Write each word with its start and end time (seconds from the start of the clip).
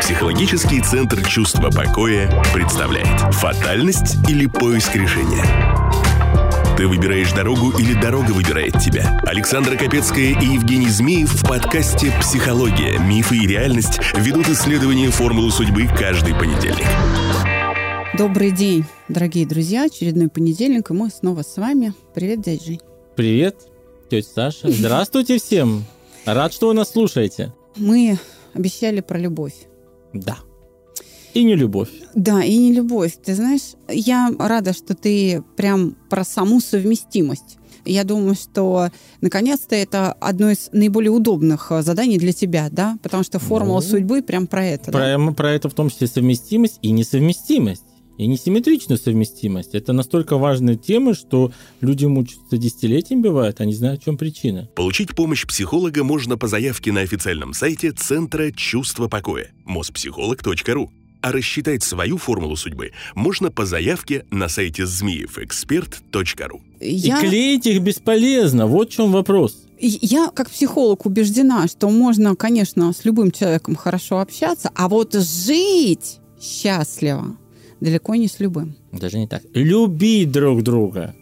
Психологический 0.00 0.80
центр 0.80 1.22
чувства 1.26 1.70
покоя 1.70 2.30
представляет 2.54 3.34
«Фатальность 3.34 4.16
или 4.28 4.46
поиск 4.46 4.94
решения?» 4.96 5.44
Ты 6.76 6.86
выбираешь 6.86 7.32
дорогу 7.32 7.70
или 7.78 7.92
дорога 8.00 8.30
выбирает 8.30 8.78
тебя? 8.78 9.20
Александра 9.24 9.76
Капецкая 9.76 10.40
и 10.40 10.54
Евгений 10.54 10.88
Змеев 10.88 11.30
в 11.30 11.46
подкасте 11.46 12.12
«Психология. 12.20 12.98
Мифы 12.98 13.36
и 13.36 13.46
реальность» 13.46 13.98
ведут 14.14 14.48
исследование 14.48 15.10
формулы 15.10 15.50
судьбы 15.50 15.86
каждый 15.86 16.34
понедельник. 16.34 16.86
Добрый 18.16 18.52
день, 18.52 18.84
дорогие 19.08 19.46
друзья. 19.46 19.84
Очередной 19.84 20.28
понедельник, 20.28 20.90
и 20.90 20.94
мы 20.94 21.10
снова 21.10 21.42
с 21.42 21.56
вами. 21.56 21.92
Привет, 22.14 22.40
дядя 22.40 22.64
Жень. 22.64 22.80
Привет, 23.16 23.56
тетя 24.08 24.28
Саша. 24.34 24.70
Здравствуйте 24.70 25.38
всем. 25.38 25.84
Рад, 26.34 26.52
что 26.52 26.68
вы 26.68 26.74
нас 26.74 26.90
слушаете. 26.90 27.54
Мы 27.76 28.18
обещали 28.54 29.00
про 29.00 29.18
любовь. 29.18 29.54
Да. 30.12 30.36
И 31.32 31.42
не 31.42 31.54
любовь. 31.54 31.88
Да, 32.14 32.42
и 32.44 32.56
не 32.56 32.72
любовь. 32.72 33.16
Ты 33.24 33.34
знаешь, 33.34 33.74
я 33.88 34.30
рада, 34.38 34.72
что 34.74 34.94
ты 34.94 35.42
прям 35.56 35.96
про 36.10 36.24
саму 36.24 36.60
совместимость. 36.60 37.56
Я 37.84 38.04
думаю, 38.04 38.34
что 38.34 38.88
наконец-то 39.22 39.74
это 39.74 40.12
одно 40.12 40.50
из 40.50 40.68
наиболее 40.72 41.10
удобных 41.10 41.72
э, 41.72 41.80
заданий 41.80 42.18
для 42.18 42.34
тебя, 42.34 42.68
да? 42.70 42.98
Потому 43.02 43.22
что 43.22 43.38
формула 43.38 43.80
Ну, 43.80 43.86
судьбы 43.86 44.20
прям 44.22 44.46
про 44.46 44.66
это. 44.66 44.90
да? 44.90 45.16
Про, 45.16 45.32
про 45.32 45.52
это 45.52 45.70
в 45.70 45.74
том 45.74 45.88
числе 45.88 46.08
совместимость 46.08 46.78
и 46.82 46.90
несовместимость. 46.90 47.84
И 48.18 48.26
несимметричную 48.26 48.98
совместимость. 48.98 49.74
Это 49.74 49.92
настолько 49.92 50.38
важная 50.38 50.74
тема, 50.74 51.14
что 51.14 51.52
люди 51.80 52.04
мучаются 52.04 52.58
десятилетиями 52.58 53.22
бывает, 53.22 53.60
а 53.60 53.64
не 53.64 53.74
знают, 53.74 54.02
в 54.02 54.04
чем 54.04 54.16
причина. 54.16 54.68
Получить 54.74 55.14
помощь 55.14 55.46
психолога 55.46 56.02
можно 56.02 56.36
по 56.36 56.48
заявке 56.48 56.90
на 56.90 57.00
официальном 57.00 57.54
сайте 57.54 57.92
Центра 57.92 58.50
чувства 58.50 59.06
покоя 59.06 59.52
mospsycholog.ru. 59.66 60.88
А 61.20 61.32
рассчитать 61.32 61.82
свою 61.82 62.16
формулу 62.16 62.56
судьбы 62.56 62.92
можно 63.14 63.50
по 63.50 63.66
заявке 63.66 64.24
на 64.30 64.48
сайте 64.48 64.84
змеевэксперт.ру. 64.84 66.62
Я... 66.80 67.18
И 67.18 67.20
клеить 67.20 67.66
их 67.66 67.82
бесполезно. 67.82 68.66
Вот 68.66 68.90
в 68.90 68.92
чем 68.94 69.12
вопрос. 69.12 69.64
Я 69.80 70.30
как 70.34 70.50
психолог 70.50 71.06
убеждена, 71.06 71.68
что 71.68 71.88
можно, 71.88 72.34
конечно, 72.34 72.92
с 72.92 73.04
любым 73.04 73.30
человеком 73.30 73.76
хорошо 73.76 74.18
общаться, 74.20 74.70
а 74.74 74.88
вот 74.88 75.14
жить 75.14 76.18
счастливо 76.40 77.36
далеко 77.80 78.14
не 78.14 78.28
с 78.28 78.40
любым. 78.40 78.74
Даже 78.92 79.18
не 79.18 79.26
так. 79.26 79.42
Любить 79.54 80.30
друг 80.32 80.62
друга. 80.62 81.14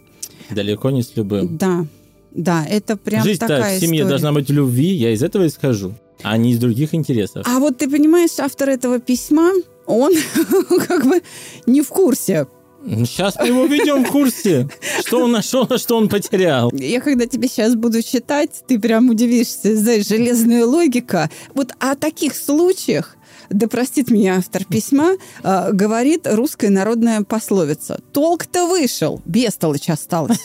Далеко 0.51 0.91
не 0.91 1.03
с 1.03 1.17
любым. 1.17 1.57
Да, 1.57 1.87
да, 2.33 2.65
это 2.69 2.97
прям 2.97 3.25
Жизнь-то 3.25 3.49
такая 3.49 3.79
в 3.79 3.81
семье 3.81 4.01
история. 4.01 4.09
должна 4.11 4.33
быть 4.33 4.49
любви, 4.51 4.95
я 4.95 5.13
из 5.13 5.23
этого 5.23 5.47
исхожу, 5.47 5.95
а 6.23 6.37
не 6.37 6.53
из 6.53 6.59
других 6.59 6.95
интересов. 6.95 7.47
А 7.49 7.59
вот 7.59 7.79
ты 7.79 7.91
понимаешь, 7.91 8.39
автор 8.39 8.69
этого 8.69 9.01
письма, 9.01 9.51
он 9.87 10.13
как 10.87 11.07
бы 11.07 11.23
не 11.67 11.83
в 11.83 11.89
курсе. 11.89 12.47
Сейчас 12.87 13.35
мы 13.41 13.49
его 13.49 13.65
ведем 13.67 14.05
в 14.05 14.11
курсе, 14.13 14.69
что 15.05 15.23
он 15.23 15.33
нашел, 15.33 15.67
а 15.69 15.77
что 15.77 15.97
он 15.97 16.09
потерял. 16.09 16.71
Я 16.73 17.01
когда 17.01 17.27
тебе 17.27 17.49
сейчас 17.49 17.75
буду 17.75 18.01
читать, 18.01 18.63
ты 18.69 18.79
прям 18.79 19.11
удивишься, 19.11 19.75
знаешь, 19.75 20.07
железная 20.07 20.65
логика. 20.65 21.29
Вот 21.55 21.73
о 21.81 21.97
таких 21.97 22.37
случаях, 22.37 23.16
да 23.51 23.69
простит 23.69 24.11
меня 24.11 24.37
автор 24.39 24.65
письма, 24.65 25.13
э, 25.43 25.73
говорит 25.73 26.27
русская 26.27 26.71
народная 26.71 27.23
пословица. 27.23 28.01
Толк-то 28.13 28.67
вышел, 28.67 29.21
бестолочь 29.25 29.89
осталась. 29.89 30.39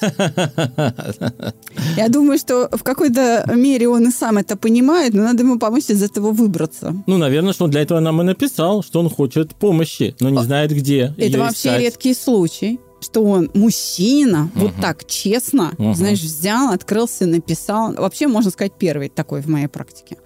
Я 1.97 2.09
думаю, 2.09 2.37
что 2.37 2.69
в 2.71 2.83
какой-то 2.83 3.49
мере 3.55 3.87
он 3.87 4.07
и 4.07 4.11
сам 4.11 4.37
это 4.37 4.55
понимает, 4.55 5.13
но 5.13 5.23
надо 5.23 5.43
ему 5.43 5.59
помочь 5.59 5.85
из 5.89 6.03
этого 6.03 6.31
выбраться. 6.31 6.95
Ну, 7.07 7.17
наверное, 7.17 7.53
что 7.53 7.67
для 7.67 7.81
этого 7.81 7.99
нам 7.99 8.21
и 8.21 8.23
написал, 8.23 8.83
что 8.83 8.99
он 8.99 9.09
хочет 9.09 9.55
помощи, 9.55 10.15
но 10.19 10.29
не 10.29 10.43
знает, 10.43 10.71
где 10.71 11.13
А, 11.17 11.21
Это 11.21 11.39
вообще 11.39 11.77
редкий 11.79 12.13
случай, 12.13 12.79
что 13.01 13.23
он 13.23 13.49
мужчина, 13.53 14.49
вот 14.55 14.73
так 14.79 15.05
честно, 15.05 15.73
Мгм. 15.77 15.95
знаешь, 15.95 16.19
взял, 16.21 16.71
открылся, 16.71 17.25
написал. 17.25 17.93
Вообще, 17.95 18.27
можно 18.27 18.51
сказать, 18.51 18.73
первый 18.77 19.09
такой 19.09 19.41
в 19.41 19.47
моей 19.47 19.67
практике. 19.67 20.17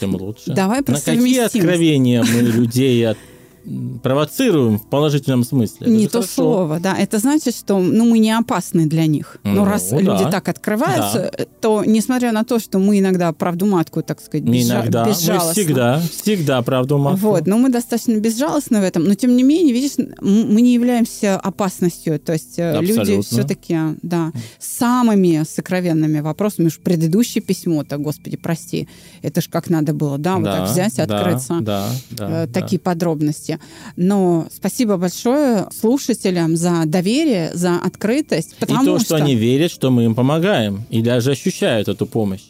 Тем 0.00 0.14
лучше. 0.16 0.52
Давай 0.52 0.78
На 0.78 0.84
какие 0.84 1.00
совместимость. 1.00 1.54
откровения 1.56 2.24
мы 2.24 2.40
людей 2.40 3.06
от- 3.06 3.18
провоцируем 4.02 4.78
в 4.78 4.88
положительном 4.88 5.44
смысле? 5.44 5.78
Это 5.80 5.90
не 5.90 6.06
то 6.06 6.18
хорошо. 6.20 6.32
слово, 6.34 6.80
да. 6.80 6.96
Это 6.96 7.18
значит, 7.18 7.54
что 7.56 7.78
ну, 7.78 8.04
мы 8.04 8.18
не 8.18 8.32
опасны 8.36 8.86
для 8.86 9.06
них. 9.06 9.36
Но 9.44 9.52
Ну, 9.52 9.64
раз 9.64 9.90
да. 9.90 9.98
люди 10.00 10.30
так 10.30 10.48
открываются, 10.48 11.30
то 11.60 11.84
несмотря 11.84 12.32
на 12.32 12.44
то, 12.44 12.58
что 12.58 12.78
мы 12.78 12.98
иногда 12.98 13.32
правду 13.32 13.66
матку, 13.66 14.02
так 14.02 14.20
сказать, 14.20 14.44
Не 14.44 14.60
безжа- 14.60 14.72
иногда, 14.80 15.04
мы 15.04 15.10
безжалостно. 15.10 15.52
всегда, 15.52 16.00
всегда 16.22 16.62
правду 16.62 16.98
матку. 16.98 17.20
Вот, 17.20 17.46
но 17.46 17.58
мы 17.58 17.70
достаточно 17.70 18.16
безжалостны 18.18 18.80
в 18.80 18.84
этом. 18.84 19.04
Но 19.04 19.14
тем 19.14 19.36
не 19.36 19.42
менее, 19.42 19.72
видишь, 19.72 19.92
мы 20.20 20.60
не 20.60 20.74
являемся 20.74 21.36
опасностью. 21.36 22.18
То 22.18 22.32
есть 22.32 22.58
э, 22.58 22.80
люди 22.80 22.98
Абсолютно. 22.98 23.22
все-таки, 23.22 23.78
да, 24.02 24.32
самыми 24.58 25.44
сокровенными 25.48 26.20
вопросами. 26.20 26.66
Уж 26.66 26.78
предыдущее 26.78 27.42
письмо-то, 27.42 27.98
господи, 27.98 28.36
прости, 28.36 28.88
это 29.22 29.40
ж 29.40 29.48
как 29.48 29.70
надо 29.70 29.92
было, 29.92 30.18
да, 30.18 30.36
вот 30.36 30.44
так 30.44 30.68
взять 30.70 30.96
да, 30.96 31.02
открыться. 31.04 31.58
Да, 31.60 31.88
да, 32.10 32.44
э, 32.44 32.46
да. 32.46 32.60
такие 32.60 32.78
подробности. 32.80 33.51
Но 33.96 34.46
спасибо 34.54 34.96
большое 34.96 35.68
слушателям 35.78 36.56
за 36.56 36.82
доверие, 36.86 37.50
за 37.54 37.76
открытость, 37.76 38.52
И 38.52 38.60
потому 38.60 38.98
то, 38.98 39.04
что 39.04 39.16
они 39.16 39.34
верят, 39.34 39.70
что 39.70 39.90
мы 39.90 40.04
им 40.04 40.14
помогаем, 40.14 40.84
и 40.90 41.02
даже 41.02 41.32
ощущают 41.32 41.88
эту 41.88 42.06
помощь. 42.06 42.42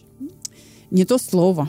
не 0.91 1.05
то 1.07 1.17
слово. 1.19 1.69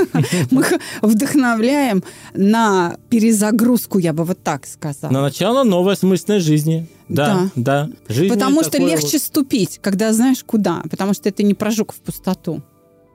Мы 0.50 0.62
их 0.62 0.72
вдохновляем 1.02 2.02
на 2.34 2.96
перезагрузку, 3.10 3.98
я 3.98 4.12
бы 4.14 4.24
вот 4.24 4.42
так 4.42 4.66
сказала. 4.66 5.12
На 5.12 5.20
начало 5.20 5.62
новой 5.62 5.92
осмысленной 5.92 6.40
жизни. 6.40 6.86
Да, 7.08 7.50
да. 7.54 7.90
Жизнь 8.08 8.32
Потому 8.32 8.64
что 8.64 8.78
легче 8.78 9.18
вот- 9.18 9.22
ступить, 9.22 9.78
когда 9.82 10.12
знаешь 10.14 10.42
куда. 10.42 10.82
Потому 10.90 11.12
что 11.12 11.28
это 11.28 11.42
не 11.42 11.52
прожиг 11.52 11.92
в 11.92 11.96
пустоту. 11.96 12.62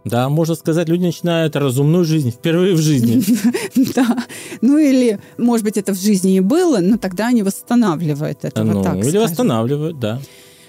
Да, 0.10 0.30
можно 0.30 0.56
сказать, 0.56 0.90
люди 0.90 1.04
начинают 1.04 1.56
разумную 1.56 2.06
жизнь 2.06 2.32
впервые 2.32 2.74
в 2.74 2.80
жизни. 2.80 3.24
Да. 3.96 4.24
Ну 4.62 4.78
или, 4.78 5.20
может 5.38 5.64
быть, 5.64 5.78
это 5.78 5.94
в 5.94 6.00
жизни 6.00 6.36
и 6.36 6.40
было, 6.40 6.80
но 6.80 6.98
тогда 6.98 7.28
они 7.28 7.44
восстанавливают 7.44 8.40
это. 8.44 8.64
Ну, 8.64 8.82
или 9.02 9.18
восстанавливают, 9.18 10.00
да. 10.00 10.20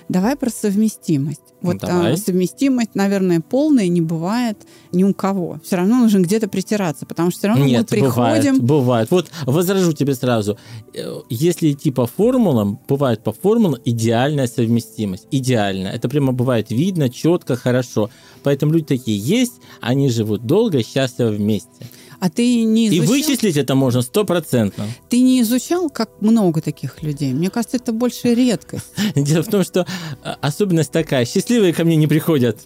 Давай 0.09 0.37
про 0.37 0.51
совместимость. 0.51 1.41
Вот 1.61 1.79
Давай. 1.79 2.13
а, 2.13 2.17
совместимость, 2.17 2.95
наверное, 2.95 3.41
полная 3.41 3.89
не 3.89 4.01
бывает 4.01 4.59
ни 4.93 5.03
у 5.03 5.13
кого. 5.13 5.61
Все 5.65 5.77
равно 5.77 5.97
нужно 5.99 6.21
где-то 6.21 6.49
притираться, 6.49 7.05
потому 7.05 7.31
что 7.31 7.41
все 7.41 7.49
равно 7.49 7.65
Нет, 7.65 7.81
мы 7.81 7.87
приходим. 7.87 8.61
бывает, 8.61 8.63
бывает. 8.63 9.11
Вот 9.11 9.31
возражу 9.45 9.93
тебе 9.93 10.15
сразу. 10.15 10.57
Э, 10.95 11.21
Если 11.29 11.73
идти 11.73 11.91
по 11.91 12.07
формулам, 12.07 12.79
бывает 12.89 13.25
по 13.25 13.33
формулам 13.33 13.77
идеальная 13.85 14.47
совместимость. 14.47 15.27
Идеально. 15.33 15.89
Это 15.89 16.09
прямо 16.09 16.33
бывает 16.33 16.71
видно, 16.71 17.11
четко, 17.11 17.57
хорошо. 17.57 18.09
Поэтому 18.45 18.73
люди 18.73 18.87
такие 18.87 19.19
есть, 19.19 19.55
они 19.81 20.11
живут 20.11 20.47
долго 20.47 20.83
счастливо 20.85 21.31
вместе. 21.31 21.87
А 22.21 22.31
ты 22.31 22.65
не 22.65 22.87
И 22.87 22.99
изучал, 22.99 23.07
вычислить 23.15 23.57
это 23.57 23.75
можно 23.75 24.03
стопроцентно. 24.03 24.87
ты 25.09 25.21
не 25.21 25.41
изучал, 25.43 25.89
как 25.89 26.21
много 26.21 26.61
таких 26.61 27.03
людей? 27.03 27.33
Мне 27.33 27.49
кажется, 27.49 27.77
это 27.77 27.93
больше 27.93 28.35
редкость. 28.35 28.87
Дело 29.15 29.43
в 29.43 29.49
том, 29.49 29.63
что 29.63 29.87
а, 30.25 30.37
особенность 30.41 30.91
такая. 30.91 31.25
Счастливые 31.25 31.73
ко 31.73 31.85
мне 31.85 31.97
не 31.97 32.07
приходят. 32.07 32.59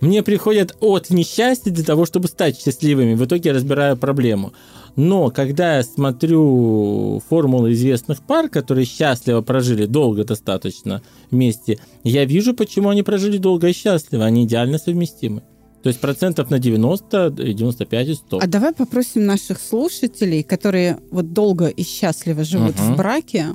Мне 0.00 0.24
приходят 0.24 0.76
от 0.80 1.10
несчастья 1.10 1.70
для 1.70 1.84
того, 1.84 2.06
чтобы 2.06 2.26
стать 2.26 2.60
счастливыми. 2.60 3.14
В 3.14 3.24
итоге 3.24 3.50
я 3.50 3.54
разбираю 3.54 3.96
проблему. 3.96 4.52
Но 4.96 5.30
когда 5.30 5.76
я 5.76 5.84
смотрю 5.84 7.22
формулы 7.30 7.72
известных 7.72 8.20
пар, 8.20 8.48
которые 8.48 8.84
счастливо 8.84 9.42
прожили 9.42 9.86
долго 9.86 10.24
достаточно 10.24 11.02
вместе, 11.30 11.78
я 12.02 12.24
вижу, 12.24 12.52
почему 12.52 12.88
они 12.88 13.04
прожили 13.04 13.38
долго 13.38 13.68
и 13.68 13.72
счастливо. 13.72 14.24
Они 14.24 14.44
идеально 14.44 14.78
совместимы. 14.78 15.44
То 15.82 15.88
есть 15.88 16.00
процентов 16.00 16.50
на 16.50 16.58
90, 16.58 17.34
и 17.38 17.52
95 17.54 18.08
и 18.08 18.14
100. 18.14 18.38
А 18.42 18.46
давай 18.46 18.72
попросим 18.72 19.26
наших 19.26 19.60
слушателей, 19.60 20.42
которые 20.42 20.98
вот 21.10 21.32
долго 21.32 21.66
и 21.68 21.82
счастливо 21.82 22.44
живут 22.44 22.76
Мгм. 22.78 22.94
в 22.94 22.96
браке, 22.96 23.46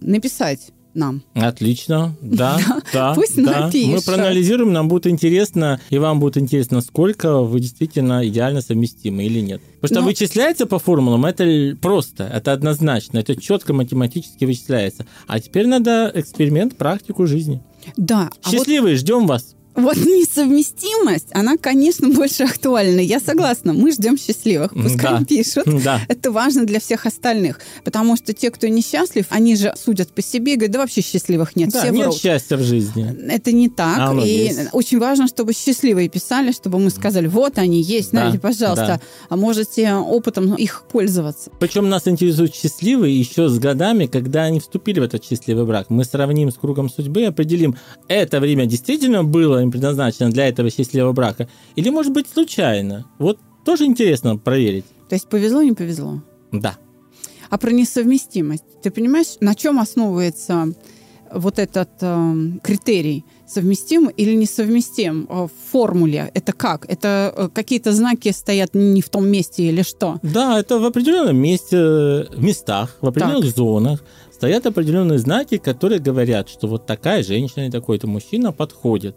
написать 0.00 0.72
нам. 0.94 1.22
Отлично, 1.32 2.14
да, 2.20 2.58
да. 2.92 3.14
пусть 3.14 3.42
да. 3.42 3.60
напишут. 3.66 3.94
Мы 3.94 4.00
проанализируем, 4.02 4.74
нам 4.74 4.88
будет 4.88 5.06
интересно, 5.06 5.80
и 5.88 5.96
вам 5.96 6.20
будет 6.20 6.36
интересно, 6.36 6.82
сколько 6.82 7.38
вы 7.40 7.60
действительно 7.60 8.28
идеально 8.28 8.60
совместимы 8.60 9.24
или 9.24 9.40
нет. 9.40 9.62
Потому 9.80 9.86
что 9.88 10.00
Ну- 10.00 10.06
вычисляется 10.08 10.66
по 10.66 10.78
формулам, 10.78 11.24
это 11.24 11.74
просто, 11.80 12.24
это 12.24 12.52
однозначно, 12.52 13.18
это 13.18 13.34
четко 13.40 13.72
математически 13.72 14.44
вычисляется. 14.44 15.06
А 15.26 15.40
теперь 15.40 15.66
надо 15.66 16.12
эксперимент, 16.14 16.76
практику 16.76 17.26
жизни. 17.26 17.62
Да, 17.96 18.28
а 18.42 18.50
вот 18.50 18.52
Счастливые, 18.52 18.96
ждем 18.96 19.26
вас. 19.26 19.54
Вот 19.74 19.96
несовместимость, 19.96 21.28
она, 21.32 21.56
конечно, 21.56 22.08
больше 22.10 22.44
актуальна. 22.44 23.00
Я 23.00 23.20
согласна, 23.20 23.72
мы 23.72 23.92
ждем 23.92 24.18
счастливых. 24.18 24.72
Пускай 24.74 25.18
Да. 25.20 25.24
пишут. 25.24 25.64
Да. 25.82 26.00
Это 26.08 26.30
важно 26.30 26.64
для 26.64 26.80
всех 26.80 27.06
остальных. 27.06 27.60
Потому 27.84 28.16
что 28.16 28.32
те, 28.32 28.50
кто 28.50 28.68
несчастлив, 28.68 29.26
они 29.30 29.56
же 29.56 29.72
судят 29.82 30.12
по 30.12 30.22
себе 30.22 30.54
и 30.54 30.56
говорят, 30.56 30.72
да 30.72 30.78
вообще 30.80 31.00
счастливых 31.00 31.56
нет, 31.56 31.70
Да, 31.70 31.80
все 31.80 31.90
нет 31.90 32.06
врут. 32.06 32.16
счастья 32.18 32.56
в 32.56 32.62
жизни. 32.62 33.14
Это 33.30 33.52
не 33.52 33.68
так. 33.68 33.98
А 33.98 34.14
и 34.24 34.28
есть. 34.46 34.60
очень 34.72 34.98
важно, 34.98 35.26
чтобы 35.26 35.52
счастливые 35.54 36.08
писали, 36.08 36.52
чтобы 36.52 36.78
мы 36.78 36.90
сказали, 36.90 37.26
вот 37.26 37.58
они 37.58 37.80
есть, 37.82 38.12
Да, 38.12 38.20
знаете, 38.20 38.38
пожалуйста, 38.38 38.86
да. 38.86 39.00
а 39.28 39.36
можете 39.36 39.94
опытом 39.94 40.54
их 40.54 40.84
пользоваться. 40.90 41.50
Причем 41.58 41.88
нас 41.88 42.06
интересуют 42.06 42.54
счастливые 42.54 43.18
еще 43.18 43.48
с 43.48 43.58
годами, 43.58 44.06
когда 44.06 44.42
они 44.44 44.60
вступили 44.60 45.00
в 45.00 45.04
этот 45.04 45.24
счастливый 45.24 45.64
брак. 45.64 45.88
Мы 45.90 46.04
сравним 46.04 46.50
с 46.50 46.54
кругом 46.54 46.90
судьбы 46.90 47.22
и 47.22 47.24
определим, 47.24 47.76
это 48.08 48.40
время 48.40 48.66
действительно 48.66 49.24
было 49.24 49.61
им 49.62 49.70
предназначено 49.70 50.30
для 50.30 50.48
этого 50.48 50.70
счастливого 50.70 51.12
брака, 51.12 51.48
или, 51.76 51.90
может 51.90 52.12
быть, 52.12 52.28
случайно. 52.28 53.06
Вот 53.18 53.38
тоже 53.64 53.84
интересно 53.84 54.36
проверить. 54.36 54.84
То 55.08 55.14
есть 55.14 55.28
повезло, 55.28 55.62
не 55.62 55.72
повезло. 55.72 56.22
Да. 56.52 56.76
А 57.50 57.58
про 57.58 57.70
несовместимость. 57.70 58.64
Ты 58.82 58.90
понимаешь, 58.90 59.36
на 59.40 59.54
чем 59.54 59.78
основывается 59.78 60.72
вот 61.30 61.58
этот 61.58 61.90
эм, 62.00 62.60
критерий? 62.62 63.24
Совместим 63.46 64.08
или 64.08 64.34
несовместим 64.34 65.26
э, 65.28 65.46
в 65.46 65.70
формуле? 65.70 66.30
Это 66.34 66.52
как? 66.52 66.86
Это 66.88 67.32
э, 67.36 67.48
какие-то 67.52 67.92
знаки 67.92 68.32
стоят 68.32 68.70
не 68.74 69.02
в 69.02 69.10
том 69.10 69.28
месте 69.28 69.64
или 69.64 69.82
что? 69.82 70.18
Да, 70.22 70.58
это 70.58 70.78
в 70.78 70.84
определенном 70.84 71.36
месте, 71.36 71.76
в 71.76 72.42
местах, 72.42 72.96
в 73.00 73.06
определенных 73.06 73.54
зонах 73.54 74.02
стоят 74.32 74.66
определенные 74.66 75.18
знаки, 75.18 75.58
которые 75.58 76.00
говорят, 76.00 76.48
что 76.48 76.66
вот 76.66 76.86
такая 76.86 77.22
женщина 77.22 77.66
и 77.66 77.70
такой-то 77.70 78.06
мужчина 78.06 78.52
подходит. 78.52 79.16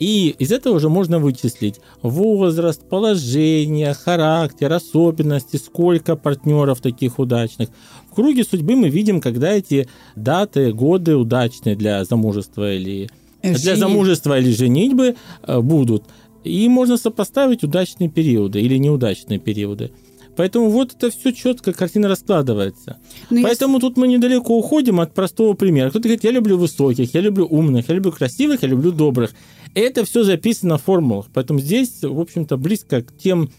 И 0.00 0.34
из 0.38 0.50
этого 0.50 0.74
уже 0.74 0.88
можно 0.88 1.18
вычислить 1.18 1.80
возраст, 2.02 2.88
положение, 2.88 3.94
характер, 3.94 4.72
особенности, 4.72 5.56
сколько 5.56 6.16
партнеров 6.16 6.80
таких 6.80 7.18
удачных. 7.18 7.68
В 8.10 8.14
круге 8.14 8.44
судьбы 8.44 8.74
мы 8.74 8.88
видим, 8.88 9.20
когда 9.20 9.52
эти 9.52 9.88
даты, 10.16 10.72
годы 10.72 11.16
удачные 11.16 11.76
для 11.76 12.04
замужества 12.04 12.74
или 12.74 13.08
для 13.42 13.54
Жени- 13.54 13.76
замужества 13.76 14.38
или 14.38 14.50
женитьбы 14.50 15.16
э, 15.42 15.60
будут. 15.60 16.04
И 16.42 16.68
можно 16.68 16.96
сопоставить 16.96 17.62
удачные 17.62 18.10
периоды 18.10 18.60
или 18.60 18.76
неудачные 18.76 19.38
периоды. 19.38 19.92
Поэтому 20.36 20.68
вот 20.70 20.92
это 20.92 21.10
все 21.10 21.32
четко, 21.32 21.72
картина 21.72 22.08
раскладывается. 22.08 22.98
Ну, 23.30 23.38
я 23.38 23.44
Поэтому 23.44 23.78
тут 23.78 23.96
мы 23.96 24.08
недалеко 24.08 24.58
уходим 24.58 25.00
от 25.00 25.14
простого 25.14 25.54
примера. 25.54 25.90
Кто-то 25.90 26.04
говорит, 26.04 26.24
я 26.24 26.30
люблю 26.30 26.58
высоких, 26.58 27.14
я 27.14 27.20
люблю 27.20 27.46
умных, 27.46 27.88
я 27.88 27.94
люблю 27.94 28.12
красивых, 28.12 28.62
я 28.62 28.68
люблю 28.68 28.92
добрых. 28.92 29.32
Это 29.74 30.04
все 30.04 30.24
записано 30.24 30.78
в 30.78 30.82
формулах. 30.82 31.26
Поэтому 31.32 31.60
здесь, 31.60 32.02
в 32.02 32.20
общем-то, 32.20 32.56
близко 32.56 33.02
к 33.02 33.16
тем 33.16 33.50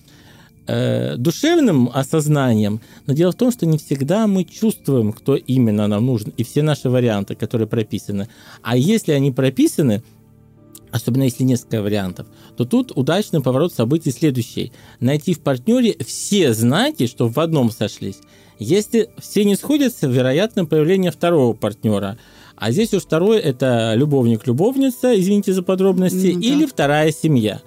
э, 0.68 1.16
душевным 1.18 1.90
осознаниям. 1.94 2.82
Но 3.06 3.14
дело 3.14 3.32
в 3.32 3.36
том, 3.36 3.52
что 3.52 3.66
не 3.66 3.78
всегда 3.78 4.28
мы 4.28 4.44
чувствуем, 4.44 5.14
кто 5.14 5.36
именно 5.36 5.88
нам 5.88 6.06
нужен, 6.06 6.34
и 6.38 6.44
все 6.44 6.62
наши 6.64 6.90
варианты, 6.90 7.36
которые 7.36 7.68
прописаны. 7.68 8.28
А 8.62 8.78
если 8.78 9.12
они 9.12 9.32
прописаны, 9.32 10.04
особенно 10.96 11.24
если 11.24 11.44
несколько 11.44 11.82
вариантов, 11.82 12.26
то 12.56 12.64
тут 12.64 12.94
удачный 12.96 13.42
поворот 13.42 13.74
событий 13.74 14.12
следующий. 14.12 14.72
Найти 15.02 15.34
в 15.34 15.42
партнере 15.42 15.98
все 16.06 16.54
знаки, 16.54 17.06
что 17.06 17.28
в 17.28 17.38
одном 17.38 17.70
сошлись. 17.70 18.20
Если 18.60 19.10
все 19.20 19.44
не 19.44 19.58
сходятся, 19.58 20.08
вероятно 20.08 20.66
появление 20.66 21.12
второго 21.12 21.52
партнера. 21.52 22.18
А 22.56 22.72
здесь 22.72 22.94
уж 22.94 23.04
второй– 23.04 23.40
это 23.42 23.94
любовник-любовница, 23.96 25.20
извините 25.20 25.52
за 25.52 25.64
подробности, 25.64 26.32
Ну 26.34 26.40
да. 26.40 26.48
или 26.48 26.66
вторая 26.66 27.12
семья. 27.12 27.62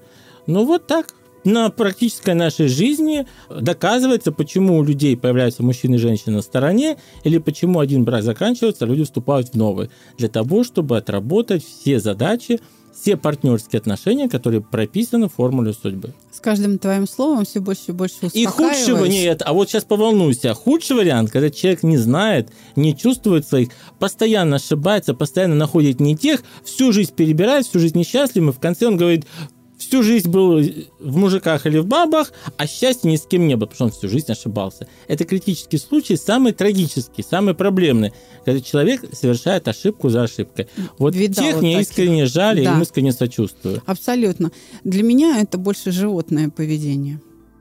Ну 0.46 0.64
вот 0.64 0.86
так 0.86 1.12
на 1.44 1.69
практической 1.69 2.34
нашей 2.34 2.69
жизни 2.69 3.26
доказывается, 3.50 4.32
почему 4.32 4.78
у 4.78 4.82
людей 4.82 5.19
появляются 5.19 5.62
мужчина 5.62 5.96
и 5.96 5.98
женщина 5.98 6.36
на 6.36 6.42
стороне, 6.42 6.96
или 7.24 7.36
почему 7.36 7.81
один 7.81 8.04
брак 8.04 8.22
заканчивается, 8.22 8.86
а 8.86 8.88
люди 8.88 9.04
вступают 9.04 9.50
в 9.50 9.54
новый. 9.54 9.90
Для 10.16 10.28
того, 10.31 10.64
чтобы 10.64 10.96
отработать 10.96 11.62
все 11.62 12.00
задачи, 12.00 12.60
все 12.94 13.17
партнерские 13.17 13.79
отношения, 13.79 14.29
которые 14.29 14.61
прописаны 14.61 15.29
в 15.29 15.35
формуле 15.35 15.73
судьбы. 15.73 16.14
с 16.32 16.40
каждым 16.40 16.79
твоим 16.79 17.06
словом 17.06 17.44
все 17.44 17.61
больше 17.61 17.85
и 17.88 17.93
больше 17.93 18.14
И 18.32 18.44
худшего 18.44 19.05
нет, 19.05 19.43
а 19.44 19.52
вот 19.52 19.69
сейчас 19.69 19.85
поволнуйся. 19.85 20.55
Худший 20.55 20.96
вариант, 20.96 21.31
когда 21.31 21.50
человек 21.50 21.82
не 21.82 21.96
знает, 21.96 22.50
не 22.76 22.96
чувствует 22.96 23.46
своих, 23.46 23.70
постоянно 23.99 24.56
ошибается, 24.56 25.14
постоянно 25.14 25.55
находит 25.55 26.00
не 26.00 26.17
тех, 26.17 26.43
всю 26.64 26.93
жизнь 26.93 27.12
перебирает, 27.14 27.67
всю 27.67 27.79
жизнь 27.81 27.99
несчастлив, 27.99 28.49
и 28.49 28.52
в 28.52 28.61
конце 28.61 28.87
он 28.87 28.96
говорит, 28.96 29.26
всю 29.78 30.02
жизнь 30.02 30.28
был 30.28 30.60
в 30.98 31.16
мужиках 31.16 31.66
или 31.66 31.78
в 31.78 31.86
бабах, 31.86 32.32
а 32.56 32.66
счастья 32.66 33.08
ни 33.08 33.16
с 33.16 33.22
кем 33.26 33.46
не 33.46 33.56
было, 33.56 33.66
потому 33.66 33.75
что 33.76 33.84
он 33.84 33.90
всю 33.92 34.08
жизнь 34.08 34.30
ошибался. 34.32 34.88
Это 35.06 35.25
критический 35.25 35.78
случай, 35.78 36.16
самый 36.16 36.52
трагический, 36.52 37.25
самый 37.28 37.54
проблемный, 37.54 38.12
когда 38.44 38.60
человек 38.60 39.04
совершает 39.12 39.69
ошибку 39.69 40.08
за 40.10 40.25
ошибкой. 40.25 40.69
Вот 40.98 41.14
Видала 41.14 41.48
тех 41.52 41.60
мне 41.62 41.76
таких. 41.76 41.90
искренне 41.90 42.26
жаль, 42.26 42.60
и 42.60 42.64
Да. 42.64 42.75
им 42.75 42.82
искренне 42.82 43.12
сочувствую. 43.12 43.82
Абсолютно. 43.86 44.50
Для 44.84 45.02
меня 45.02 45.40
это 45.40 45.58
больше 45.58 45.92
животное 45.92 46.50
поведение. 46.50 47.20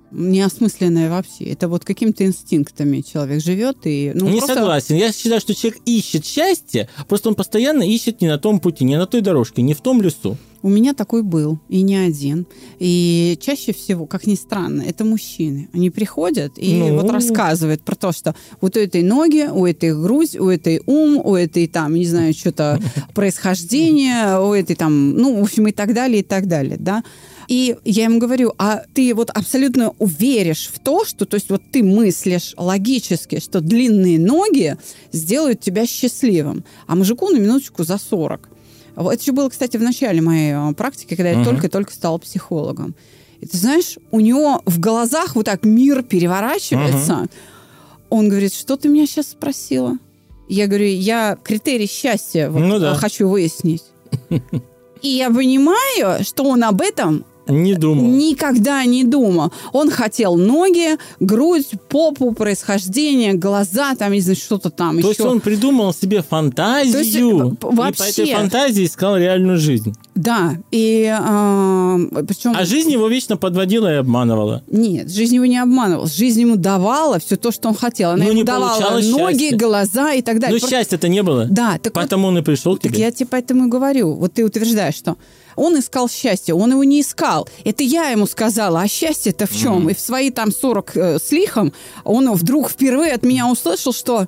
Неосмысленное 0.09 1.09
вообще. 1.09 1.43
Это 1.45 1.67
вот 1.67 1.83
какими-то 1.83 2.25
инстинктами 2.25 3.01
человек 3.01 3.43
живет 3.43 3.79
и... 3.83 4.11
Ну, 4.15 4.25
не 4.29 4.37
просто- 4.39 4.55
согласен. 4.55 4.95
Я 4.95 5.11
считаю, 5.11 5.41
что 5.41 5.53
человек 5.53 5.81
ищет 5.85 6.25
счастье, 6.25 6.87
просто 7.09 7.29
он 7.29 7.35
постоянно 7.35 7.83
ищет 7.83 8.21
не 8.21 8.27
на 8.29 8.37
том 8.37 8.59
пути, 8.59 8.85
не 8.85 8.97
на 8.97 9.05
той 9.05 9.19
дорожке, 9.21 9.61
не 9.61 9.73
в 9.73 9.81
том 9.81 10.01
лесу. 10.01 10.37
У 10.67 10.69
меня 10.69 10.93
такой 10.93 11.23
был, 11.23 11.59
и 11.69 11.81
не 11.81 11.95
один. 11.95 12.45
И 12.77 13.37
чаще 13.39 13.71
всего, 13.71 14.05
как 14.05 14.27
ни 14.27 14.35
странно, 14.35 14.81
это 14.81 15.05
мужчины. 15.05 15.69
Они 15.71 15.89
приходят 15.89 16.51
и 16.57 16.73
Ну. 16.73 16.97
вот 16.97 17.09
рассказывают 17.09 17.83
про 17.83 17.95
то, 17.95 18.11
что 18.11 18.35
вот 18.59 18.75
у 18.75 18.79
этой 18.81 19.01
ноги, 19.01 19.47
у 19.49 19.65
этой 19.65 19.95
грудь, 19.95 20.35
у 20.35 20.49
этой 20.49 20.81
ум, 20.85 21.21
у 21.23 21.35
этой 21.35 21.67
там, 21.67 21.93
не 21.93 22.05
знаю, 22.05 22.33
что-то 22.33 22.81
происхождение, 23.15 24.41
у 24.41 24.53
этой 24.53 24.75
там, 24.75 25.13
ну, 25.13 25.39
в 25.39 25.43
общем, 25.43 25.67
и 25.67 25.71
так 25.71 25.93
далее, 25.93 26.19
и 26.19 26.23
так 26.23 26.47
далее, 26.49 26.75
да. 26.77 27.01
И 27.47 27.77
я 27.85 28.03
им 28.03 28.19
говорю, 28.19 28.51
а 28.57 28.83
ты 28.93 29.15
вот 29.15 29.29
абсолютно 29.29 29.93
веришь 30.01 30.69
в 30.73 30.79
то, 30.79 31.05
что, 31.05 31.25
то 31.25 31.35
есть 31.35 31.49
вот 31.49 31.61
ты 31.71 31.81
мыслишь 31.81 32.53
логически, 32.57 33.39
что 33.39 33.61
длинные 33.61 34.19
ноги 34.19 34.75
сделают 35.13 35.61
тебя 35.61 35.87
счастливым, 35.87 36.65
а 36.87 36.95
мужику 36.97 37.29
на 37.29 37.37
минуточку 37.37 37.85
за 37.85 37.97
40. 37.97 38.49
Это 38.97 39.21
еще 39.21 39.31
было, 39.31 39.49
кстати, 39.49 39.77
в 39.77 39.81
начале 39.81 40.21
моей 40.21 40.53
э, 40.53 40.73
практики, 40.73 41.15
когда 41.15 41.29
я 41.31 41.43
только-только 41.43 41.93
стала 41.93 42.17
психологом. 42.17 42.95
И 43.39 43.45
ты 43.45 43.55
знаешь, 43.57 43.97
у 44.11 44.19
него 44.19 44.61
в 44.65 44.79
глазах 44.79 45.35
вот 45.35 45.45
так 45.45 45.63
мир 45.63 46.01
переворачивается. 46.03 47.27
Он 48.09 48.29
говорит, 48.29 48.53
что 48.53 48.77
ты 48.77 48.89
меня 48.89 49.05
сейчас 49.05 49.27
спросила? 49.27 49.97
Я 50.49 50.67
говорю, 50.67 50.85
я 50.87 51.37
критерий 51.43 51.87
счастья 51.87 52.49
вот, 52.49 52.59
Ну 52.59 52.79
да. 52.79 52.93
э, 52.93 52.95
хочу 52.95 53.27
выяснить. 53.29 53.83
И 55.01 55.09
я 55.09 55.29
понимаю, 55.29 56.23
что 56.23 56.43
он 56.45 56.63
об 56.63 56.81
этом 56.81 57.25
Не 57.47 57.73
думал. 57.75 58.05
никогда 58.05 58.83
не 58.85 59.03
думал. 59.03 59.51
Он 59.73 59.89
хотел 59.89 60.35
ноги, 60.35 60.97
грудь, 61.19 61.71
попу, 61.89 62.31
происхождение, 62.33 63.33
глаза, 63.33 63.95
там, 63.95 64.11
не 64.13 64.21
знаю, 64.21 64.35
что-то 64.37 64.69
там 64.69 64.93
То 64.93 64.97
еще. 64.99 65.07
есть 65.09 65.19
он 65.21 65.39
придумал 65.39 65.93
себе 65.93 66.21
фантазию, 66.21 66.93
То 66.93 66.99
есть, 66.99 67.15
э, 67.15 67.19
и 67.19 67.55
по 67.55 67.71
вообще- 67.71 68.23
этой 68.23 68.33
фантазии 68.33 68.85
искал 68.85 69.17
реальную 69.17 69.57
жизнь. 69.57 69.93
Да, 70.17 70.55
и 70.71 71.05
а, 71.15 71.97
причем... 72.27 72.53
А 72.57 72.65
жизнь 72.65 72.91
его 72.91 73.07
вечно 73.07 73.37
подводила 73.37 73.93
и 73.93 73.97
обманывала. 73.97 74.63
Нет, 74.67 75.11
жизнь 75.11 75.35
его 75.35 75.45
не 75.45 75.59
обманывала. 75.59 76.07
Жизнь 76.07 76.41
ему 76.41 76.55
давала 76.55 77.19
все 77.19 77.35
то, 77.35 77.51
что 77.51 77.69
он 77.69 77.75
хотел. 77.75 78.09
Она 78.09 78.23
Ну, 78.23 78.29
ему 78.31 78.33
не 78.33 78.43
давала 78.43 78.99
ноги, 78.99 79.37
счастья. 79.41 79.57
глаза 79.57 80.13
и 80.13 80.23
так 80.23 80.39
далее. 80.39 80.55
Но 80.55 80.59
Просто- 80.59 80.75
счастья-то 80.75 81.07
не 81.07 81.21
было. 81.21 81.45
Да, 81.45 81.77
так 81.77 81.95
вот- 81.95 82.03
Потому 82.03 82.29
он 82.29 82.37
и 82.39 82.41
пришел 82.41 82.75
к 82.77 82.81
Так 82.81 82.91
тебе. 82.93 83.03
я 83.03 83.11
тебе 83.11 83.27
поэтому 83.29 83.67
и 83.67 83.69
говорю. 83.69 84.13
Вот 84.15 84.33
ты 84.33 84.43
утверждаешь, 84.43 84.95
что 84.95 85.17
он 85.55 85.77
искал 85.77 86.09
счастье, 86.09 86.55
он 86.55 86.71
его 86.71 86.83
не 86.83 87.01
искал. 87.01 87.47
Это 87.63 87.83
я 87.83 88.09
ему 88.09 88.25
сказала, 88.25 88.81
а 88.81 88.87
счастье-то 88.87 89.45
в 89.45 89.55
чем? 89.55 89.87
И 89.89 89.93
в 89.93 89.99
свои 89.99 90.31
там 90.31 90.51
40 90.51 90.97
э, 90.97 91.19
с 91.19 91.31
лихом 91.31 91.73
он 92.03 92.31
вдруг 92.33 92.69
впервые 92.71 93.13
от 93.13 93.21
меня 93.23 93.47
услышал, 93.47 93.93
что 93.93 94.27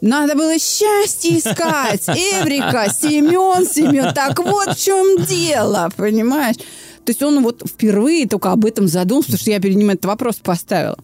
надо 0.00 0.34
было 0.34 0.58
счастье 0.58 1.38
искать. 1.38 2.08
Эврика, 2.08 2.86
Семен, 2.92 3.66
Семен, 3.66 4.14
так 4.14 4.38
вот 4.38 4.76
в 4.76 4.82
чем 4.82 5.24
дело, 5.24 5.90
понимаешь? 5.96 6.56
То 6.56 7.10
есть 7.10 7.22
он 7.22 7.42
вот 7.42 7.62
впервые 7.66 8.26
только 8.28 8.52
об 8.52 8.64
этом 8.64 8.86
задумался, 8.88 9.28
потому 9.28 9.40
что 9.40 9.50
я 9.50 9.60
перед 9.60 9.76
ним 9.76 9.90
этот 9.90 10.04
вопрос 10.06 10.36
поставила. 10.36 10.98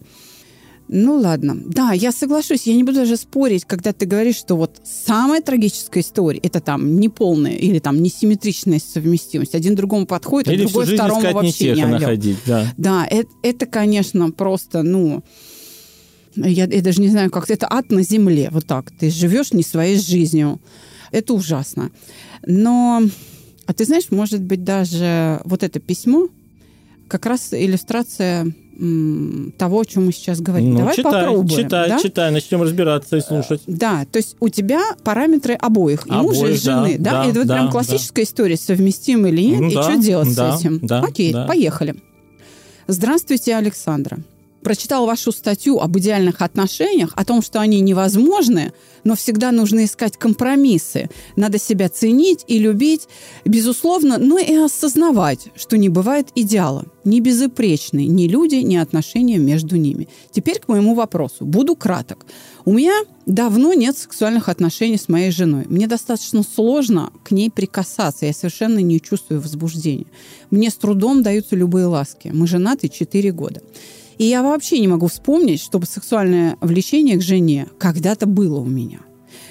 Ну 0.89 1.17
ладно. 1.17 1.57
Да, 1.65 1.91
я 1.91 2.11
соглашусь. 2.13 2.61
Я 2.65 2.73
не 2.73 2.83
буду 2.83 2.99
даже 2.99 3.17
спорить, 3.17 3.65
когда 3.65 3.91
ты 3.91 4.05
говоришь, 4.05 4.37
что 4.37 4.55
вот 4.55 4.77
самая 4.85 5.41
трагическая 5.41 6.01
история 6.01 6.39
это 6.41 6.61
там 6.61 6.99
неполная 6.99 7.55
или 7.55 7.79
там 7.79 8.01
несимметричная 8.01 8.79
совместимость. 8.79 9.53
Один 9.53 9.75
другому 9.75 10.05
подходит, 10.05 10.47
а 10.47 10.53
Или 10.53 10.65
всю 10.65 10.83
другой 10.83 10.95
второму 10.95 11.21
не 11.27 11.33
вообще 11.33 11.73
не 11.73 11.81
алё. 11.83 11.99
находить. 11.99 12.37
Да. 12.45 12.73
Да, 12.77 13.05
это, 13.09 13.29
это, 13.43 13.65
конечно, 13.65 14.31
просто, 14.31 14.81
ну, 14.81 15.23
я, 16.45 16.65
я 16.65 16.81
даже 16.81 17.01
не 17.01 17.09
знаю, 17.09 17.29
как 17.31 17.49
это 17.49 17.67
ад 17.69 17.89
на 17.91 18.01
земле. 18.03 18.49
Вот 18.51 18.65
так. 18.65 18.91
Ты 18.91 19.09
живешь 19.09 19.53
не 19.53 19.63
своей 19.63 19.99
жизнью. 19.99 20.59
Это 21.11 21.33
ужасно. 21.33 21.91
Но 22.45 23.01
А 23.65 23.73
ты 23.73 23.85
знаешь, 23.85 24.11
может 24.11 24.41
быть, 24.41 24.63
даже 24.63 25.41
вот 25.45 25.63
это 25.63 25.79
письмо 25.79 26.27
как 27.07 27.25
раз 27.25 27.49
иллюстрация 27.53 28.53
того, 29.57 29.79
о 29.79 29.85
чем 29.85 30.05
мы 30.05 30.11
сейчас 30.11 30.39
говорим. 30.39 30.73
Ну, 30.73 30.77
Давай 30.79 30.95
читай, 30.95 31.11
попробуем. 31.11 31.47
читай, 31.63 31.89
да? 31.89 31.99
читай, 31.99 32.31
начнем 32.31 32.61
разбираться 32.61 33.17
и 33.17 33.21
слушать. 33.21 33.61
Да, 33.65 34.05
то 34.05 34.17
есть 34.17 34.35
у 34.39 34.49
тебя 34.49 34.81
параметры 35.03 35.55
обоих, 35.55 36.05
и 36.05 36.11
мужа, 36.11 36.41
и 36.41 36.43
Обоих, 36.43 36.63
да, 36.63 36.85
жены, 36.85 36.97
да? 36.99 37.11
да, 37.11 37.25
И 37.25 37.29
это 37.31 37.39
вот 37.39 37.47
да, 37.47 37.53
прям 37.55 37.71
классическая 37.71 38.23
история, 38.23 38.55
совместимы 38.55 39.29
или 39.29 39.41
нет, 39.41 39.61
Ну 39.61 39.69
и 39.69 39.73
да, 39.73 39.81
что 39.83 39.97
делать 39.97 40.35
да, 40.35 40.55
с 40.55 40.59
этим. 40.61 40.79
да, 40.83 40.99
Окей, 41.01 41.33
да. 41.33 41.47
поехали. 41.47 41.95
Здравствуйте, 42.87 43.55
Александра. 43.55 44.19
Прочитал 44.67 45.05
вашу 45.05 45.31
статью 45.31 45.79
об 45.79 45.97
идеальных 45.97 46.41
отношениях, 46.41 47.13
о 47.15 47.23
том, 47.23 47.41
что 47.41 47.61
они 47.61 47.79
невозможны, 47.79 48.73
но 49.05 49.15
всегда 49.15 49.53
нужно 49.53 49.85
искать 49.85 50.17
компромиссы. 50.17 51.09
Надо 51.37 51.57
себя 51.57 51.87
ценить 51.87 52.43
и 52.49 52.59
любить, 52.59 53.07
безусловно, 53.45 54.17
но 54.17 54.37
и 54.37 54.53
осознавать, 54.53 55.47
что 55.55 55.77
не 55.77 55.87
бывает 55.87 56.27
идеала. 56.35 56.83
Не 57.05 57.21
безупречны 57.21 58.07
ни 58.07 58.27
люди, 58.27 58.55
ни 58.55 58.75
отношения 58.75 59.37
между 59.37 59.77
ними. 59.77 60.09
Теперь 60.31 60.59
к 60.59 60.67
моему 60.67 60.95
вопросу. 60.95 61.45
Буду 61.45 61.77
краток. 61.77 62.25
У 62.65 62.73
меня 62.73 62.91
давно 63.25 63.73
нет 63.73 63.97
сексуальных 63.97 64.49
отношений 64.49 64.97
с 64.97 65.07
моей 65.07 65.31
женой. 65.31 65.63
Мне 65.69 65.87
достаточно 65.87 66.43
сложно 66.43 67.13
к 67.23 67.31
ней 67.31 67.49
прикасаться. 67.49 68.25
Я 68.25 68.33
совершенно 68.33 68.79
не 68.79 68.99
чувствую 68.99 69.39
возбуждения. 69.39 70.07
Мне 70.51 70.69
с 70.69 70.75
трудом 70.75 71.23
даются 71.23 71.55
любые 71.55 71.85
ласки. 71.85 72.31
Мы 72.33 72.47
женаты 72.47 72.89
4 72.89 73.31
года. 73.31 73.61
И 74.17 74.25
я 74.25 74.41
вообще 74.43 74.79
не 74.79 74.87
могу 74.87 75.07
вспомнить, 75.07 75.61
чтобы 75.61 75.85
сексуальное 75.85 76.57
влечение 76.61 77.17
к 77.17 77.21
жене 77.21 77.67
когда-то 77.77 78.25
было 78.25 78.59
у 78.59 78.65
меня. 78.65 78.99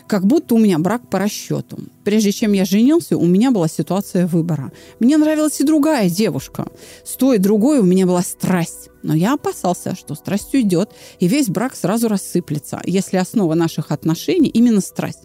Как 0.06 0.26
будто 0.26 0.54
у 0.54 0.58
меня 0.58 0.78
брак 0.78 1.08
по 1.08 1.18
расчету. 1.18 1.78
Прежде 2.06 2.30
чем 2.30 2.52
я 2.52 2.64
женился, 2.64 3.16
у 3.16 3.26
меня 3.26 3.50
была 3.50 3.66
ситуация 3.66 4.28
выбора. 4.28 4.70
Мне 5.00 5.16
нравилась 5.16 5.60
и 5.60 5.64
другая 5.64 6.08
девушка. 6.08 6.68
С 7.04 7.16
той 7.16 7.38
другой 7.38 7.80
у 7.80 7.82
меня 7.82 8.06
была 8.06 8.22
страсть. 8.22 8.90
Но 9.02 9.12
я 9.14 9.34
опасался, 9.34 9.96
что 9.96 10.14
страсть 10.14 10.54
уйдет, 10.54 10.90
и 11.18 11.26
весь 11.26 11.48
брак 11.48 11.75
сразу 11.75 12.08
рассыплется, 12.08 12.80
если 12.84 13.16
основа 13.16 13.54
наших 13.54 13.90
отношений 13.90 14.48
именно 14.48 14.80
страсть. 14.80 15.25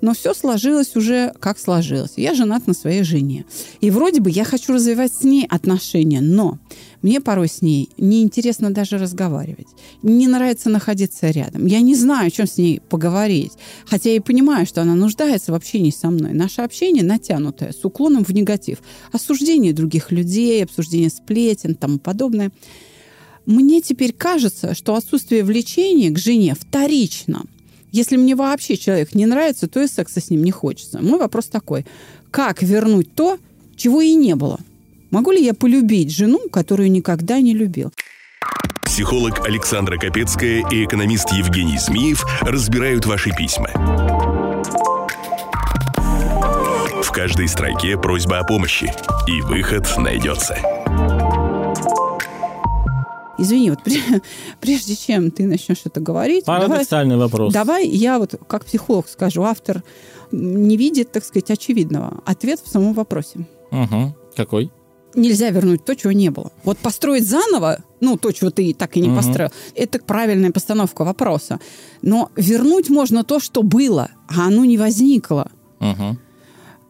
Но 0.00 0.14
все 0.14 0.34
сложилось 0.34 0.96
уже 0.96 1.32
как 1.38 1.58
сложилось. 1.58 2.14
Я 2.16 2.34
женат 2.34 2.66
на 2.66 2.74
своей 2.74 3.02
жене. 3.04 3.44
И 3.80 3.90
вроде 3.90 4.20
бы 4.20 4.30
я 4.30 4.44
хочу 4.44 4.72
развивать 4.72 5.12
с 5.12 5.22
ней 5.22 5.46
отношения, 5.48 6.20
но 6.20 6.58
мне 7.02 7.20
порой 7.20 7.48
с 7.48 7.62
ней 7.62 7.90
неинтересно 7.98 8.70
даже 8.70 8.98
разговаривать. 8.98 9.68
Не 10.02 10.28
нравится 10.28 10.70
находиться 10.70 11.30
рядом. 11.30 11.66
Я 11.66 11.80
не 11.80 11.94
знаю, 11.94 12.28
о 12.28 12.30
чем 12.30 12.46
с 12.46 12.58
ней 12.58 12.80
поговорить. 12.80 13.52
Хотя 13.86 14.10
я 14.10 14.16
и 14.16 14.20
понимаю, 14.20 14.66
что 14.66 14.82
она 14.82 14.94
нуждается 14.94 15.52
в 15.52 15.54
общении 15.54 15.90
со 15.90 16.10
мной. 16.10 16.21
Наше 16.30 16.62
общение 16.62 17.02
натянутое, 17.02 17.72
с 17.72 17.84
уклоном 17.84 18.24
в 18.24 18.30
негатив. 18.30 18.78
Осуждение 19.10 19.72
других 19.72 20.12
людей, 20.12 20.62
обсуждение 20.64 21.10
сплетен 21.10 21.74
тому 21.74 21.98
подобное. 21.98 22.52
Мне 23.46 23.80
теперь 23.80 24.12
кажется, 24.12 24.74
что 24.74 24.94
отсутствие 24.94 25.42
влечения 25.42 26.10
к 26.10 26.18
жене 26.18 26.54
вторично. 26.54 27.44
Если 27.90 28.16
мне 28.16 28.36
вообще 28.36 28.76
человек 28.76 29.14
не 29.14 29.26
нравится, 29.26 29.66
то 29.68 29.82
и 29.82 29.88
секса 29.88 30.20
с 30.20 30.30
ним 30.30 30.44
не 30.44 30.50
хочется. 30.50 31.02
Мой 31.02 31.18
вопрос 31.18 31.46
такой. 31.46 31.84
Как 32.30 32.62
вернуть 32.62 33.14
то, 33.14 33.38
чего 33.76 34.00
и 34.00 34.14
не 34.14 34.34
было? 34.36 34.60
Могу 35.10 35.30
ли 35.30 35.44
я 35.44 35.52
полюбить 35.52 36.10
жену, 36.10 36.40
которую 36.50 36.90
никогда 36.90 37.40
не 37.40 37.52
любил? 37.52 37.92
Психолог 38.84 39.46
Александра 39.46 39.98
Капецкая 39.98 40.68
и 40.70 40.84
экономист 40.84 41.32
Евгений 41.32 41.78
Змеев 41.78 42.24
разбирают 42.42 43.06
ваши 43.06 43.30
письма. 43.30 44.31
В 47.22 47.24
каждой 47.24 47.46
строке 47.46 47.96
просьба 47.96 48.40
о 48.40 48.44
помощи, 48.44 48.92
и 49.28 49.40
выход 49.42 49.86
найдется. 49.96 50.56
Извини, 53.38 53.70
вот 53.70 53.78
пре- 53.84 54.20
прежде 54.60 54.96
чем 54.96 55.30
ты 55.30 55.46
начнешь 55.46 55.82
это 55.84 56.00
говорить, 56.00 56.46
давай, 56.46 56.66
Парадоксальный 56.66 57.16
вопрос. 57.16 57.52
давай 57.54 57.86
я 57.86 58.18
вот 58.18 58.34
как 58.48 58.64
психолог 58.64 59.08
скажу, 59.08 59.44
автор 59.44 59.84
не 60.32 60.76
видит, 60.76 61.12
так 61.12 61.24
сказать, 61.24 61.48
очевидного. 61.52 62.24
Ответ 62.26 62.58
в 62.60 62.68
самом 62.68 62.92
вопросе. 62.92 63.46
Угу. 63.70 64.16
Какой? 64.34 64.72
Нельзя 65.14 65.50
вернуть 65.50 65.84
то, 65.84 65.94
чего 65.94 66.10
не 66.10 66.30
было. 66.30 66.50
Вот 66.64 66.78
построить 66.78 67.24
заново, 67.28 67.84
ну, 68.00 68.16
то, 68.16 68.32
чего 68.32 68.50
ты 68.50 68.74
так 68.74 68.96
и 68.96 69.00
не 69.00 69.06
Мгм. 69.10 69.16
построил, 69.18 69.50
это 69.76 70.00
правильная 70.00 70.50
постановка 70.50 71.04
вопроса. 71.04 71.60
Но 72.02 72.30
вернуть 72.34 72.90
можно 72.90 73.22
то, 73.22 73.38
что 73.38 73.62
было, 73.62 74.10
а 74.28 74.48
оно 74.48 74.64
не 74.64 74.76
возникло. 74.76 75.52
Угу. 75.78 76.16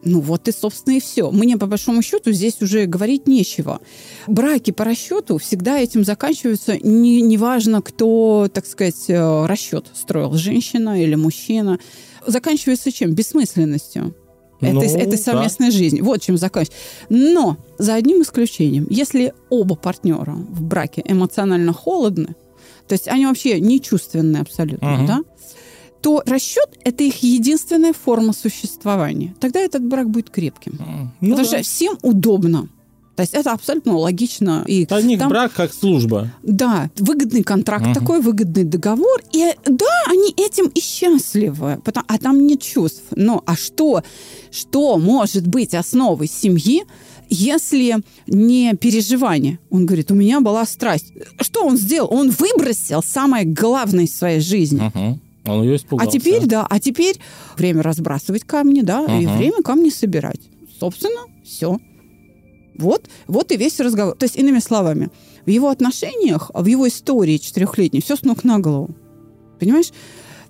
Ну 0.05 0.19
вот 0.19 0.47
и, 0.47 0.51
собственно, 0.51 0.95
и 0.95 0.99
все. 0.99 1.31
Мне, 1.31 1.57
по 1.57 1.65
большому 1.65 2.01
счету, 2.01 2.31
здесь 2.31 2.61
уже 2.61 2.85
говорить 2.85 3.27
нечего. 3.27 3.79
Браки 4.27 4.71
по 4.71 4.83
расчету 4.83 5.37
всегда 5.37 5.79
этим 5.79 6.03
заканчиваются. 6.03 6.77
Не- 6.77 7.21
Неважно, 7.21 7.81
кто, 7.81 8.49
так 8.53 8.65
сказать, 8.65 9.05
э, 9.07 9.45
расчет 9.45 9.87
строил, 9.93 10.33
женщина 10.33 11.01
или 11.01 11.15
мужчина. 11.15 11.79
Заканчивается 12.27 12.91
чем? 12.91 13.13
Бессмысленностью. 13.13 14.15
Ну, 14.61 14.81
этой, 14.81 14.93
этой 14.93 15.11
да. 15.11 15.17
совместной 15.17 15.71
жизни. 15.71 16.01
Вот 16.01 16.21
чем 16.21 16.37
заканчивается. 16.37 16.81
Но 17.09 17.57
за 17.77 17.95
одним 17.95 18.21
исключением. 18.21 18.87
Если 18.89 19.33
оба 19.49 19.75
партнера 19.75 20.33
в 20.33 20.61
браке 20.63 21.03
эмоционально 21.05 21.73
холодны, 21.73 22.35
то 22.87 22.93
есть 22.93 23.07
они 23.07 23.25
вообще 23.25 23.59
не 23.59 23.81
чувственные 23.81 24.41
абсолютно, 24.41 24.89
Мгм. 24.89 25.05
да, 25.05 25.19
то 26.03 26.21
расчет– 26.25 26.69
это 26.83 27.03
их 27.03 27.23
единственная 27.23 27.93
форма 27.93 28.33
существования. 28.33 29.33
Тогда 29.39 29.59
этот 29.59 29.83
брак 29.83 30.09
будет 30.09 30.29
крепким. 30.29 30.77
Ну, 31.21 31.31
Потому 31.35 31.37
да. 31.37 31.57
что 31.57 31.63
всем 31.63 31.97
удобно. 32.01 32.67
То 33.15 33.21
есть 33.21 33.33
это 33.35 33.51
абсолютно 33.53 33.95
логично. 33.95 34.63
И 34.67 34.85
Для 34.87 35.01
них 35.01 35.19
там- 35.19 35.29
брак 35.29 35.53
как 35.53 35.71
служба. 35.73 36.31
да, 36.41 36.89
выгодный 36.97 37.43
контракт 37.43 37.85
Мгм. 37.85 37.93
такой, 37.93 38.21
выгодный 38.21 38.63
договор. 38.63 39.21
И 39.31 39.45
да, 39.65 39.85
они 40.09 40.33
этим 40.35 40.67
и 40.67 40.79
счастливы, 40.81 41.79
потому- 41.85 42.05
а 42.07 42.17
там 42.17 42.45
нет 42.47 42.61
чувств. 42.61 43.03
Но 43.15 43.43
а 43.45 43.55
что, 43.55 44.01
что 44.51 44.97
может 44.97 45.45
быть 45.47 45.73
основой 45.75 46.27
семьи, 46.27 46.83
если 47.29 47.97
не 48.27 48.73
переживание? 48.75 49.59
Он 49.69 49.85
говорит, 49.85 50.11
у 50.11 50.15
меня 50.15 50.41
была 50.41 50.65
страсть. 50.65 51.13
Что 51.39 51.65
он 51.65 51.77
сделал? 51.77 52.09
Он 52.11 52.31
выбросил 52.31 53.03
самое 53.03 53.45
главное 53.45 54.05
из 54.05 54.17
своей 54.17 54.39
жизни. 54.39 54.91
Угу. 54.93 55.19
Он 55.45 55.61
ее 55.63 55.73
А 55.73 55.75
испугался. 55.75 56.17
теперь, 56.19 56.45
да, 56.45 56.65
а 56.69 56.79
теперь 56.79 57.17
время 57.57 57.81
разбрасывать 57.83 58.43
камни, 58.43 58.81
да, 58.81 59.05
и 59.05 59.25
Ага. 59.25 59.37
время 59.37 59.61
камни 59.63 59.89
собирать. 59.89 60.39
Собственно, 60.79 61.21
все. 61.43 61.77
Вот, 62.77 63.05
вот 63.27 63.51
и 63.51 63.57
весь 63.57 63.79
разговор. 63.79 64.15
То 64.15 64.23
есть, 64.23 64.35
иными 64.37 64.59
словами, 64.59 65.09
в 65.45 65.49
его 65.49 65.69
отношениях, 65.69 66.49
в 66.53 66.65
его 66.65 66.87
истории 66.87 67.37
четырехлетней 67.37 68.01
все 68.01 68.15
с 68.15 68.23
ног 68.23 68.43
на 68.43 68.59
голову. 68.59 68.95
Понимаешь? 69.59 69.89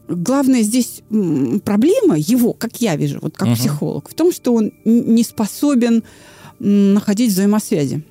Главная 0.08 0.62
здесь 0.62 1.02
проблема 1.10 2.16
его, 2.18 2.54
как 2.54 2.82
я 2.82 2.96
вижу, 2.96 3.20
вот 3.22 3.36
как 3.36 3.48
Ага. 3.50 3.56
психолог, 3.58 4.10
в 4.10 4.14
том, 4.14 4.32
что 4.32 4.54
он 4.54 4.72
не 4.86 5.24
способен 5.24 6.04
находить 6.60 7.32
взаимосвязи. 7.32 8.04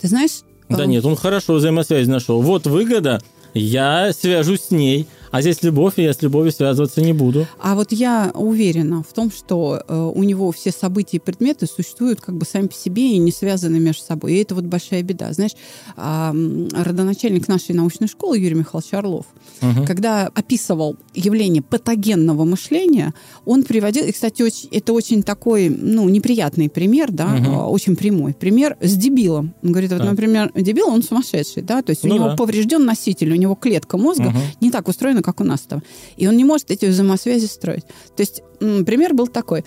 Ты 0.00 0.08
знаешь? 0.08 0.40
Да 0.68 0.84
э, 0.84 0.86
нет, 0.86 1.04
он 1.04 1.16
хорошо 1.16 1.54
взаимосвязь 1.54 2.08
нашел. 2.08 2.42
Вот 2.42 2.66
выгода, 2.66 3.20
я 3.54 4.12
свяжусь 4.12 4.64
с 4.64 4.70
ней. 4.70 5.06
А 5.30 5.40
здесь 5.42 5.62
любовь, 5.62 5.94
и 5.96 6.02
я 6.02 6.12
с 6.12 6.22
любовью 6.22 6.50
связываться 6.52 7.00
не 7.00 7.12
буду. 7.12 7.46
А 7.60 7.74
вот 7.74 7.92
я 7.92 8.32
уверена 8.34 9.02
в 9.02 9.12
том, 9.12 9.30
что 9.30 9.82
э, 9.86 10.12
у 10.14 10.22
него 10.24 10.50
все 10.50 10.72
события 10.72 11.18
и 11.18 11.20
предметы 11.20 11.66
существуют 11.66 12.20
как 12.20 12.34
бы 12.36 12.44
сами 12.44 12.66
по 12.66 12.74
себе 12.74 13.12
и 13.12 13.18
не 13.18 13.30
связаны 13.30 13.78
между 13.78 14.02
собой. 14.02 14.32
И 14.34 14.36
это 14.42 14.54
вот 14.54 14.64
большая 14.64 15.02
беда. 15.02 15.32
Знаешь, 15.32 15.52
м, 15.96 16.68
родоначальник 16.72 17.48
нашей 17.48 17.74
научной 17.74 18.08
школы 18.08 18.38
Юрий 18.38 18.54
Михайлович 18.56 18.92
Орлов, 18.94 19.26
Мгм. 19.60 19.86
когда 19.86 20.26
описывал 20.34 20.96
явление 21.14 21.62
патогенного 21.62 22.44
мышления, 22.44 23.14
он 23.44 23.62
приводил, 23.62 24.04
и, 24.06 24.12
кстати, 24.12 24.42
очень- 24.42 24.68
это 24.72 24.92
очень 24.92 25.22
такой, 25.22 25.68
ну, 25.68 26.08
неприятный 26.08 26.68
пример, 26.68 27.10
да, 27.12 27.36
а, 27.46 27.66
очень 27.68 27.96
прямой 27.96 28.34
пример 28.34 28.76
с 28.80 28.94
дебилом. 28.96 29.54
Он 29.62 29.72
говорит, 29.72 29.90
вот, 29.92 29.98
Так. 29.98 30.10
например, 30.10 30.50
дебил, 30.54 30.88
он 30.88 31.02
сумасшедший, 31.02 31.62
да, 31.62 31.82
то 31.82 31.90
есть 31.90 32.04
у 32.04 32.08
Ну 32.08 32.14
него 32.14 32.28
да. 32.30 32.36
поврежден 32.36 32.84
носитель, 32.84 33.32
у 33.32 33.36
него 33.36 33.54
клетка 33.54 33.96
мозга 33.96 34.30
Мгм. 34.30 34.38
не 34.60 34.70
так 34.70 34.88
устроена, 34.88 35.19
как 35.22 35.40
у 35.40 35.44
нас 35.44 35.60
там. 35.60 35.82
И 36.16 36.26
он 36.26 36.36
не 36.36 36.44
может 36.44 36.70
эти 36.70 36.86
взаимосвязи 36.86 37.46
строить. 37.46 37.84
То 38.16 38.20
есть 38.20 38.42
пример 38.58 39.14
был 39.14 39.26
такой. 39.28 39.64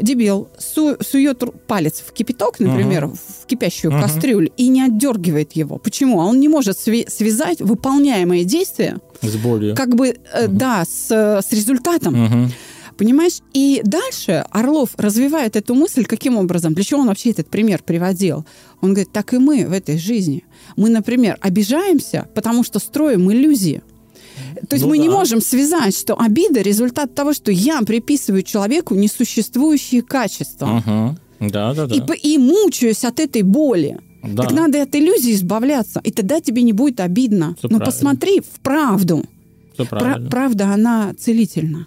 Дебил 0.00 0.48
су- 0.58 0.96
сует 1.02 1.42
палец 1.66 2.02
в 2.06 2.12
кипяток, 2.12 2.58
например, 2.60 3.06
в 3.08 3.46
кипящую 3.46 3.92
Мгм. 3.92 4.02
кастрюлю, 4.02 4.50
и 4.56 4.68
не 4.68 4.82
отдергивает 4.82 5.52
его. 5.52 5.78
Почему? 5.78 6.20
А 6.20 6.24
он 6.26 6.40
не 6.40 6.48
может 6.48 6.76
сви- 6.78 7.08
связать 7.10 7.60
выполняемые 7.60 8.44
действия 8.44 8.98
С 9.20 9.36
болью. 9.36 9.76
как 9.76 9.94
бы, 9.94 10.16
э, 10.32 10.48
да, 10.48 10.84
с, 10.84 11.10
с 11.10 11.52
результатом. 11.52 12.14
Мгм. 12.24 12.52
Понимаешь? 12.96 13.40
И 13.54 13.80
дальше 13.84 14.44
Орлов 14.50 14.90
развивает 14.96 15.56
эту 15.56 15.74
мысль 15.74 16.04
каким 16.04 16.36
образом? 16.36 16.74
Для 16.74 16.84
чего 16.84 17.00
он 17.00 17.08
вообще 17.08 17.30
этот 17.30 17.48
пример 17.48 17.82
приводил? 17.84 18.44
Он 18.80 18.90
говорит, 18.94 19.12
так 19.12 19.32
и 19.34 19.38
мы 19.38 19.66
в 19.66 19.72
этой 19.72 19.98
жизни. 19.98 20.44
Мы, 20.76 20.88
например, 20.90 21.36
обижаемся, 21.40 22.28
потому 22.34 22.64
что 22.64 22.78
строим 22.78 23.30
иллюзии. 23.32 23.82
То 24.68 24.74
есть 24.76 24.84
Ну 24.84 24.90
мы 24.90 24.98
не 24.98 25.08
да. 25.08 25.14
можем 25.14 25.40
связать, 25.40 25.96
что 25.96 26.18
обида– 26.20 26.60
результат 26.62 27.14
того, 27.14 27.32
что 27.32 27.50
я 27.52 27.80
приписываю 27.82 28.42
человеку 28.42 28.94
несуществующие 28.94 30.02
качества. 30.02 30.66
Мгм. 30.66 31.18
Да, 31.50 31.74
да, 31.74 31.86
да. 31.86 31.94
И, 32.14 32.34
и 32.34 32.38
мучаюсь 32.38 33.04
от 33.04 33.18
этой 33.20 33.42
боли. 33.42 33.98
Да. 34.22 34.44
Так 34.44 34.52
надо 34.52 34.80
от 34.82 34.94
иллюзии 34.94 35.32
избавляться, 35.32 36.00
и 36.04 36.12
тогда 36.12 36.40
тебе 36.40 36.62
не 36.62 36.72
будет 36.72 37.00
обидно. 37.00 37.56
Всё 37.58 37.68
Но 37.68 37.78
правильно. 37.78 37.84
посмотри 37.86 38.40
в 38.40 38.60
правду. 38.60 39.24
Пра- 39.76 39.86
правильно. 39.86 40.30
правда, 40.30 40.66
она 40.72 41.12
целительна. 41.18 41.86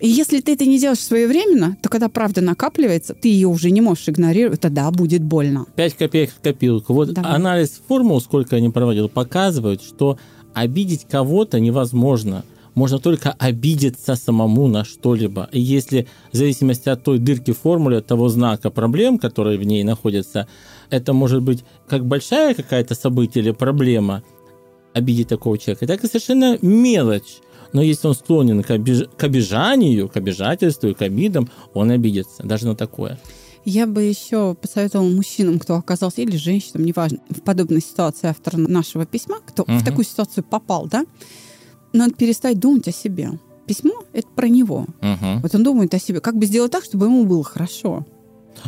И 0.00 0.08
если 0.08 0.40
ты 0.40 0.52
это 0.52 0.64
не 0.64 0.78
делаешь 0.78 1.00
своевременно, 1.00 1.76
то 1.82 1.88
когда 1.88 2.08
правда 2.08 2.40
накапливается, 2.40 3.14
ты 3.14 3.28
ее 3.28 3.48
уже 3.48 3.70
не 3.72 3.80
можешь 3.80 4.08
игнорировать, 4.08 4.60
тогда 4.60 4.88
будет 4.92 5.22
больно. 5.24 5.66
5 5.74 5.94
копеек 5.94 6.30
в 6.30 6.40
копилку. 6.40 6.94
Вот 6.94 7.12
Давай. 7.12 7.32
анализ 7.34 7.80
формул, 7.88 8.20
сколько 8.20 8.54
я 8.56 8.62
не 8.62 8.70
проводил, 8.70 9.08
показывает, 9.08 9.82
что 9.82 10.16
обидеть 10.60 11.06
кого-то 11.08 11.60
невозможно. 11.60 12.44
Можно 12.74 12.98
только 12.98 13.32
обидеться 13.32 14.14
самому 14.14 14.68
на 14.68 14.84
что-либо. 14.84 15.48
И 15.52 15.60
если 15.60 16.06
в 16.32 16.36
зависимости 16.36 16.88
от 16.88 17.02
той 17.02 17.18
дырки 17.18 17.52
в 17.52 17.58
формуле, 17.58 17.98
от 17.98 18.06
того 18.06 18.28
знака 18.28 18.70
проблем, 18.70 19.18
которые 19.18 19.58
в 19.58 19.64
ней 19.64 19.82
находятся, 19.82 20.46
это 20.90 21.12
может 21.12 21.42
быть 21.42 21.64
как 21.88 22.06
большая 22.06 22.54
какая-то 22.54 22.94
событие 22.94 23.42
или 23.42 23.50
проблема, 23.50 24.22
обидеть 24.94 25.28
такого 25.28 25.58
человека, 25.58 25.86
так 25.86 26.04
и 26.04 26.06
совершенно 26.06 26.58
мелочь. 26.62 27.38
Но 27.72 27.82
если 27.82 28.08
он 28.08 28.14
склонен 28.14 28.62
к, 28.62 28.70
обиж- 28.70 29.10
к 29.16 29.24
обижанию, 29.24 30.08
к 30.08 30.16
обижательству 30.16 30.88
и 30.88 30.94
к 30.94 31.02
обидам, 31.02 31.50
он 31.74 31.90
обидится 31.90 32.42
даже 32.42 32.66
на 32.66 32.74
такое. 32.74 33.18
Я 33.70 33.86
бы 33.86 34.02
еще 34.02 34.54
посоветовала 34.54 35.10
мужчинам, 35.10 35.58
кто 35.58 35.74
оказался, 35.76 36.22
или 36.22 36.38
женщинам, 36.38 36.86
неважно, 36.86 37.18
в 37.28 37.42
подобной 37.42 37.82
ситуации 37.82 38.28
автора 38.28 38.56
нашего 38.56 39.04
письма, 39.04 39.40
кто 39.44 39.64
в 39.66 39.68
Мгм. 39.68 39.84
такую 39.84 40.06
ситуацию 40.06 40.42
попал, 40.42 40.86
да, 40.86 41.04
надо 41.92 42.14
перестать 42.14 42.58
думать 42.58 42.88
о 42.88 42.92
себе. 42.92 43.38
Письмо— 43.66 43.92
это 44.14 44.26
про 44.34 44.48
него. 44.48 44.86
Мгм. 45.02 45.42
Вот 45.42 45.54
он 45.54 45.64
думает 45.64 45.92
о 45.92 45.98
себе. 45.98 46.20
Как 46.20 46.34
бы 46.38 46.46
сделать 46.46 46.72
так, 46.72 46.82
чтобы 46.82 47.06
ему 47.06 47.26
было 47.26 47.44
хорошо? 47.44 48.06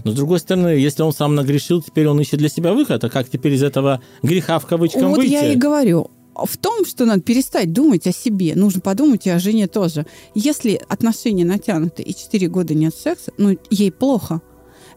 Но 0.05 0.11
с 0.11 0.15
другой 0.15 0.39
стороны, 0.39 0.69
если 0.69 1.01
он 1.03 1.15
сам 1.15 1.35
нагрешил, 1.35 1.81
теперь 1.81 2.07
он 2.07 2.21
ищет 2.21 2.39
для 2.39 2.51
себя 2.51 2.75
выход, 2.75 3.03
а 3.03 3.09
как 3.09 3.27
теперь 3.31 3.55
из 3.55 3.63
этого 3.63 4.03
греха 4.23 4.59
в 4.59 4.67
кавычках 4.67 5.05
вот 5.05 5.17
выйти? 5.17 5.33
я 5.33 5.51
и 5.51 5.57
говорю. 5.57 6.11
В 6.35 6.59
том, 6.59 6.85
что 6.85 7.07
надо 7.07 7.23
перестать 7.23 7.73
думать 7.73 8.07
о 8.07 8.13
себе, 8.13 8.55
нужно 8.55 8.83
подумать 8.83 9.27
и 9.27 9.31
о 9.31 9.39
жене 9.39 9.67
тоже. 9.67 10.05
Если 10.35 10.79
отношения 10.89 11.47
натянуты 11.47 12.03
и 12.03 12.15
4 12.15 12.49
года 12.49 12.75
нет 12.75 12.95
секса, 12.95 13.33
ну, 13.39 13.57
ей 13.71 13.91
плохо. 13.91 14.43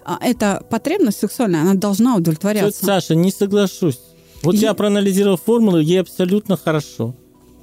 А 0.05 0.17
эта 0.21 0.63
потребность 0.69 1.19
сексуальная, 1.19 1.61
она 1.61 1.73
должна 1.75 2.11
Тетя 2.11 2.17
удовлетворяться. 2.19 2.85
Саша, 2.85 3.15
не 3.15 3.31
соглашусь. 3.31 3.99
Вот 4.41 4.55
Я- 4.55 4.69
я 4.69 4.73
проанализировал 4.73 5.37
формулу, 5.37 5.79
ей 5.79 6.01
абсолютно 6.01 6.57
хорошо. 6.57 7.15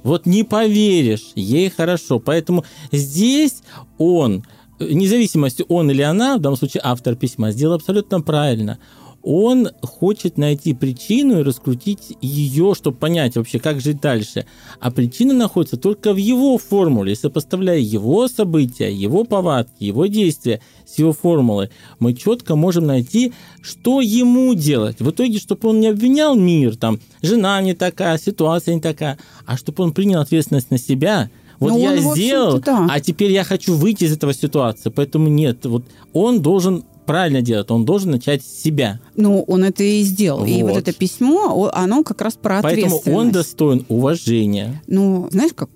Вот 0.03 0.25
не 0.25 0.43
поверишь, 0.43 1.31
ей 1.35 1.69
хорошо. 1.69 2.19
Поэтому 2.19 2.65
здесь 2.91 3.61
он, 3.99 4.43
э, 4.79 4.87
независимости 4.91 5.63
он 5.67 5.91
или 5.91 6.01
она, 6.01 6.37
в 6.37 6.41
данном 6.41 6.57
случае 6.57 6.81
автор 6.83 7.15
письма, 7.15 7.51
сделал 7.51 7.75
абсолютно 7.75 8.21
правильно. 8.21 8.79
Он 9.23 9.69
хочет 9.81 10.37
найти 10.37 10.73
причину 10.73 11.39
и 11.39 11.43
раскрутить 11.43 12.17
ее, 12.21 12.73
чтобы 12.75 12.97
понять 12.97 13.35
вообще, 13.35 13.59
как 13.59 13.79
жить 13.79 14.01
дальше. 14.01 14.45
А 14.79 14.89
причина 14.91 15.33
находится 15.33 15.77
только 15.77 16.13
в 16.13 16.17
его 16.17 16.57
формуле. 16.57 17.15
Сопоставляя 17.15 17.79
его 17.79 18.27
события, 18.27 18.91
его 18.91 19.23
повадки, 19.23 19.83
его 19.83 20.07
действия 20.07 20.61
с 20.85 20.97
его 20.97 21.13
формулой, 21.13 21.69
мы 21.99 22.13
четко 22.13 22.55
можем 22.55 22.85
найти, 22.87 23.33
что 23.61 24.01
ему 24.01 24.53
делать. 24.55 24.99
В 24.99 25.11
итоге, 25.11 25.39
чтобы 25.39 25.69
он 25.69 25.79
не 25.79 25.87
обвинял 25.87 26.35
мир, 26.35 26.75
там, 26.75 26.99
жена 27.21 27.61
не 27.61 27.73
такая, 27.73 28.17
ситуация 28.17 28.75
не 28.75 28.81
такая, 28.81 29.17
а 29.45 29.57
чтобы 29.57 29.83
он 29.83 29.93
принял 29.93 30.19
ответственность 30.19 30.71
на 30.71 30.77
себя. 30.77 31.29
Вот 31.59 31.73
Ну, 31.73 31.77
я 31.77 31.91
он, 31.91 32.15
сделал, 32.15 32.59
да. 32.59 32.87
а 32.89 32.99
теперь 32.99 33.31
я 33.31 33.43
хочу 33.43 33.75
выйти 33.75 34.05
из 34.05 34.13
этого 34.13 34.33
ситуации. 34.33 34.89
Поэтому 34.89 35.27
нет, 35.27 35.63
вот 35.67 35.83
он 36.11 36.41
должен 36.41 36.83
правильно 37.05 37.41
делать, 37.41 37.69
он 37.71 37.85
должен 37.85 38.11
начать 38.11 38.43
с 38.43 38.61
себя. 38.63 38.99
Ну, 39.15 39.41
он 39.47 39.63
это 39.63 39.83
и 39.83 40.01
сделал. 40.03 40.45
И 40.45 40.61
вот 40.63 40.71
Вот. 40.71 40.77
это 40.79 40.93
письмо, 40.93 41.69
оно 41.73 42.03
как 42.03 42.21
раз 42.21 42.33
про 42.35 42.61
Поэтому 42.61 42.87
ответственность. 42.97 43.07
он 43.19 43.31
достоин 43.31 43.85
уважения. 43.89 44.81
Ну, 44.87 45.27
знаешь 45.31 45.51
как? 45.55 45.69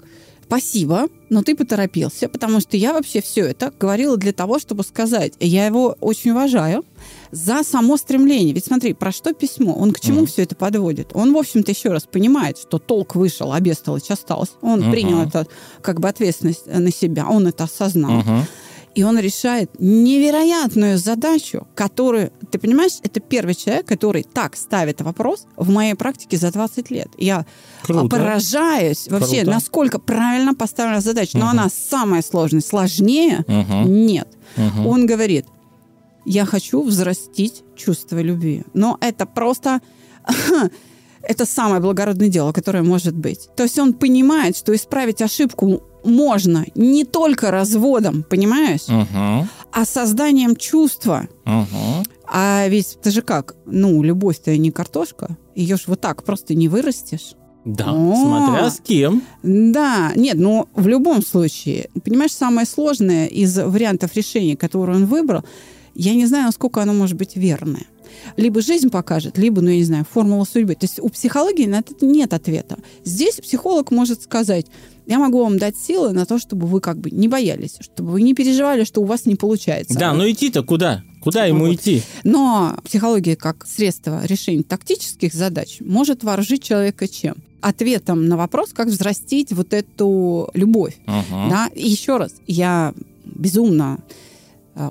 Спасибо, 0.48 1.08
но 1.32 1.42
ты 1.42 1.56
поторопился, 1.56 2.30
потому 2.30 2.60
что 2.60 2.78
я 2.78 2.94
вообще 2.94 3.20
все 3.24 3.42
это 3.46 3.74
говорила 3.80 4.16
для 4.16 4.32
того, 4.32 4.60
чтобы 4.60 4.84
сказать, 4.84 5.34
я 5.40 5.66
его 5.66 5.98
очень 6.02 6.32
уважаю 6.32 6.86
за 7.32 7.64
само 7.64 7.98
стремление. 7.98 8.54
Ведь 8.54 8.66
смотри, 8.66 8.94
про 8.94 9.12
что 9.12 9.34
письмо? 9.34 9.74
Он 9.74 9.92
к 9.92 10.00
чему 10.00 10.20
Мгм. 10.20 10.28
все 10.28 10.44
это 10.44 10.56
подводит? 10.56 11.08
Он, 11.16 11.34
в 11.34 11.38
общем-то, 11.38 11.72
еще 11.72 11.90
раз 11.90 12.04
понимает, 12.04 12.60
что 12.60 12.78
толк 12.78 13.16
вышел, 13.16 13.52
а 13.54 13.60
бестолочь 13.60 14.12
осталась. 14.12 14.52
Он 14.62 14.82
Мгм. 14.82 14.92
принял 14.92 15.22
это 15.22 15.48
как 15.82 16.00
бы 16.00 16.08
ответственность 16.08 16.64
э, 16.68 16.78
на 16.78 16.92
себя, 16.92 17.28
он 17.28 17.48
это 17.48 17.64
осознал. 17.64 18.12
Мгм. 18.12 18.46
И 18.96 19.04
он 19.04 19.20
решает 19.20 19.70
невероятную 19.78 20.98
задачу, 20.98 21.68
которую, 21.76 22.32
ты 22.50 22.58
понимаешь, 22.60 22.94
это 23.04 23.20
первый 23.20 23.54
человек, 23.54 23.86
который 23.86 24.24
так 24.24 24.56
ставит 24.56 25.02
вопрос 25.02 25.48
в 25.58 25.70
моей 25.70 25.96
практике 25.96 26.38
за 26.38 26.52
20 26.52 26.92
лет. 26.92 27.10
Я 27.18 27.46
Круто. 27.84 28.08
поражаюсь 28.08 29.08
вообще, 29.10 29.42
Круто. 29.42 29.52
насколько 29.52 30.00
правильно 30.00 30.54
поставлена 30.56 31.02
задача. 31.02 31.38
Но 31.38 31.48
Мгм. 31.48 31.60
она 31.60 31.70
самая 31.70 32.22
сложная. 32.22 32.62
Сложнее 32.62 33.44
Мгм. 33.48 34.06
нет. 34.06 34.30
Мгм. 34.56 34.88
Он 34.88 35.06
говорит, 35.06 35.46
я 36.26 36.46
хочу 36.46 36.82
взрастить 36.82 37.64
чувство 37.76 38.22
любви. 38.22 38.64
Но 38.74 38.98
это 39.02 39.26
просто... 39.26 39.82
Это 41.28 41.46
самое 41.46 41.82
благородное 41.82 42.30
дело, 42.30 42.52
которое 42.52 42.84
может 42.84 43.16
быть. 43.16 43.50
То 43.56 43.64
есть 43.64 43.80
он 43.80 43.94
понимает, 43.94 44.56
что 44.58 44.74
исправить 44.76 45.22
ошибку 45.22 45.82
можно 46.04 46.66
не 46.76 47.04
только 47.04 47.50
разводом, 47.52 48.24
понимаешь, 48.24 48.88
Мгм. 48.88 49.50
а 49.72 49.86
созданием 49.86 50.56
чувства. 50.56 51.28
Мгм. 51.46 52.04
А 52.28 52.68
ведь 52.68 52.98
ты 53.02 53.12
же 53.12 53.22
как? 53.22 53.56
Ну, 53.66 54.04
любовь-то 54.04 54.56
не 54.58 54.72
картошка. 54.72 55.36
Ее 55.56 55.78
ж 55.78 55.84
вот 55.88 56.02
так 56.02 56.24
просто 56.24 56.54
не 56.56 56.68
вырастешь. 56.68 57.34
Да, 57.66 57.92
О. 57.92 58.16
смотря 58.16 58.70
с 58.70 58.80
кем. 58.80 59.24
Да, 59.42 60.12
нет, 60.16 60.36
ну 60.38 60.68
в 60.76 60.88
любом 60.88 61.24
случае, 61.26 61.90
понимаешь, 62.04 62.32
самое 62.34 62.68
сложное 62.68 63.26
из 63.26 63.58
вариантов 63.58 64.16
решения, 64.16 64.56
которые 64.56 64.98
он 64.98 65.06
выбрал, 65.08 65.44
я 65.96 66.14
не 66.14 66.28
знаю, 66.28 66.46
насколько 66.46 66.82
оно 66.84 66.94
может 66.94 67.18
быть 67.18 67.36
верное. 67.36 67.86
Либо 68.38 68.62
жизнь 68.62 68.90
покажет, 68.90 69.38
либо, 69.38 69.62
ну, 69.62 69.70
я 69.70 69.78
не 69.78 69.84
знаю, 69.84 70.06
формула 70.10 70.46
судьбы. 70.46 70.76
То 70.76 70.86
есть 70.86 71.00
у 71.00 71.10
психологии 71.10 71.66
на 71.66 71.80
это 71.80 71.94
нет 72.06 72.34
ответа. 72.34 72.78
Здесь 73.04 73.36
психолог 73.36 73.92
может 73.92 74.22
сказать, 74.22 74.68
я 75.08 75.20
могу 75.20 75.44
вам 75.44 75.58
дать 75.58 75.78
силы 75.78 76.12
на 76.14 76.26
то, 76.26 76.40
чтобы 76.40 76.68
вы 76.68 76.82
как 76.82 76.98
бы 76.98 77.12
не 77.12 77.28
боялись, 77.28 77.78
чтобы 77.80 78.12
вы 78.12 78.22
не 78.22 78.34
переживали, 78.34 78.84
что 78.84 79.02
у 79.02 79.06
вас 79.06 79.26
не 79.26 79.36
получается. 79.36 79.98
Да, 79.98 80.14
но 80.14 80.30
идти-то 80.30 80.64
куда? 80.64 81.04
Куда 81.22 81.46
ему 81.46 81.66
Вот. 81.66 81.76
идти? 81.76 82.02
Но 82.24 82.78
психология 82.84 83.36
как 83.36 83.66
средство 83.68 84.24
решения 84.26 84.64
тактических 84.64 85.34
задач 85.34 85.78
может 85.82 86.24
вооружить 86.24 86.64
человека 86.64 87.08
чем? 87.08 87.36
Ответом 87.62 88.28
на 88.28 88.38
вопрос, 88.38 88.70
как 88.74 88.88
взрастить 88.88 89.52
вот 89.52 89.74
эту 89.74 90.50
любовь. 90.54 90.98
Мгм. 91.08 91.50
Да? 91.50 91.70
И 91.74 91.88
еще 91.90 92.18
раз, 92.18 92.32
я 92.46 92.94
безумно 93.26 94.00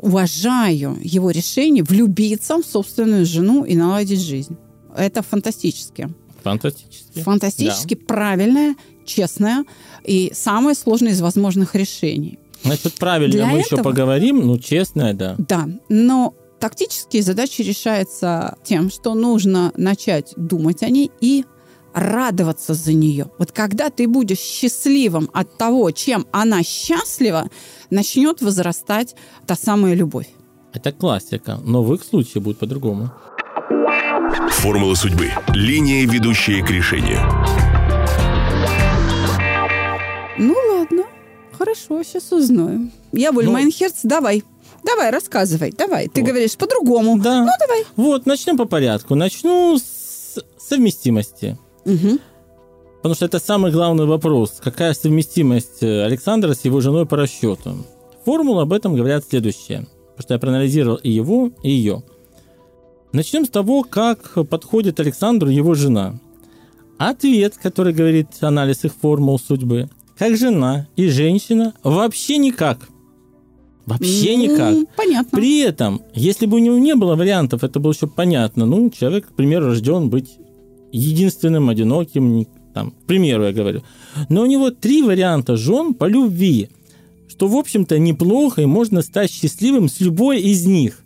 уважаю 0.02 0.98
его 1.02 1.30
решение 1.30 1.82
влюбиться 1.84 2.56
в 2.56 2.64
собственную 2.64 3.26
жену 3.26 3.64
и 3.64 3.76
наладить 3.76 4.20
жизнь. 4.20 4.56
Это 4.96 5.22
фантастически. 5.22 6.08
Фантастически. 6.42 7.20
Фантастически 7.20 7.94
правильное, 7.94 8.76
честное 9.04 9.64
и 10.04 10.30
самое 10.34 10.74
сложное 10.74 11.12
из 11.12 11.20
возможных 11.20 11.74
решений. 11.74 12.38
Значит, 12.62 12.94
правильно 12.94 13.32
Для 13.32 13.46
мы 13.46 13.58
еще 13.58 13.74
этого- 13.74 13.82
поговорим, 13.82 14.46
ну, 14.46 14.58
честное, 14.58 15.12
да. 15.12 15.36
Да, 15.38 15.68
но 15.88 16.34
тактические 16.60 17.22
задачи 17.22 17.60
решаются 17.62 18.56
тем, 18.64 18.90
что 18.90 19.14
нужно 19.14 19.72
начать 19.76 20.32
думать 20.36 20.82
о 20.82 20.88
ней 20.88 21.10
и 21.20 21.44
радоваться 21.94 22.74
за 22.74 22.92
нее. 22.92 23.26
Вот 23.38 23.52
когда 23.52 23.88
ты 23.90 24.06
будешь 24.08 24.38
счастливым 24.38 25.30
от 25.32 25.56
того, 25.56 25.90
чем 25.92 26.26
она 26.32 26.62
счастлива, 26.62 27.48
начнет 27.90 28.42
возрастать 28.42 29.14
та 29.46 29.54
самая 29.56 29.94
любовь. 29.94 30.28
Это 30.72 30.90
классика, 30.92 31.60
но 31.64 31.82
в 31.84 31.94
их 31.94 32.02
случае 32.02 32.42
будет 32.42 32.58
по-другому. 32.58 33.12
Формула 34.50 34.94
судьбы. 34.94 35.30
Линия, 35.54 36.06
ведущая 36.06 36.64
к 36.64 36.70
решению. 36.70 37.20
Ну 40.38 40.54
ладно, 40.72 41.04
хорошо, 41.56 42.02
сейчас 42.02 42.32
узнаем. 42.32 42.90
Я 43.12 43.32
Боль 43.32 43.44
Ну- 43.46 43.52
Майнхерц, 43.52 44.00
давай. 44.02 44.42
Давай, 44.82 45.10
рассказывай, 45.10 45.72
давай. 45.76 46.08
Ты 46.08 46.20
Вот. 46.20 46.28
говоришь 46.30 46.56
по-другому. 46.56 47.18
Да. 47.18 47.44
Ну, 47.44 47.50
давай. 47.60 47.84
Вот, 47.96 48.26
начнем 48.26 48.56
по 48.58 48.64
порядку. 48.66 49.14
Начну 49.14 49.78
с 49.78 50.38
совместимости. 50.58 51.56
Мгм. 51.84 52.18
Потому 52.96 53.14
что 53.14 53.26
это 53.26 53.38
самый 53.38 53.70
главный 53.70 54.06
вопрос. 54.06 54.60
Какая 54.62 54.94
совместимость 54.94 55.82
э, 55.82 56.04
Александра 56.04 56.54
с 56.54 56.64
его 56.64 56.80
женой 56.80 57.04
по 57.04 57.16
расчету? 57.16 57.84
Формулы 58.24 58.62
об 58.62 58.72
этом 58.72 58.94
говорят 58.94 59.24
следующее. 59.28 59.86
Потому 60.16 60.22
что 60.22 60.34
я 60.34 60.40
проанализировал 60.40 60.96
и 60.96 61.10
его, 61.10 61.50
и 61.62 61.70
ее. 61.70 62.02
Начнем 63.12 63.44
с 63.44 63.50
того, 63.50 63.82
как 63.82 64.32
подходит 64.48 64.98
Александру 65.00 65.50
его 65.50 65.74
жена. 65.74 66.18
Ответ, 66.96 67.58
который 67.62 67.92
говорит 67.92 68.28
анализ 68.40 68.84
их 68.84 68.94
формул 68.94 69.38
судьбы. 69.38 69.90
Как 70.16 70.36
жена 70.36 70.86
и 70.96 71.08
женщина 71.08 71.74
вообще 71.82 72.38
никак. 72.38 72.88
Вообще 73.84 74.36
Ну, 74.36 74.42
никак. 74.44 74.96
Понятно. 74.96 75.38
При 75.38 75.60
этом, 75.60 76.00
если 76.14 76.46
бы 76.46 76.56
у 76.56 76.60
него 76.60 76.78
не 76.78 76.94
было 76.94 77.16
вариантов, 77.16 77.64
это 77.64 77.80
было 77.80 77.92
еще 77.92 78.06
понятно. 78.06 78.64
Ну, 78.64 78.88
человек, 78.90 79.28
к 79.28 79.32
примеру, 79.32 79.66
рожден 79.66 80.08
быть 80.08 80.38
единственным, 80.96 81.68
одиноким, 81.68 82.46
там, 82.72 82.92
к 82.92 83.06
примеру, 83.06 83.44
я 83.44 83.52
говорю. 83.52 83.82
Но 84.28 84.42
у 84.42 84.46
него 84.46 84.70
три 84.70 85.02
варианта 85.02 85.56
жен 85.56 85.94
по 85.94 86.06
любви, 86.06 86.68
что, 87.28 87.48
в 87.48 87.56
общем-то, 87.56 87.98
неплохо, 87.98 88.62
и 88.62 88.66
можно 88.66 89.02
стать 89.02 89.30
счастливым 89.30 89.88
с 89.88 90.00
любой 90.00 90.40
из 90.40 90.66
них. 90.66 91.00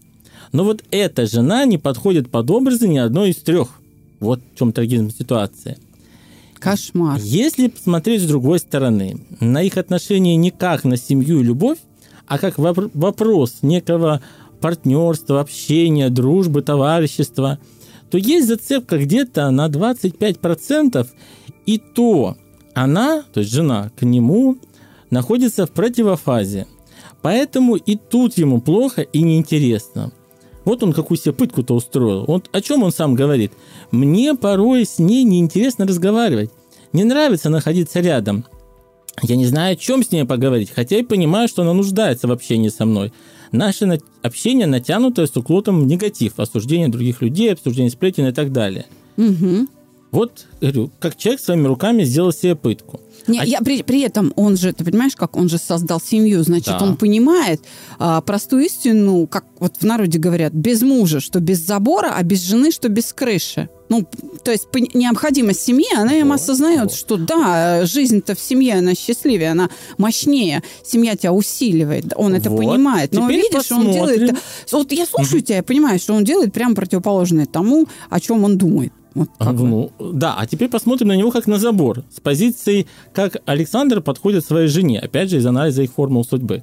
Но 0.53 0.65
вот 0.65 0.83
эта 0.91 1.27
жена 1.27 1.65
не 1.65 1.79
подходит 1.79 2.31
под 2.31 2.51
образы 2.51 2.89
ни 2.89 2.99
одной 2.99 3.31
из 3.31 3.37
трех. 3.37 3.81
Вот 4.21 4.41
в 4.55 4.59
чем 4.59 4.73
трагизм 4.73 5.11
ситуации. 5.11 5.79
Кошмар. 6.59 7.21
Если 7.23 7.69
посмотреть 7.69 8.23
с 8.23 8.27
другой 8.27 8.59
стороны, 8.59 9.21
на 9.41 9.63
их 9.63 9.77
отношения 9.77 10.37
не 10.37 10.51
как 10.51 10.85
на 10.85 10.97
семью 10.97 11.41
и 11.41 11.45
любовь, 11.45 11.79
а 12.27 12.39
как 12.39 12.59
вопр- 12.59 12.91
вопрос 12.95 13.59
некого 13.63 14.21
партнерства, 14.61 15.41
общения, 15.41 16.11
дружбы, 16.11 16.63
товарищества, 16.63 17.59
то 18.11 18.19
есть 18.19 18.47
зацепка 18.47 18.99
где-то 18.99 19.51
на 19.51 19.69
25%, 19.69 21.07
и 21.67 21.79
то 21.79 22.37
она, 22.75 23.23
то 23.33 23.41
есть 23.41 23.53
жена, 23.53 23.91
к 23.99 24.03
нему 24.03 24.57
находится 25.11 25.67
в 25.67 25.71
противофазе. 25.71 26.67
Поэтому 27.23 27.77
и 27.77 27.97
тут 27.97 28.39
ему 28.39 28.61
плохо 28.61 29.03
и 29.03 29.23
неинтересно. 29.23 30.13
Вот 30.65 30.83
он 30.83 30.93
какую 30.93 31.19
себе 31.19 31.33
пытку-то 31.33 31.75
устроил. 31.75 32.25
Вот 32.27 32.49
о 32.53 32.61
чем 32.61 32.83
он 32.83 32.93
сам 32.93 33.15
говорит. 33.15 33.53
Мне 33.91 34.35
порой 34.35 34.85
с 34.85 34.99
ней 34.99 35.25
неинтересно 35.25 35.87
разговаривать. 35.87 36.51
Не 36.93 37.05
нравится 37.05 37.49
находиться 37.49 38.01
рядом. 38.01 38.45
Я 39.23 39.37
не 39.37 39.47
знаю, 39.47 39.73
о 39.73 39.77
чем 39.77 40.05
с 40.05 40.13
ней 40.13 40.25
поговорить, 40.25 40.71
хотя 40.71 40.97
и 40.97 41.03
понимаю, 41.03 41.49
что 41.49 41.63
она 41.63 41.73
нуждается 41.73 42.29
в 42.29 42.33
общении 42.33 42.69
со 42.69 42.87
мной. 42.87 43.13
Наше 43.53 43.87
на- 43.87 43.99
общение 44.23 44.67
натянутое 44.67 45.27
с 45.27 45.37
уклоном 45.37 45.81
в 45.83 45.87
негатив, 45.87 46.39
осуждение 46.39 46.89
других 46.89 47.23
людей, 47.23 47.53
обсуждение 47.53 47.91
сплетен 47.91 48.27
и 48.27 48.33
так 48.33 48.53
далее. 48.53 48.87
Мгм. 49.17 49.69
Вот, 50.11 50.47
говорю, 50.61 50.91
как 51.01 51.17
человек 51.17 51.41
своими 51.41 51.67
руками 51.67 52.03
сделал 52.05 52.33
себе 52.33 52.55
пытку. 52.57 53.01
Не, 53.27 53.41
А- 53.41 53.45
я 53.45 53.61
при, 53.61 53.83
при 53.83 54.01
этом 54.01 54.33
он 54.37 54.57
же, 54.57 54.73
ты 54.73 54.83
понимаешь, 54.83 55.15
как 55.15 55.37
он 55.37 55.51
же 55.51 55.59
создал 55.59 56.01
семью, 56.01 56.43
значит, 56.45 56.69
Да. 56.79 56.83
он 56.83 56.97
понимает 56.97 57.61
а, 57.99 58.23
простую 58.23 58.65
истину, 58.65 59.27
как 59.27 59.45
вот 59.61 59.77
в 59.79 59.85
народе 59.85 60.19
говорят, 60.19 60.55
без 60.55 60.81
мужа, 60.81 61.21
что 61.21 61.41
без 61.41 61.59
забора, 61.59 62.15
а 62.17 62.23
без 62.23 62.43
жены, 62.43 62.71
что 62.71 62.89
без 62.89 63.13
крыши. 63.13 63.69
Ну, 63.89 64.07
то 64.45 64.51
есть 64.51 64.69
необходимость 64.95 65.61
семьи, 65.61 65.87
она 65.97 66.15
им 66.15 66.33
осознает, 66.33 66.93
что 66.93 67.17
да, 67.17 67.87
жизнь-то 67.87 68.35
в 68.35 68.41
семье, 68.41 68.75
она 68.79 68.95
счастливее, 68.95 69.51
она 69.53 69.71
мощнее, 69.97 70.63
семья 70.85 71.17
тебя 71.17 71.33
усиливает, 71.33 72.13
он 72.17 72.35
это 72.35 72.51
Вот. 72.51 72.59
понимает. 72.59 73.13
Но 73.13 73.27
Теперь 73.27 73.37
видишь, 73.43 73.73
он 73.73 73.87
посмотрим. 73.87 73.93
делает... 73.95 74.37
Вот 74.73 74.93
я 74.93 75.07
слушаю 75.07 75.41
тебя, 75.43 75.57
я 75.57 75.63
понимаю, 75.63 75.99
что 75.99 76.15
он 76.15 76.25
делает 76.25 76.53
прямо 76.53 76.75
противоположное 76.75 77.47
тому, 77.47 77.87
о 78.11 78.21
чем 78.21 78.45
он 78.45 78.59
думает. 78.59 78.93
Вот 79.15 79.31
А, 79.39 79.53
ну, 79.53 79.91
да, 79.99 80.37
а 80.39 80.47
теперь 80.47 80.69
посмотрим 80.69 81.09
на 81.09 81.17
него 81.17 81.31
как 81.31 81.47
на 81.47 81.59
забор. 81.59 82.05
С 82.15 82.21
позиции, 82.21 82.87
как 83.15 83.39
Александр 83.47 84.01
подходит 84.03 84.45
своей 84.45 84.69
жене. 84.69 85.01
Опять 85.01 85.31
же, 85.31 85.39
из 85.39 85.47
анализа 85.47 85.83
их 85.83 85.93
формул 85.93 86.25
судьбы. 86.25 86.63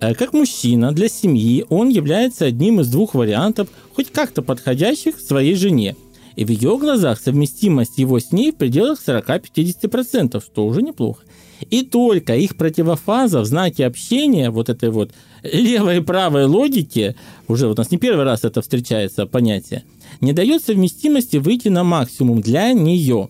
Э, 0.00 0.14
Как 0.14 0.32
мужчина 0.32 0.92
для 0.92 1.08
семьи 1.08 1.64
он 1.70 1.88
является 1.88 2.44
одним 2.46 2.80
из 2.80 2.88
двух 2.88 3.14
вариантов, 3.14 3.68
хоть 3.94 4.10
как-то 4.10 4.42
подходящих 4.42 5.18
своей 5.20 5.54
жене. 5.54 5.94
И 6.36 6.44
в 6.44 6.50
ее 6.50 6.76
глазах 6.78 7.20
совместимость 7.20 7.98
его 7.98 8.18
с 8.18 8.32
ней 8.32 8.50
в 8.50 8.56
пределах 8.56 9.00
40-50%, 9.06 10.42
что 10.44 10.66
уже 10.66 10.82
неплохо. 10.82 11.22
И 11.70 11.82
только 11.82 12.34
их 12.36 12.56
противофаза 12.56 13.40
в 13.40 13.46
знаке 13.46 13.86
общения, 13.86 14.50
вот 14.50 14.68
этой 14.68 14.90
вот 14.90 15.12
левой 15.42 15.98
и 15.98 16.00
правой 16.00 16.46
логики, 16.46 17.16
уже 17.46 17.68
вот 17.68 17.78
у 17.78 17.82
нас 17.82 17.90
не 17.90 17.98
первый 17.98 18.24
раз 18.24 18.44
это 18.44 18.60
встречается 18.60 19.26
понятие, 19.26 19.84
не 20.20 20.32
дает 20.32 20.64
совместимости 20.64 21.36
выйти 21.36 21.68
на 21.68 21.84
максимум 21.84 22.40
для 22.40 22.72
нее. 22.72 23.28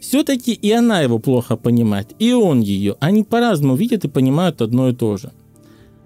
Все-таки 0.00 0.52
и 0.52 0.70
она 0.70 1.00
его 1.00 1.18
плохо 1.18 1.56
понимает, 1.56 2.14
и 2.20 2.32
он 2.32 2.60
ее. 2.60 2.96
Они 3.00 3.24
по-разному 3.24 3.74
видят 3.74 4.04
и 4.04 4.08
понимают 4.08 4.62
одно 4.62 4.88
и 4.88 4.94
то 4.94 5.16
же. 5.16 5.32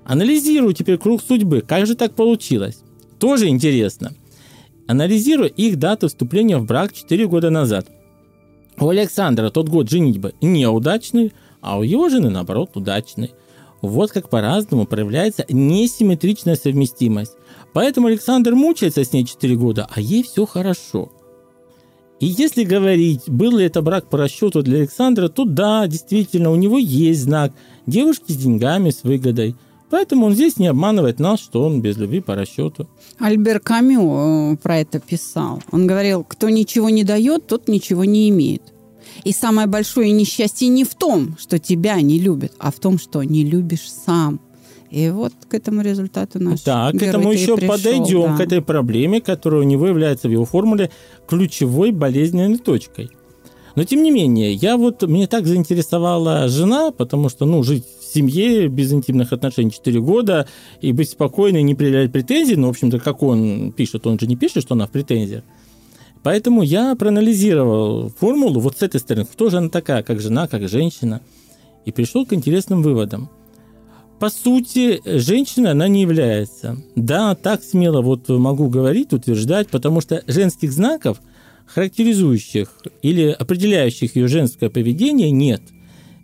Анализирую 0.05 0.73
теперь 0.73 0.97
круг 0.97 1.23
судьбы. 1.23 1.61
Как 1.61 1.87
же 1.87 1.95
так 1.95 2.15
получилось? 2.15 2.81
Тоже 3.19 3.49
интересно. 3.49 4.15
Анализирую 4.87 5.51
их 5.51 5.79
дату 5.79 6.09
вступления 6.09 6.59
в 6.59 6.67
брак 6.67 6.93
4 6.93 7.27
года 7.27 7.51
назад. 7.51 7.87
У 8.79 8.89
Александра 8.89 9.51
тот 9.51 9.69
год 9.69 9.91
женитьбы 9.91 10.35
неудачный, 10.41 11.33
а 11.61 11.79
у 11.79 11.83
его 11.83 12.09
жены, 12.09 12.31
наоборот, 12.31 12.77
удачный. 12.77 13.33
Вот 13.81 14.13
как 14.13 14.29
по-разному 14.29 14.87
проявляется 14.87 15.45
несимметричная 15.49 16.57
совместимость. 16.57 17.33
Поэтому 17.73 18.09
Александр 18.09 18.55
мучается 18.55 19.05
с 19.05 19.13
ней 19.13 19.25
4 19.25 19.57
года, 19.57 19.89
а 19.93 20.01
ей 20.01 20.23
все 20.23 20.47
хорошо. 20.47 21.11
И 22.21 22.27
если 22.27 22.63
говорить, 22.63 23.29
был 23.29 23.57
ли 23.57 23.65
это 23.65 23.83
брак 23.83 24.09
по 24.09 24.17
расчету 24.17 24.63
для 24.63 24.79
Александра, 24.79 25.29
то 25.29 25.45
да, 25.45 25.87
действительно, 25.89 26.51
у 26.53 26.55
него 26.55 26.79
есть 26.79 27.23
знак 27.23 27.53
девушки 27.87 28.31
с 28.31 28.37
деньгами, 28.37 28.91
с 28.91 29.03
выгодой. 29.03 29.57
Поэтому 29.93 30.25
он 30.25 30.33
здесь 30.33 30.57
не 30.57 30.69
обманывает 30.69 31.21
нас, 31.21 31.39
что 31.39 31.63
он 31.63 31.83
без 31.83 31.99
любви 31.99 32.23
по 32.23 32.35
расчету. 32.35 32.89
Альбер 33.19 33.61
Камю 33.61 34.55
э, 34.55 34.57
про 34.57 34.79
это 34.79 34.99
писал. 35.01 35.63
Он 35.71 35.87
говорил, 35.87 36.25
кто 36.25 36.49
ничего 36.49 36.89
не 36.89 37.05
дает, 37.05 37.47
тот 37.47 37.69
ничего 37.69 38.07
не 38.07 38.31
имеет. 38.31 38.63
И 39.25 39.33
самое 39.33 39.67
большое 39.67 40.11
несчастье 40.11 40.69
не 40.69 40.85
в 40.85 40.95
том, 40.95 41.37
что 41.39 41.59
тебя 41.59 42.01
не 42.01 42.19
любят, 42.19 42.55
а 42.59 42.73
в 42.73 42.81
том, 42.81 42.99
что 42.99 43.23
не 43.23 43.45
любишь 43.45 43.93
сам. 44.07 44.41
И 44.91 45.11
вот 45.11 45.35
к 45.47 45.53
этому 45.53 45.83
результату 45.83 46.43
наш 46.43 46.63
Да, 46.63 46.91
к 46.91 47.03
этому 47.03 47.31
еще 47.31 47.59
пришел, 47.59 47.77
подойдем, 47.77 48.31
да. 48.31 48.37
к 48.39 48.41
этой 48.41 48.63
проблеме, 48.63 49.21
которая 49.21 49.61
у 49.61 49.65
него 49.65 49.89
является 49.89 50.27
в 50.27 50.31
его 50.31 50.47
формуле 50.47 50.91
ключевой 51.29 51.91
болезненной 51.91 52.57
точкой. 52.57 53.11
Но 53.75 53.85
тем 53.85 54.03
не 54.03 54.11
менее, 54.11 54.53
я 54.53 54.77
вот, 54.77 55.03
мне 55.03 55.27
так 55.27 55.47
заинтересовала 55.47 56.49
жена, 56.49 56.91
потому 56.91 57.29
что, 57.29 57.47
ну, 57.47 57.63
жить 57.63 57.85
в 57.87 58.13
семье 58.13 58.69
без 58.69 58.93
интимных 58.93 59.33
отношений 59.33 59.71
4 59.71 60.01
года 60.01 60.47
и 60.81 60.93
быть 60.93 61.11
спокойной, 61.11 61.63
не 61.63 61.75
предъявлять 61.75 62.13
претензий, 62.13 62.57
ну, 62.57 62.67
в 62.67 62.71
общем-то, 62.71 62.99
как 62.99 63.23
он 63.23 63.73
пишет, 63.73 64.07
он 64.07 64.19
же 64.19 64.27
не 64.27 64.37
пишет, 64.37 64.63
что 64.63 64.75
она 64.75 64.87
в 64.87 64.91
претензиях. 64.91 65.43
Поэтому 66.23 66.63
я 66.63 66.95
проанализировал 66.95 68.11
формулу 68.11 68.61
вот 68.61 68.79
с 68.79 68.83
этой 68.83 69.01
стороны, 69.01 69.27
кто 69.27 69.51
же 69.51 69.59
она 69.59 69.69
такая, 69.69 70.03
как 70.03 70.21
жена, 70.21 70.47
как 70.47 70.69
женщина, 70.69 71.21
и 71.85 71.91
пришел 71.91 72.27
к 72.27 72.33
интересным 72.33 72.83
выводам 72.83 73.29
по 74.23 74.31
сути, 74.31 75.03
женщина 75.05 75.73
она 75.73 75.89
не 75.89 76.03
является. 76.03 76.77
Да, 76.95 77.35
так 77.35 77.65
смело 77.65 78.03
вот 78.03 78.29
могу 78.29 78.69
говорить, 78.69 79.13
утверждать, 79.13 79.67
потому 79.69 80.01
что 80.01 80.23
женских 80.29 80.71
знаков, 80.71 81.21
характеризующих 81.67 82.69
или 83.03 83.29
определяющих 83.39 84.17
ее 84.17 84.29
женское 84.29 84.71
поведение, 84.71 85.31
нет. 85.31 85.63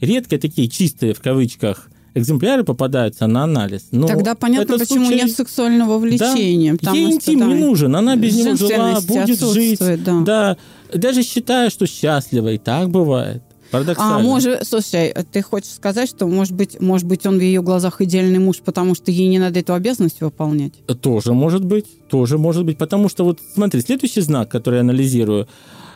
Редко 0.01 0.39
такие 0.39 0.69
чистые, 0.69 1.15
в 1.15 1.21
кавычках, 1.21 1.89
экземпляры 2.15 2.65
попадаются 2.65 3.27
на 3.27 3.45
анализ. 3.45 3.89
Но 3.91 4.07
Тогда 4.07 4.35
понятно, 4.35 4.79
почему 4.79 5.07
случай- 5.07 5.23
нет 5.25 5.31
сексуального 5.33 5.99
влечения. 5.99 6.77
Да, 6.81 6.93
ей 6.93 7.13
интим 7.13 7.49
не 7.49 7.55
нужен, 7.55 7.95
она 7.97 8.17
без 8.17 8.37
него 8.37 8.57
жила, 8.57 9.01
будет 9.01 9.41
жить. 9.41 9.79
да. 10.05 10.21
Да, 10.23 10.57
даже 10.93 11.23
считая, 11.23 11.71
что 11.71 11.87
счастлива, 11.87 12.53
и 12.53 12.59
так 12.59 12.91
бывает. 12.91 13.43
Парадоксально. 13.71 14.17
А 14.17 14.19
может, 14.19 14.67
слушай, 14.67 15.15
ты 15.31 15.43
хочешь 15.43 15.71
сказать, 15.71 16.09
что 16.09 16.27
может 16.27 16.55
быть, 16.55 16.81
может 16.81 17.07
быть, 17.07 17.27
он 17.27 17.39
в 17.39 17.43
ее 17.43 17.63
глазах 17.63 18.01
идеальный 18.01 18.39
муж, 18.39 18.59
потому 18.65 18.95
что 18.95 19.11
ей 19.11 19.29
не 19.29 19.39
надо 19.39 19.61
эту 19.61 19.75
обязанность 19.75 20.21
выполнять? 20.21 20.73
Тоже 21.01 21.35
может 21.35 21.65
быть, 21.65 21.87
тоже 22.09 22.39
может 22.39 22.65
быть, 22.65 22.79
потому 22.79 23.09
что 23.09 23.25
вот 23.25 23.41
смотри, 23.55 23.81
следующий 23.83 24.23
знак, 24.23 24.51
который 24.51 24.77
я 24.77 24.81
анализирую, 24.81 25.49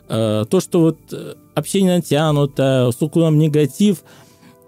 э, 0.09 0.45
то, 0.49 0.61
что 0.61 0.81
вот 0.81 0.99
э, 1.13 1.35
общение 1.55 1.97
натянуто, 1.97 2.91
с 2.97 3.01
уклоном 3.01 3.39
негатив, 3.39 4.03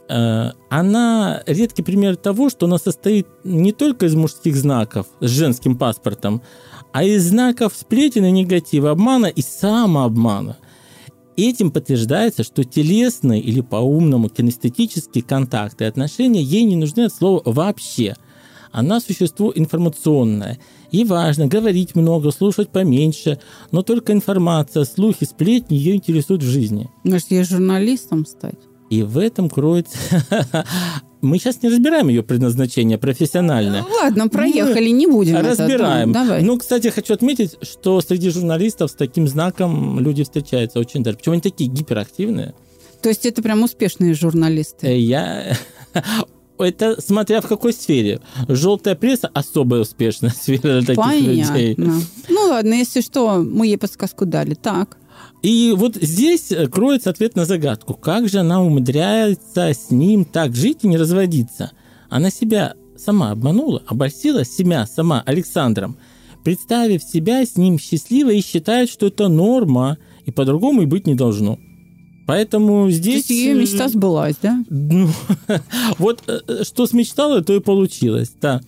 э, 0.09 0.51
она 0.71 1.43
редкий 1.47 1.83
пример 1.83 2.17
того, 2.17 2.49
что 2.49 2.67
она 2.67 2.79
состоит 2.79 3.27
не 3.45 3.73
только 3.73 4.07
из 4.07 4.15
мужских 4.15 4.57
знаков 4.57 5.07
с 5.21 5.29
женским 5.29 5.77
паспортом, 5.77 6.41
а 6.93 7.05
из 7.05 7.29
знаков 7.29 7.75
сплетен 7.77 8.25
и 8.25 8.31
негатива, 8.31 8.93
обмана 8.93 9.27
и 9.27 9.43
самообмана. 9.43 10.57
Этим 11.37 11.73
подтверждается, 11.73 12.45
что 12.45 12.63
телесные 12.63 13.41
или 13.41 13.61
по-умному 13.61 14.29
кинестетические 14.29 15.25
контакты 15.25 15.85
и 15.85 15.89
отношения 15.89 16.43
ей 16.43 16.63
не 16.63 16.77
нужны 16.77 17.07
от 17.07 17.15
слова 17.15 17.43
вообще. 17.45 18.15
Она 18.71 19.01
существо 19.01 19.53
информационное. 19.55 20.59
И 20.91 21.05
важно 21.05 21.47
говорить 21.47 21.97
много, 21.97 22.31
слушать 22.31 22.69
поменьше, 22.69 23.41
но 23.73 23.83
только 23.83 24.13
информация, 24.13 24.85
слухи, 24.85 25.25
сплетни 25.25 25.75
ее 25.75 25.95
интересуют 25.97 26.43
в 26.43 26.49
жизни. 26.49 26.89
Может, 27.03 27.31
ей 27.31 27.45
журналистом 27.45 28.27
стать? 28.27 28.59
И 28.95 29.03
в 29.03 29.19
этом 29.19 29.51
кроется... 29.51 29.99
Мы 31.21 31.39
сейчас 31.39 31.63
не 31.63 31.71
разбираем 31.71 32.09
ее 32.09 32.23
предназначение 32.23 32.99
профессиональное. 32.99 33.81
Ну, 33.83 33.89
ладно, 33.89 34.29
проехали, 34.29 34.91
не 34.91 35.07
будем. 35.07 35.37
это, 35.37 35.49
Разбираем. 35.51 36.13
давай. 36.13 36.43
Ну, 36.43 36.59
кстати, 36.59 36.89
хочу 36.89 37.15
отметить, 37.15 37.57
что 37.63 38.01
среди 38.03 38.29
журналистов 38.29 38.91
с 38.91 38.95
таким 38.95 39.27
знаком 39.27 39.99
люди 40.01 40.23
встречаются 40.23 40.79
очень 40.79 41.03
даже. 41.03 41.17
Причем 41.17 41.33
они 41.33 41.41
такие 41.41 41.71
гиперактивные. 41.71 42.55
То 43.01 43.09
есть 43.09 43.25
это 43.25 43.43
прям 43.43 43.63
успешные 43.63 44.13
журналисты. 44.15 44.87
Э, 44.87 44.99
Я... 44.99 45.57
это 46.59 47.01
смотря 47.01 47.41
в 47.41 47.49
какой 47.49 47.73
сфере. 47.73 48.21
Желтая 48.47 48.95
пресса 48.95 49.29
особая 49.33 49.81
успешная 49.81 50.31
сфера 50.43 50.81
для 50.83 50.95
таких 50.95 50.97
Понятно. 50.97 51.57
людей. 51.57 51.77
Ну 52.29 52.41
ладно, 52.49 52.75
если 52.75 53.01
что, 53.01 53.39
мы 53.39 53.67
ей 53.67 53.79
подсказку 53.79 54.27
дали. 54.27 54.55
Так. 54.55 54.99
И 55.45 55.75
вот 55.77 55.97
здесь 55.97 56.51
э, 56.53 56.69
кроется 56.69 57.11
ответ 57.11 57.37
на 57.37 57.45
загадку. 57.45 57.93
Как 57.93 58.31
же 58.31 58.39
она 58.39 58.63
умудряется 58.63 59.75
с 59.75 59.91
ним 59.91 60.25
так 60.25 60.57
жить 60.57 60.79
и 60.85 60.89
не 60.89 60.97
разводиться? 60.97 61.73
Она 62.09 62.31
себя 62.31 62.73
сама 62.97 63.31
обманула, 63.31 63.83
обольстила 63.87 64.47
себя 64.47 64.87
сама 64.87 65.23
Александром, 65.27 65.99
представив 66.45 67.03
себя 67.03 67.45
с 67.45 67.57
ним 67.57 67.79
счастливой 67.79 68.39
и 68.39 68.43
считает, 68.43 68.89
что 68.89 69.09
это 69.09 69.29
норма, 69.29 69.99
и 70.25 70.31
по-другому 70.31 70.81
и 70.81 70.87
быть 70.87 71.07
не 71.07 71.15
должно. 71.15 71.59
Поэтому 72.27 72.87
То 72.87 72.93
здесь... 72.93 73.17
есть 73.17 73.31
ее 73.31 73.53
мечта 73.53 73.89
сбылась, 73.89 74.37
да? 74.41 74.65
Ну, 74.71 75.11
вот 75.99 76.23
э, 76.27 76.65
что 76.65 76.87
смечтала, 76.87 77.45
то 77.45 77.55
и 77.55 77.61
получилось, 77.61 78.33
да. 78.41 78.63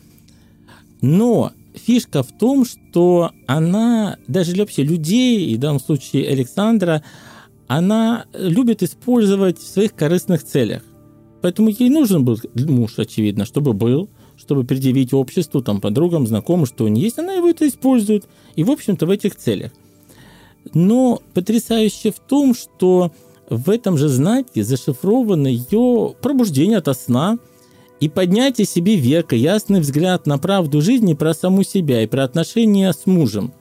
Но 1.00 1.52
фишка 1.76 2.22
в 2.22 2.32
том, 2.32 2.64
что 2.64 3.30
она, 3.46 4.16
даже 4.26 4.56
вообще 4.56 4.82
людей, 4.82 5.46
и 5.46 5.56
в 5.56 5.60
данном 5.60 5.80
случае 5.80 6.28
Александра, 6.28 7.02
она 7.66 8.26
любит 8.32 8.82
использовать 8.82 9.58
в 9.58 9.66
своих 9.66 9.94
корыстных 9.94 10.44
целях. 10.44 10.82
Поэтому 11.42 11.68
ей 11.68 11.90
нужен 11.90 12.24
был 12.24 12.38
муж, 12.54 12.98
очевидно, 12.98 13.44
чтобы 13.44 13.72
был, 13.72 14.08
чтобы 14.36 14.64
предъявить 14.64 15.12
обществу, 15.12 15.62
там, 15.62 15.80
подругам, 15.80 16.26
знакомым, 16.26 16.66
что 16.66 16.84
он 16.84 16.94
есть. 16.94 17.18
Она 17.18 17.34
его 17.34 17.48
это 17.48 17.66
использует. 17.68 18.26
И, 18.54 18.64
в 18.64 18.70
общем-то, 18.70 19.06
в 19.06 19.10
этих 19.10 19.36
целях. 19.36 19.72
Но 20.74 21.22
потрясающе 21.34 22.10
в 22.10 22.18
том, 22.18 22.54
что 22.54 23.12
в 23.48 23.70
этом 23.70 23.96
же 23.96 24.08
знаке 24.08 24.64
зашифровано 24.64 25.46
ее 25.46 26.14
пробуждение 26.20 26.78
ото 26.78 26.94
сна 26.94 27.38
и 28.00 28.08
поднятие 28.08 28.66
себе 28.66 28.96
века, 28.96 29.36
ясный 29.36 29.80
взгляд 29.80 30.26
на 30.26 30.38
правду 30.38 30.80
жизни 30.80 31.14
про 31.14 31.34
саму 31.34 31.62
себя 31.62 32.02
и 32.02 32.06
про 32.06 32.24
отношения 32.24 32.92
с 32.92 33.06
мужем. 33.06 33.52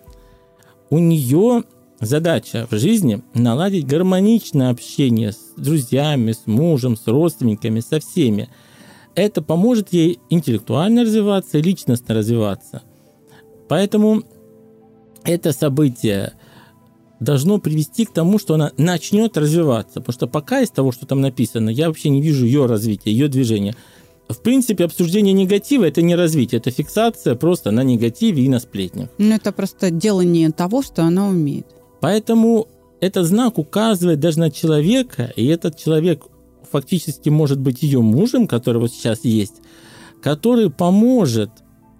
У 0.89 0.99
нее 0.99 1.63
задача 1.99 2.67
в 2.69 2.77
жизни 2.77 3.21
наладить 3.33 3.87
гармоничное 3.87 4.69
общение 4.69 5.31
с 5.31 5.53
друзьями, 5.57 6.33
с 6.33 6.45
мужем, 6.45 6.97
с 6.97 7.07
родственниками, 7.07 7.79
со 7.79 7.99
всеми. 7.99 8.49
Это 9.15 9.41
поможет 9.41 9.93
ей 9.93 10.19
интеллектуально 10.29 11.03
развиваться 11.03 11.59
личностно 11.59 12.15
развиваться. 12.15 12.83
Поэтому 13.67 14.23
это 15.23 15.53
событие 15.53 16.33
должно 17.19 17.59
привести 17.59 18.05
к 18.05 18.11
тому, 18.11 18.37
что 18.37 18.55
она 18.55 18.71
начнет 18.77 19.37
развиваться. 19.37 20.01
Потому 20.01 20.13
что 20.13 20.27
пока 20.27 20.61
из 20.61 20.69
того, 20.69 20.91
что 20.91 21.05
там 21.05 21.21
написано, 21.21 21.69
я 21.69 21.87
вообще 21.87 22.09
не 22.09 22.21
вижу 22.21 22.45
ее 22.45 22.65
развития, 22.65 23.11
ее 23.11 23.27
движения. 23.27 23.75
В 24.27 24.41
принципе, 24.41 24.85
обсуждение 24.85 25.33
негатива– 25.33 25.85
это 25.85 26.01
не 26.01 26.15
развитие, 26.15 26.59
это 26.59 26.71
фиксация 26.71 27.35
просто 27.35 27.71
на 27.71 27.83
негативе 27.83 28.43
и 28.43 28.49
на 28.49 28.59
сплетнях. 28.59 29.09
Ну, 29.17 29.35
это 29.35 29.51
просто 29.51 29.91
делание 29.91 30.49
того, 30.51 30.81
что 30.81 31.03
она 31.03 31.27
умеет. 31.27 31.67
Поэтому 32.01 32.67
этот 33.01 33.27
знак 33.27 33.59
указывает 33.59 34.19
даже 34.19 34.39
на 34.39 34.49
человека, 34.49 35.31
и 35.35 35.45
этот 35.45 35.77
человек 35.77 36.23
фактически 36.71 37.29
может 37.29 37.59
быть 37.59 37.83
ее 37.83 38.01
мужем, 38.01 38.47
который 38.47 38.81
вот 38.81 38.91
сейчас 38.91 39.23
есть, 39.23 39.55
который 40.21 40.71
поможет 40.71 41.51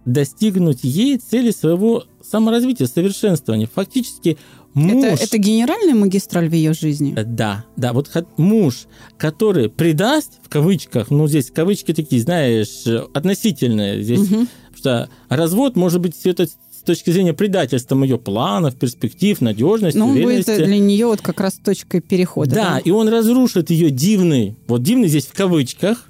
достигнуть 0.06 0.80
ей 0.84 1.18
цели 1.18 1.52
своего 1.52 2.04
саморазвития, 2.24 2.88
совершенствования. 2.88 3.68
Фактически 3.74 4.38
муж... 4.74 5.04
Это, 5.06 5.24
это 5.24 5.38
генеральная 5.38 5.96
магистраль 5.96 6.48
в 6.50 6.54
ее 6.54 6.74
жизни? 6.74 7.14
Да, 7.16 7.66
да. 7.76 7.94
Вот 7.94 8.10
муж, 8.38 8.86
который 9.18 9.70
предаст, 9.70 10.34
в 10.44 10.50
кавычках, 10.50 11.10
ну 11.12 11.28
здесь 11.28 11.52
кавычки 11.52 11.94
такие, 11.94 12.22
знаешь, 12.22 12.86
относительные. 13.14 14.04
Здесь, 14.04 14.30
Мгм. 14.30 14.48
что 14.76 15.10
развод 15.30 15.76
может 15.76 16.02
быть 16.02 16.16
это 16.26 16.46
с 16.48 16.84
точки 16.86 17.10
зрения 17.10 17.34
предательства 17.34 18.02
ее 18.04 18.20
планов, 18.20 18.76
перспектив, 18.76 19.42
надежности, 19.42 19.98
Ну, 19.98 20.06
он 20.08 20.14
будет 20.14 20.26
уверенности. 20.26 20.66
для 20.66 20.78
нее 20.78 21.08
вот 21.08 21.22
как 21.22 21.40
раз 21.40 21.54
точкой 21.56 22.02
перехода. 22.02 22.54
Да, 22.54 22.78
и 22.78 22.92
он 22.92 23.08
разрушит 23.10 23.72
ее 23.72 23.90
дивный, 23.90 24.56
вот 24.68 24.84
дивный 24.84 25.08
здесь 25.08 25.26
в 25.26 25.34
кавычках, 25.34 26.10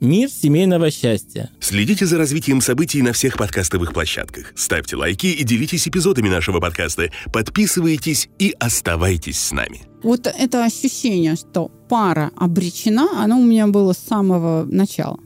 мир 0.00 0.30
семейного 0.30 0.90
счастья. 0.90 1.50
Следите 1.60 2.06
за 2.06 2.18
развитием 2.18 2.60
событий 2.60 3.02
на 3.02 3.12
всех 3.12 3.36
подкастовых 3.36 3.92
площадках. 3.92 4.52
Ставьте 4.56 4.96
лайки 4.96 5.26
и 5.26 5.44
делитесь 5.44 5.86
эпизодами 5.88 6.28
нашего 6.28 6.60
подкаста. 6.60 7.10
Подписывайтесь 7.32 8.28
и 8.38 8.54
оставайтесь 8.58 9.38
с 9.38 9.52
нами. 9.52 9.82
Вот 10.02 10.26
это 10.26 10.64
ощущение, 10.64 11.34
что 11.36 11.70
пара 11.88 12.30
обречена, 12.36 13.22
оно 13.22 13.40
у 13.40 13.44
меня 13.44 13.66
было 13.66 13.92
с 13.92 13.98
самого 13.98 14.64
начала. 14.64 15.18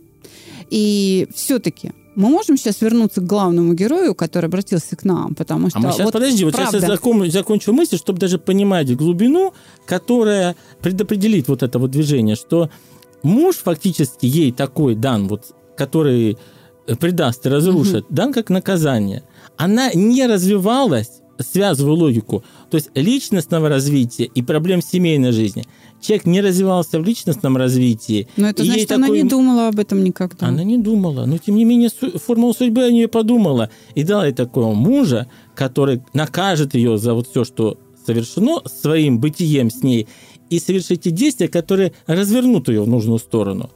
И 0.70 1.28
все-таки 1.34 1.92
мы 2.14 2.28
можем 2.28 2.56
сейчас 2.56 2.80
вернуться 2.80 3.20
к 3.20 3.26
главному 3.26 3.74
герою, 3.74 4.14
который 4.14 4.46
обратился 4.46 4.96
к 4.96 5.04
нам, 5.04 5.34
потому 5.34 5.68
что 5.70 5.78
А 5.78 5.82
мы 5.82 5.92
сейчас, 5.92 6.04
вот 6.04 6.12
подожди, 6.12 6.44
вот 6.44 6.54
сейчас 6.54 6.70
правда, 6.70 6.86
я 6.86 6.92
закон- 6.94 7.30
закончу 7.30 7.72
мысль, 7.72 7.96
чтобы 7.98 8.18
даже 8.18 8.38
понимать 8.38 8.94
глубину, 8.96 9.54
которая 9.86 10.56
предопределит 10.82 11.48
вот 11.48 11.62
это 11.62 11.78
вот 11.78 11.90
движение, 11.90 12.36
что 12.36 12.70
муж 13.22 13.56
фактически 13.56 14.26
ей 14.26 14.52
такой 14.52 14.94
дан, 14.94 15.28
вот, 15.28 15.54
который 15.76 16.36
э, 16.86 16.96
предаст 16.96 17.46
и 17.46 17.48
разрушит, 17.48 18.06
дан 18.10 18.32
как 18.32 18.50
наказание. 18.50 19.22
Она 19.56 19.90
не 19.92 20.26
развивалась, 20.26 21.20
связываю 21.38 21.96
логику, 21.96 22.44
то 22.70 22.76
есть 22.76 22.90
личностного 22.94 23.68
развития 23.68 24.24
и 24.24 24.42
проблем 24.42 24.80
семейной 24.82 25.32
жизни. 25.32 25.64
Человек 26.00 26.26
не 26.26 26.40
развивался 26.40 26.98
в 27.00 27.04
личностном 27.04 27.56
развитии. 27.56 28.26
Но 28.36 28.48
это 28.48 28.64
значит, 28.64 28.90
она 28.90 29.06
такой- 29.06 29.22
не 29.22 29.28
думала 29.28 29.68
об 29.68 29.78
этом 29.78 30.02
никогда. 30.02 30.48
Она 30.48 30.64
не 30.64 30.78
думала, 30.78 31.26
но 31.26 31.38
тем 31.38 31.54
не 31.56 31.64
менее 31.64 31.90
формула 32.18 32.52
судьбы 32.52 32.82
о 32.84 32.90
нее 32.90 33.06
подумала 33.08 33.70
и 33.94 34.02
дала 34.02 34.26
ей 34.26 34.32
такого 34.34 34.74
мужа, 34.74 35.28
который 35.54 36.02
накажет 36.12 36.74
ее 36.74 36.98
за 36.98 37.14
вот 37.14 37.28
все, 37.28 37.44
что 37.44 37.78
совершено 38.04 38.60
своим 38.66 39.20
бытием 39.20 39.70
с 39.70 39.82
ней, 39.84 40.08
и 40.56 40.60
совершит 40.60 41.02
те 41.02 41.10
действия, 41.10 41.48
которые 41.48 41.92
развернут 42.06 42.68
ее 42.68 42.82
в 42.82 42.88
нужную 42.88 43.18
сторону. 43.18 43.70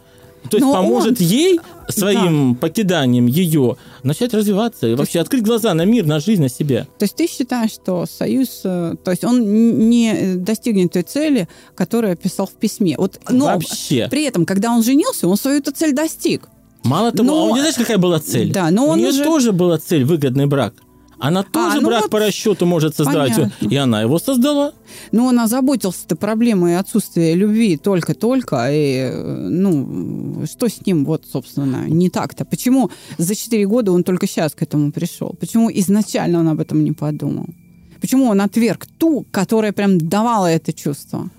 То 0.51 0.59
есть 0.59 0.67
Но 0.67 0.75
поможет 0.75 1.21
он- 1.21 1.27
ей 1.27 1.61
своим 1.89 2.55
покиданием 2.55 3.27
ее 3.27 3.77
начать 4.05 4.33
развиваться 4.33 4.87
и 4.87 4.95
вообще 4.95 5.19
открыть 5.19 5.43
глаза 5.43 5.75
на 5.75 5.85
мир, 5.85 6.07
на 6.07 6.21
жизнь, 6.21 6.41
на 6.43 6.49
себя. 6.49 6.87
То 6.99 7.05
есть 7.05 7.17
ты 7.17 7.27
считаешь, 7.27 7.73
что 7.73 8.07
союз, 8.07 8.61
э, 8.63 8.95
то 9.03 9.11
есть 9.11 9.25
он 9.25 9.89
не 9.91 10.35
достигнет 10.37 10.93
той 10.93 11.03
цели, 11.03 11.49
которую 11.75 12.13
описал 12.13 12.47
в 12.47 12.53
письме. 12.53 12.95
Вот, 12.97 13.19
но 13.29 13.47
Вообще. 13.47 14.07
при 14.09 14.23
этом, 14.25 14.47
когда 14.47 14.71
он 14.71 14.85
женился, 14.85 15.27
он 15.27 15.37
свою 15.37 15.59
эту 15.59 15.73
цель 15.73 15.93
достиг. 15.93 16.49
Мало 16.85 17.11
того, 17.11 17.29
Но- 17.29 17.39
а 17.39 17.43
у 17.47 17.51
нее 17.51 17.63
знаешь, 17.63 17.75
какая 17.77 17.99
была 17.99 18.21
цель? 18.21 18.53
Да, 18.53 18.71
но 18.71 18.85
у 18.87 18.91
он 18.91 18.99
нее 18.99 19.09
уже- 19.09 19.25
тоже 19.25 19.51
была 19.51 19.79
цель 19.79 20.05
выгодный 20.05 20.47
брак. 20.47 20.75
Она 21.19 21.43
тоже 21.43 21.81
ну 21.81 21.89
брак 21.89 22.03
вот 22.03 22.11
по 22.11 22.19
расчету 22.19 22.67
может 22.67 22.95
создавать, 22.95 23.35
понятно. 23.35 23.69
и 23.69 23.77
она 23.77 24.03
его 24.03 24.19
создала. 24.19 24.73
Но 25.13 25.27
он 25.27 25.39
озаботился-то 25.41 26.15
проблемой 26.17 26.77
отсутствия 26.79 27.35
любви 27.35 27.77
только-только. 27.79 28.69
И, 28.71 29.11
ну, 29.15 30.45
что 30.47 30.69
с 30.69 30.85
ним, 30.85 31.05
вот, 31.07 31.25
собственно, 31.31 31.87
не 31.89 32.11
так-то? 32.11 32.45
Почему 32.45 32.91
за 33.17 33.35
4 33.35 33.67
года 33.67 33.93
он 33.93 34.05
только 34.05 34.27
сейчас 34.27 34.55
к 34.55 34.63
этому 34.63 34.93
пришел? 34.93 35.35
Почему 35.41 35.71
изначально 35.73 36.41
он 36.41 36.49
об 36.49 36.61
этом 36.61 36.85
не 36.85 36.93
подумал? 36.93 37.47
Почему 38.01 38.27
он 38.27 38.41
отверг 38.43 38.87
ту, 38.99 39.25
которая 39.31 39.73
прям 39.73 39.99
давала 39.99 40.47
это 40.47 40.73
чувство? 40.75 41.31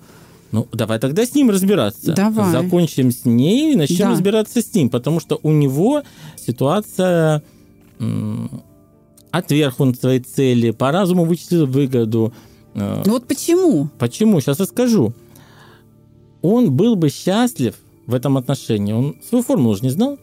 Ну, 0.50 0.66
давай 0.72 0.98
тогда 0.98 1.24
с 1.24 1.34
ним 1.34 1.50
разбираться. 1.50 2.14
Давай. 2.14 2.50
Закончим 2.50 3.12
с 3.12 3.24
ней 3.24 3.74
и 3.74 3.76
начнем 3.76 4.06
Да. 4.06 4.10
разбираться 4.10 4.60
с 4.60 4.74
ним, 4.74 4.88
потому 4.90 5.20
что 5.20 5.38
у 5.42 5.52
него 5.52 6.02
ситуация 6.36 7.42
отверг 9.30 9.80
он 9.80 9.94
своей 9.94 10.20
цели, 10.20 10.70
по 10.70 10.90
разуму 10.92 11.24
вычислил 11.24 11.66
выгоду. 11.66 12.32
Э, 12.74 13.02
Ну 13.06 13.12
вот 13.12 13.26
почему? 13.26 13.88
Почему? 13.98 14.40
Сейчас 14.40 14.60
расскажу. 14.60 15.12
Он 16.42 16.70
был 16.72 16.96
бы 16.96 17.08
счастлив 17.10 17.74
в 18.06 18.14
этом 18.14 18.36
отношении. 18.36 18.92
Он 18.92 19.16
свою 19.28 19.42
формулу 19.44 19.72
уже 19.74 19.82
не 19.82 19.90
знал. 19.90 20.18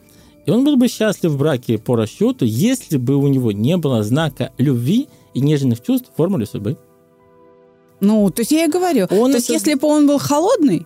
И 0.45 0.51
он 0.51 0.63
был 0.63 0.77
бы 0.77 0.87
счастлив 0.87 1.31
в 1.31 1.37
браке 1.37 1.77
по 1.77 1.95
расчету, 1.95 2.45
если 2.45 2.97
бы 2.97 3.15
у 3.15 3.27
него 3.27 3.51
не 3.51 3.77
было 3.77 4.03
знака 4.03 4.51
любви 4.57 5.07
и 5.33 5.41
нежных 5.41 5.81
чувств 5.81 6.09
в 6.13 6.15
формуле 6.15 6.45
судьбы. 6.45 6.77
Ну, 7.99 8.29
то 8.29 8.41
есть 8.41 8.51
я 8.51 8.65
и 8.65 8.69
говорю. 8.69 9.07
Он 9.09 9.31
то 9.31 9.37
есть 9.37 9.49
это- 9.49 9.53
если 9.53 9.73
бы 9.73 9.87
он 9.87 10.05
был 10.07 10.19
холодный, 10.19 10.85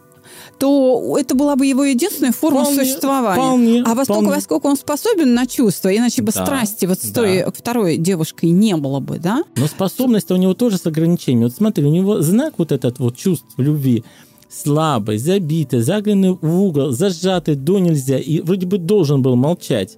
то 0.58 1.16
это 1.18 1.36
была 1.36 1.56
бы 1.56 1.66
его 1.66 1.84
единственная 1.84 2.32
форма 2.32 2.62
Вполне, 2.64 2.84
существования. 2.84 3.42
вполне, 3.42 3.84
а 3.86 3.96
во 3.96 4.04
вполне. 4.04 4.30
во 4.30 4.42
сколько 4.42 4.68
он 4.68 4.76
способен 4.78 5.34
на 5.34 5.46
чувства, 5.46 5.96
иначе 5.96 6.22
бы 6.22 6.32
Да, 6.32 6.46
страсти 6.46 6.86
вот 6.86 7.00
с 7.00 7.10
да. 7.10 7.22
той 7.22 7.46
второй 7.54 7.98
девушкой 7.98 8.50
не 8.50 8.76
было 8.76 9.00
бы, 9.00 9.20
да? 9.20 9.44
Но 9.56 9.68
способность 9.68 10.32
у 10.32 10.36
него 10.36 10.54
тоже 10.54 10.78
с 10.78 10.86
ограничениями. 10.86 11.46
Вот 11.46 11.54
смотри, 11.56 11.86
у 11.86 11.92
него 11.92 12.22
знак 12.22 12.56
вот 12.58 12.72
этот 12.72 13.00
вот 13.00 13.16
чувств 13.18 13.48
любви 13.58 14.04
слабый, 14.50 15.18
забитый, 15.20 15.82
загнанный 15.82 16.32
в 16.42 16.62
угол, 16.62 16.92
зажатый 16.92 17.56
до 17.56 17.80
нельзя, 17.80 18.18
и 18.18 18.42
вроде 18.42 18.66
бы 18.66 18.78
должен 18.80 19.22
был 19.22 19.36
молчать. 19.36 19.98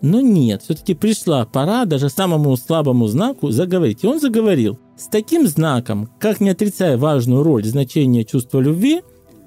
Но 0.00 0.20
нет, 0.20 0.62
все-таки 0.64 0.94
пришла 0.94 1.44
пора 1.44 1.84
даже 1.84 2.08
самому 2.08 2.56
слабому 2.56 3.06
знаку 3.06 3.50
заговорить. 3.50 4.02
И 4.02 4.06
он 4.06 4.18
заговорил. 4.18 4.78
С 4.96 5.06
таким 5.06 5.46
знаком, 5.46 6.08
как 6.18 6.40
не 6.40 6.50
отрицая 6.50 6.96
важную 6.96 7.42
роль 7.42 7.64
значения 7.64 8.24
чувства 8.24 8.58
любви 8.60 9.02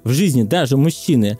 в 0.06 0.12
жизни 0.12 0.44
даже 0.44 0.76
мужчины, 0.76 1.38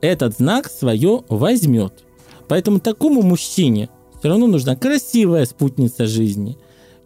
этот 0.00 0.36
знак 0.36 0.70
свое 0.70 1.22
возьмет. 1.28 2.04
Поэтому 2.48 2.78
такому 2.78 3.22
мужчине 3.22 3.88
все 4.18 4.28
равно 4.28 4.46
нужна 4.46 4.76
красивая 4.76 5.44
спутница 5.46 6.06
жизни, 6.06 6.56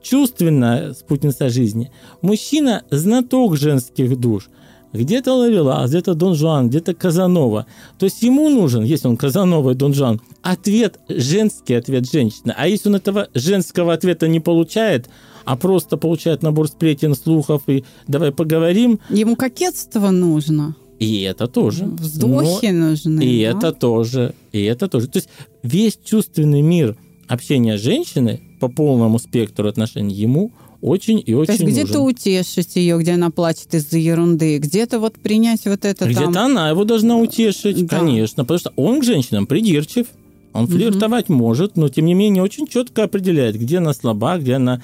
чувственная 0.02 0.92
спутница 0.92 1.48
жизни. 1.48 1.90
Мужчина– 2.20 2.84
знаток 2.90 3.56
женских 3.56 4.18
душ. 4.20 4.50
Где-то 4.92 5.34
Лавелас, 5.34 5.90
где-то 5.90 6.14
Дон 6.14 6.34
Жуан, 6.34 6.68
где-то 6.68 6.94
Казанова. 6.94 7.66
То 7.98 8.04
есть 8.04 8.22
ему 8.22 8.48
нужен, 8.48 8.84
если 8.84 9.08
он 9.08 9.16
Казанова 9.16 9.70
и 9.70 9.74
Дон 9.74 9.94
Жуан, 9.94 10.20
ответ, 10.42 10.98
женский 11.08 11.74
ответ 11.74 12.10
женщины. 12.10 12.54
А 12.56 12.68
если 12.68 12.88
он 12.88 12.96
этого 12.96 13.28
женского 13.34 13.92
ответа 13.92 14.28
не 14.28 14.40
получает, 14.40 15.08
а 15.44 15.56
просто 15.56 15.96
получает 15.96 16.42
набор 16.42 16.68
сплетен, 16.68 17.14
слухов 17.14 17.62
и 17.66 17.84
давай 18.06 18.32
поговорим. 18.32 19.00
Ему 19.10 19.36
кокетство 19.36 20.10
нужно. 20.10 20.74
И 20.98 21.22
это 21.22 21.46
тоже. 21.46 21.84
Вздохи 21.84 22.66
Но... 22.66 22.90
нужны. 22.90 23.22
И 23.22 23.44
да? 23.44 23.50
это 23.50 23.72
тоже. 23.72 24.34
И 24.52 24.62
это 24.62 24.88
тоже. 24.88 25.08
То 25.08 25.18
есть 25.18 25.28
весь 25.62 25.98
чувственный 26.04 26.62
мир 26.62 26.96
общения 27.28 27.76
женщины 27.76 28.40
по 28.60 28.68
полному 28.68 29.18
спектру 29.18 29.68
отношений 29.68 30.14
ему 30.14 30.50
очень 30.80 31.22
и 31.24 31.34
очень 31.34 31.56
То 31.56 31.64
есть 31.64 31.64
где-то 31.64 32.00
утешить 32.00 32.76
ее, 32.76 32.98
где 32.98 33.12
она 33.12 33.30
плачет 33.30 33.74
из-за 33.74 33.98
ерунды, 33.98 34.58
где-то 34.58 35.00
вот 35.00 35.14
принять 35.14 35.64
вот 35.64 35.84
это 35.84 36.04
Где-то 36.04 36.32
там... 36.32 36.36
она 36.36 36.70
его 36.70 36.84
должна 36.84 37.16
утешить, 37.16 37.86
да. 37.86 37.98
конечно, 37.98 38.44
потому 38.44 38.58
что 38.58 38.72
он 38.76 39.00
к 39.00 39.04
женщинам 39.04 39.46
придирчив, 39.46 40.06
он 40.52 40.66
флиртовать 40.66 41.28
угу. 41.28 41.38
может, 41.38 41.76
но 41.76 41.88
тем 41.88 42.06
не 42.06 42.14
менее 42.14 42.42
очень 42.42 42.66
четко 42.66 43.04
определяет, 43.04 43.56
где 43.56 43.78
она 43.78 43.92
слаба, 43.92 44.38
где 44.38 44.54
она 44.54 44.80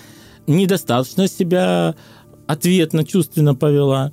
недостаточно 0.47 1.29
себя 1.29 1.95
ответно, 2.47 3.05
чувственно 3.05 3.55
повела. 3.55 4.13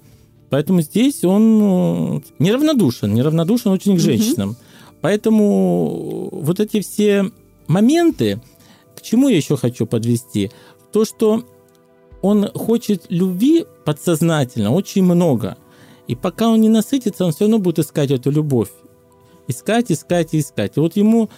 Поэтому 0.52 0.82
здесь 0.82 1.24
он 1.24 1.60
ну, 1.60 2.24
неравнодушен, 2.38 3.14
неравнодушен 3.14 3.72
очень 3.72 3.96
к 3.96 4.00
женщинам. 4.02 4.50
Угу. 4.50 4.58
Поэтому 5.00 6.30
вот 6.30 6.60
эти 6.60 6.82
все 6.82 7.32
моменты, 7.68 8.42
к 8.94 9.02
чему 9.02 9.30
я 9.30 9.38
еще 9.38 9.56
хочу 9.56 9.86
подвести? 9.86 10.52
То, 10.92 11.06
что 11.06 11.46
он 12.22 12.50
хочет 12.54 13.06
любви 13.08 13.66
подсознательно 13.86 14.74
очень 14.74 15.04
много. 15.04 15.58
И 16.08 16.16
пока 16.16 16.50
он 16.50 16.60
не 16.60 16.70
насытится, 16.70 17.26
он 17.26 17.32
все 17.32 17.46
равно 17.46 17.58
будет 17.58 17.80
искать 17.80 18.12
эту 18.12 18.30
любовь. 18.30 18.72
Искать, 19.48 19.90
искать 19.90 20.34
и 20.34 20.40
искать. 20.40 20.74
И 20.76 20.82
вот 20.82 20.98
ему 20.98 21.30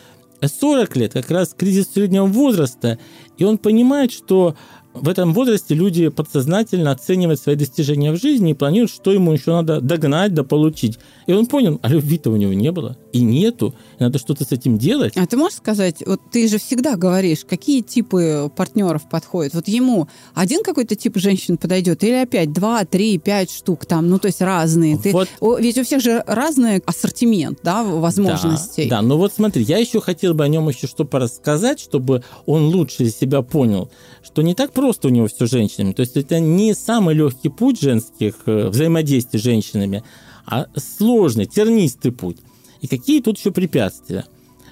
40 0.41 0.95
лет, 0.95 1.13
как 1.13 1.29
раз 1.29 1.53
кризис 1.55 1.91
среднего 1.93 2.25
возраста, 2.25 2.97
и 3.37 3.43
он 3.43 3.59
понимает, 3.59 4.11
что 4.11 4.55
в 4.93 5.09
этом 5.09 5.33
возрасте 5.33 5.73
люди 5.73 6.09
подсознательно 6.09 6.91
оценивают 6.91 7.39
свои 7.39 7.55
достижения 7.55 8.11
в 8.11 8.21
жизни 8.21 8.51
и 8.51 8.53
планируют, 8.53 8.91
что 8.91 9.11
ему 9.11 9.33
еще 9.33 9.51
надо 9.51 9.81
догнать, 9.81 10.33
да 10.33 10.43
получить. 10.43 10.99
И 11.25 11.33
он 11.33 11.47
понял, 11.47 11.79
а 11.81 11.89
любви-то 11.89 12.29
у 12.29 12.35
него 12.35 12.53
не 12.53 12.71
было, 12.71 12.95
и 13.11 13.21
нету, 13.21 13.73
и 13.99 14.03
надо 14.03 14.19
что-то 14.19 14.45
с 14.45 14.51
этим 14.51 14.77
делать. 14.77 15.13
А 15.15 15.25
ты 15.25 15.35
можешь 15.35 15.57
сказать, 15.57 16.03
вот 16.05 16.21
ты 16.31 16.47
же 16.47 16.59
всегда 16.59 16.95
говоришь, 16.95 17.43
какие 17.43 17.81
типы 17.81 18.51
партнеров 18.55 19.09
подходят? 19.09 19.55
Вот 19.55 19.67
ему 19.67 20.07
один 20.35 20.63
какой-то 20.63 20.95
тип 20.95 21.17
женщин 21.17 21.57
подойдет, 21.57 22.03
или 22.03 22.13
опять 22.13 22.53
два, 22.53 22.85
три, 22.85 23.17
пять 23.17 23.51
штук 23.51 23.85
там, 23.85 24.09
ну 24.09 24.19
то 24.19 24.27
есть 24.27 24.41
разные. 24.41 24.97
Ты, 24.97 25.11
вот. 25.11 25.27
Ведь 25.59 25.77
у 25.79 25.83
всех 25.83 26.01
же 26.01 26.23
разный 26.27 26.83
ассортимент, 26.85 27.59
да, 27.63 27.83
возможностей. 27.83 28.87
Да, 28.89 28.97
да, 28.97 29.01
ну 29.01 29.17
вот 29.17 29.33
смотри, 29.33 29.63
я 29.63 29.79
еще 29.79 30.01
хотел 30.01 30.35
бы 30.35 30.43
о 30.43 30.47
нем 30.47 30.69
еще 30.69 30.85
что 30.85 31.03
порассказать, 31.03 31.79
чтобы 31.79 32.23
он 32.45 32.65
лучше 32.65 33.09
себя 33.09 33.41
понял, 33.41 33.89
что 34.21 34.43
не 34.43 34.53
так 34.53 34.71
просто 34.71 34.82
у 34.83 35.09
него 35.09 35.27
все 35.27 35.47
с 35.47 35.51
женщинами. 35.51 35.93
То 35.93 36.01
есть 36.01 36.17
это 36.17 36.39
не 36.39 36.73
самый 36.73 37.15
легкий 37.15 37.49
путь 37.49 37.81
женских 37.81 38.35
э, 38.45 38.67
взаимодействий 38.67 39.39
с 39.39 39.43
женщинами, 39.43 40.03
а 40.45 40.67
сложный, 40.75 41.45
тернистый 41.45 42.11
путь. 42.11 42.37
И 42.81 42.87
какие 42.87 43.21
тут 43.21 43.37
еще 43.37 43.51
препятствия? 43.51 44.25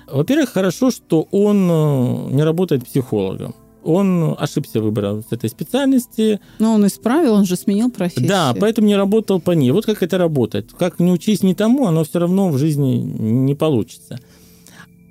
Во-первых, 0.08 0.50
хорошо, 0.50 0.92
что 0.92 1.28
он 1.32 1.70
э, 1.70 2.34
не 2.34 2.44
работает 2.44 2.86
психологом. 2.86 3.56
Он 3.84 4.36
ошибся 4.38 4.80
выбором 4.80 5.24
с 5.24 5.32
этой 5.32 5.50
специальности. 5.50 6.40
Но 6.60 6.74
он 6.74 6.86
исправил, 6.86 7.34
он 7.34 7.46
же 7.46 7.56
сменил 7.56 7.90
профессию. 7.90 8.28
Да, 8.28 8.54
поэтому 8.60 8.88
не 8.88 8.96
работал 8.96 9.42
по 9.42 9.52
ней. 9.52 9.72
Вот 9.72 9.86
как 9.86 10.04
это 10.04 10.18
работает. 10.18 10.72
Как 10.78 11.00
не 11.00 11.12
учись 11.12 11.42
не 11.42 11.56
тому, 11.56 11.88
оно 11.88 12.04
все 12.04 12.20
равно 12.20 12.50
в 12.50 12.58
жизни 12.58 12.98
не 12.98 13.56
получится. 13.56 14.20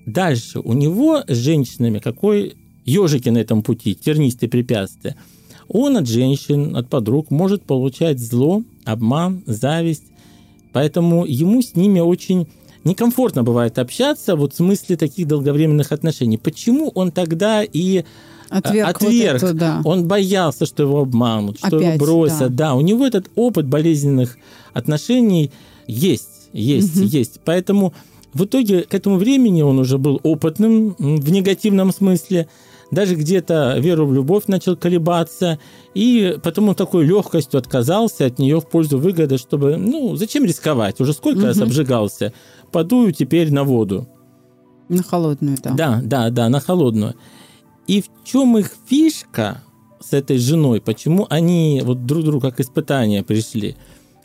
Дальше. 0.07 0.61
У 0.61 0.73
него 0.73 1.23
с 1.27 1.37
женщинами 1.37 1.99
какой 1.99 2.57
ежики 2.85 3.29
на 3.29 3.39
этом 3.39 3.63
пути, 3.63 3.95
тернистые 3.95 4.49
препятствия. 4.49 5.17
Он 5.69 5.97
от 5.97 6.09
женщин, 6.09 6.77
от 6.77 6.89
подруг 6.89 7.31
может 7.31 7.63
получать 7.63 8.19
зло, 8.19 8.63
обман, 8.85 9.43
зависть. 9.47 10.05
Поэтому 10.73 11.25
ему 11.25 11.63
с 11.63 11.75
ними 11.75 12.01
очень 12.01 12.49
некомфортно 12.85 13.43
бывает 13.43 13.79
общаться 13.79 14.37
вот 14.37 14.53
в 14.53 14.57
смысле 14.57 14.97
таких 14.97 15.29
долговременных 15.29 15.93
отношений. 15.93 16.39
Почему 16.39 16.91
он 16.95 17.13
тогда 17.13 17.63
и 17.63 18.05
отверг? 18.49 18.89
отверг. 18.89 19.43
Вот 19.43 19.51
это, 19.51 19.59
да. 19.59 19.83
Он 19.85 20.07
боялся, 20.09 20.67
что 20.67 20.83
его 20.83 21.01
обманут, 21.01 21.59
что 21.59 21.77
Опять, 21.77 21.95
его 21.95 22.05
бросят. 22.05 22.55
Да. 22.55 22.71
да, 22.71 22.75
у 22.75 22.81
него 22.81 23.07
этот 23.07 23.31
опыт 23.37 23.67
болезненных 23.67 24.39
отношений 24.73 25.51
есть, 25.87 26.49
есть, 26.53 26.97
угу. 26.97 27.07
есть. 27.07 27.41
Поэтому 27.45 27.93
в 28.33 28.45
итоге 28.45 28.83
к 28.83 28.95
этому 28.95 29.17
времени 29.17 29.63
он 29.63 29.79
уже 29.79 29.99
был 29.99 30.21
опытным 30.23 30.95
в 30.99 31.31
негативном 31.31 31.93
смысле 31.93 32.49
даже 32.91 33.15
где-то 33.15 33.77
веру 33.79 34.07
в 34.07 34.13
любовь 34.13 34.45
начал 34.47 34.77
колебаться, 34.77 35.59
и 35.95 36.37
потому 36.43 36.75
такой 36.75 37.05
легкостью 37.05 37.59
отказался 37.59 38.27
от 38.27 38.39
нее 38.39 38.61
в 38.61 38.69
пользу 38.69 38.99
выгоды, 38.99 39.39
чтобы, 39.39 39.77
ну, 39.77 40.17
зачем 40.17 40.45
рисковать? 40.45 41.01
Уже 41.01 41.13
сколько 41.13 41.39
угу. 41.39 41.47
раз 41.47 41.61
обжигался? 41.61 42.33
Подую 42.73 43.13
теперь 43.13 43.53
на 43.53 43.65
воду. 43.65 44.09
На 44.89 45.03
холодную, 45.03 45.57
да. 45.63 45.71
Да, 45.73 46.01
да, 46.03 46.31
да, 46.31 46.49
на 46.49 46.61
холодную. 46.61 47.15
И 47.87 48.03
в 48.03 48.09
чем 48.25 48.59
их 48.59 48.73
фишка 48.89 49.63
с 50.01 50.13
этой 50.13 50.39
женой? 50.39 50.81
Почему 50.81 51.27
они 51.31 51.83
вот 51.85 52.07
друг 52.07 52.25
другу 52.25 52.41
как 52.41 52.59
испытания 52.59 53.23
пришли? 53.23 53.77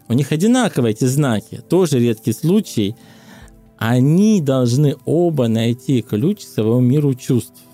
У 0.08 0.14
них 0.14 0.32
одинаковые 0.32 0.94
эти 0.94 1.06
знаки, 1.06 1.64
тоже 1.68 2.00
редкий 2.00 2.34
случай. 2.34 2.96
Они 3.78 4.42
должны 4.42 4.96
оба 5.06 5.48
найти 5.48 6.02
ключ 6.02 6.46
к 6.46 6.48
своему 6.48 6.80
миру 6.80 7.14
чувств 7.14 7.65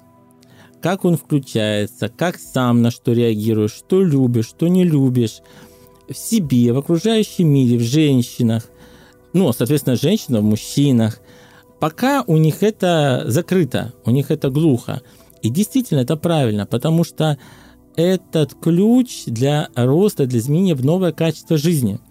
как 0.82 1.06
он 1.06 1.18
включается, 1.18 2.10
как 2.10 2.38
сам 2.38 2.82
на 2.82 2.92
что 2.92 3.14
реагируешь, 3.14 3.74
что 3.74 4.02
любишь, 4.02 4.48
что 4.48 4.68
не 4.68 4.84
любишь, 4.84 5.42
в 6.10 6.18
себе, 6.18 6.74
в 6.74 6.78
окружающем 6.78 7.48
мире, 7.48 7.78
в 7.78 7.82
женщинах, 7.82 8.68
ну, 9.34 9.52
соответственно, 9.54 9.96
женщина 9.96 10.42
в 10.42 10.44
мужчинах. 10.44 11.20
Пока 11.80 12.24
у 12.28 12.38
них 12.38 12.64
это 12.64 13.24
закрыто, 13.28 13.94
у 14.06 14.12
них 14.12 14.30
это 14.30 14.50
глухо. 14.50 15.02
И 15.42 15.50
действительно 15.50 16.00
это 16.00 16.18
правильно, 16.18 16.66
потому 16.66 17.04
что 17.04 17.38
этот 17.96 18.54
ключ 18.56 19.24
для 19.26 19.70
роста, 19.76 20.26
для 20.26 20.40
изменения 20.40 20.76
в 20.76 20.84
новое 20.84 21.12
качество 21.12 21.58
жизни– 21.58 22.00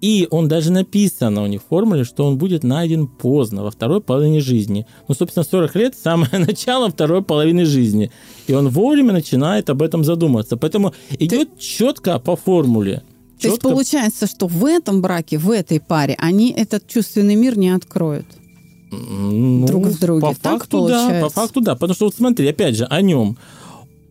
и 0.00 0.28
он 0.30 0.48
даже 0.48 0.70
написано 0.70 1.42
у 1.42 1.46
них 1.46 1.62
в 1.62 1.68
формуле, 1.68 2.04
что 2.04 2.24
он 2.26 2.36
будет 2.36 2.62
найден 2.62 3.06
поздно, 3.06 3.62
во 3.62 3.70
второй 3.70 4.00
половине 4.00 4.40
жизни. 4.40 4.86
Ну, 5.08 5.14
собственно, 5.14 5.44
40 5.44 5.74
лет– 5.76 5.94
самое 6.02 6.38
начало 6.38 6.90
второй 6.90 7.22
половины 7.22 7.64
жизни. 7.64 8.10
И 8.46 8.52
он 8.52 8.68
вовремя 8.68 9.12
начинает 9.12 9.70
об 9.70 9.82
этом 9.82 10.04
задумываться. 10.04 10.56
Поэтому 10.56 10.92
идет 11.18 11.54
Ты... 11.56 11.60
четко 11.60 12.18
по 12.18 12.36
формуле. 12.36 13.02
Четко... 13.38 13.40
То 13.40 13.48
есть 13.48 13.62
получается, 13.62 14.26
что 14.26 14.46
в 14.46 14.64
этом 14.66 15.00
браке, 15.00 15.38
в 15.38 15.50
этой 15.50 15.80
паре, 15.80 16.14
они 16.18 16.52
этот 16.52 16.86
чувственный 16.86 17.34
мир 17.34 17.56
не 17.56 17.70
откроют? 17.70 18.26
Ну, 18.90 19.66
друг 19.66 19.86
в 19.86 19.98
друге. 19.98 20.20
По 20.20 20.34
так 20.34 20.60
факту, 20.60 20.78
получается? 20.78 21.14
да, 21.14 21.20
по 21.22 21.28
факту, 21.30 21.60
да. 21.60 21.74
Потому 21.74 21.94
что 21.94 22.04
вот 22.04 22.14
смотри, 22.14 22.46
опять 22.48 22.76
же, 22.76 22.84
о 22.84 23.00
нем. 23.00 23.36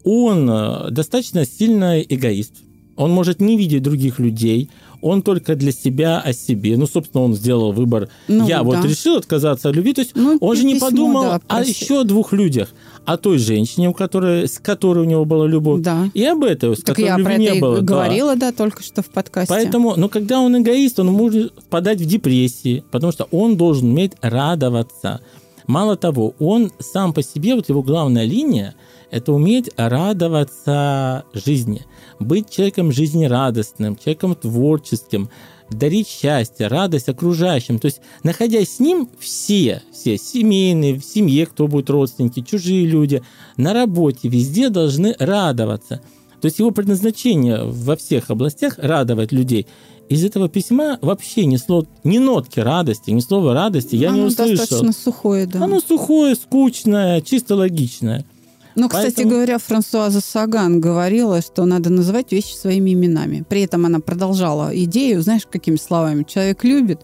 Он 0.03 0.47
э, 0.47 0.91
достаточно 0.91 1.45
сильный 1.45 2.05
эгоист. 2.07 2.53
Он 2.95 3.11
может 3.11 3.41
не 3.41 3.57
видеть 3.57 3.81
других 3.81 4.19
людей, 4.19 4.69
он 5.05 5.21
только 5.21 5.55
для 5.55 5.71
себя 5.71 6.19
о 6.19 6.33
себе. 6.33 6.77
Ну, 6.77 6.87
собственно, 6.87 7.23
он 7.23 7.35
сделал 7.35 7.71
выбор. 7.71 8.09
Ну, 8.27 8.47
Я 8.47 8.57
да. 8.57 8.63
вот 8.63 8.85
решил 8.85 9.17
отказаться 9.17 9.69
от 9.69 9.75
любви. 9.75 9.93
То 9.93 10.01
есть 10.01 10.15
ну, 10.15 10.35
он 10.41 10.55
же 10.55 10.63
не 10.63 10.73
письмо, 10.73 10.89
подумал 10.89 11.23
да, 11.23 11.41
о 11.47 11.63
еще 11.63 12.03
двух 12.03 12.33
людях. 12.33 12.69
О 13.05 13.17
той 13.17 13.37
женщине, 13.37 13.87
у 13.87 13.93
которой, 13.93 14.47
с 14.47 14.57
которой 14.57 15.05
у 15.05 15.07
него 15.07 15.23
была 15.25 15.45
любовь. 15.45 15.81
Да. 15.83 16.09
И 16.15 16.25
об 16.25 16.43
этой, 16.43 16.75
с 16.75 16.79
так 16.79 16.95
которой 16.95 17.05
я 17.05 17.17
любви 17.17 17.33
про 17.35 17.37
не 17.37 17.45
это 17.45 17.59
было. 17.59 17.81
говорила, 17.81 18.35
да. 18.35 18.49
да, 18.49 18.57
только 18.57 18.81
что 18.81 19.03
в 19.03 19.09
подкасте. 19.11 19.53
Поэтому, 19.53 19.93
ну, 19.95 20.09
когда 20.09 20.39
он 20.39 20.57
эгоист, 20.57 20.99
он 20.99 21.07
может 21.11 21.53
впадать 21.55 22.01
в 22.01 22.05
депрессии, 22.05 22.83
потому 22.89 23.11
что 23.11 23.27
он 23.29 23.57
должен 23.57 23.91
уметь 23.91 24.13
радоваться. 24.21 25.21
Мало 25.67 25.97
того, 25.97 26.35
он 26.39 26.71
сам 26.79 27.13
по 27.13 27.23
себе, 27.23 27.55
вот 27.55 27.69
его 27.69 27.81
главная 27.81 28.25
линия– 28.25 28.75
это 29.11 29.33
уметь 29.33 29.69
радоваться 29.77 31.23
жизни, 31.33 31.85
быть 32.19 32.49
человеком 32.49 32.91
жизнерадостным, 32.91 33.95
человеком 33.95 34.35
творческим, 34.35 35.29
дарить 35.69 36.07
счастье, 36.07 36.67
радость 36.67 37.09
окружающим. 37.09 37.79
То 37.79 37.85
есть, 37.85 38.01
находясь 38.23 38.75
с 38.75 38.79
ним, 38.79 39.09
все, 39.19 39.81
все 39.91 40.17
семейные, 40.17 40.99
в 40.99 41.05
семье, 41.05 41.45
кто 41.45 41.67
будет 41.67 41.89
родственники, 41.89 42.41
чужие 42.41 42.85
люди, 42.85 43.23
на 43.57 43.73
работе, 43.73 44.27
везде 44.27 44.69
должны 44.69 45.15
радоваться. 45.17 46.01
То 46.41 46.47
есть 46.47 46.59
его 46.59 46.71
предназначение 46.71 47.63
во 47.63 47.95
всех 47.95 48.29
областях 48.29 48.77
радовать 48.77 49.31
людей. 49.31 49.65
Из 50.07 50.23
этого 50.23 50.47
письма 50.49 50.99
вообще 51.01 51.45
ни, 51.45 51.57
слов, 51.57 51.85
ни 52.03 52.19
нотки 52.19 52.59
радости, 52.59 53.09
ни 53.09 53.19
слова 53.21 53.53
радости 53.53 53.95
я 53.95 54.09
Оно 54.09 54.17
не 54.19 54.23
услышал. 54.25 54.55
достаточно 54.55 54.91
сухое, 54.93 55.47
да. 55.47 55.63
Оно 55.63 55.79
сухое, 55.79 56.35
скучное, 56.35 57.21
чисто 57.21 57.55
логичное. 57.55 58.23
Ну, 58.75 58.87
кстати 58.89 59.15
Поэтому- 59.15 59.29
говоря, 59.31 59.57
Франсуаза 59.57 60.21
Саган 60.21 60.79
говорила, 60.81 61.41
что 61.41 61.65
надо 61.65 61.89
называть 61.89 62.31
вещи 62.31 62.53
своими 62.53 62.91
именами. 62.93 63.43
При 63.47 63.61
этом 63.61 63.85
она 63.85 63.99
продолжала 63.99 64.69
идею, 64.83 65.21
знаешь, 65.21 65.47
какими 65.49 65.77
словами? 65.77 66.23
Человек 66.27 66.63
любит, 66.63 66.99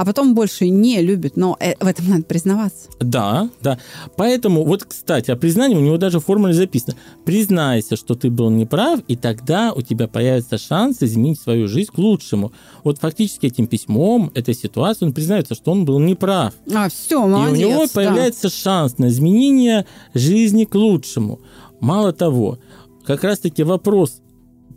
а 0.00 0.04
потом 0.06 0.34
больше 0.34 0.70
не 0.70 1.02
любит, 1.02 1.36
но 1.36 1.58
э, 1.60 1.74
в 1.78 1.86
этом 1.86 2.08
надо 2.08 2.22
признаваться. 2.22 2.88
Да, 3.00 3.50
да. 3.60 3.78
Поэтому, 4.16 4.64
вот, 4.64 4.82
кстати, 4.84 5.30
о 5.30 5.36
признании 5.36 5.76
у 5.76 5.80
него 5.80 5.98
даже 5.98 6.20
в 6.20 6.24
формуле 6.24 6.54
записано. 6.54 6.96
Признайся, 7.26 7.96
что 7.96 8.14
ты 8.14 8.30
был 8.30 8.48
неправ, 8.48 9.00
и 9.08 9.16
тогда 9.16 9.74
у 9.74 9.82
тебя 9.82 10.08
появится 10.08 10.56
шанс 10.56 11.02
изменить 11.02 11.38
свою 11.38 11.68
жизнь 11.68 11.90
к 11.92 11.98
лучшему. 11.98 12.50
Вот 12.82 12.96
фактически 12.96 13.44
этим 13.44 13.66
письмом, 13.66 14.30
этой 14.34 14.54
ситуацией, 14.54 15.08
он 15.08 15.12
признается, 15.12 15.54
что 15.54 15.70
он 15.72 15.84
был 15.84 15.98
неправ. 15.98 16.54
А, 16.74 16.88
все, 16.88 17.26
молодец. 17.26 17.60
и 17.60 17.64
у 17.64 17.68
него 17.68 17.82
да. 17.84 17.90
появляется 17.92 18.48
шанс 18.48 18.96
на 18.96 19.08
изменение 19.08 19.84
жизни 20.14 20.64
к 20.64 20.74
лучшему. 20.76 21.40
Мало 21.80 22.14
того, 22.14 22.58
как 23.04 23.22
раз-таки 23.22 23.64
вопрос 23.64 24.22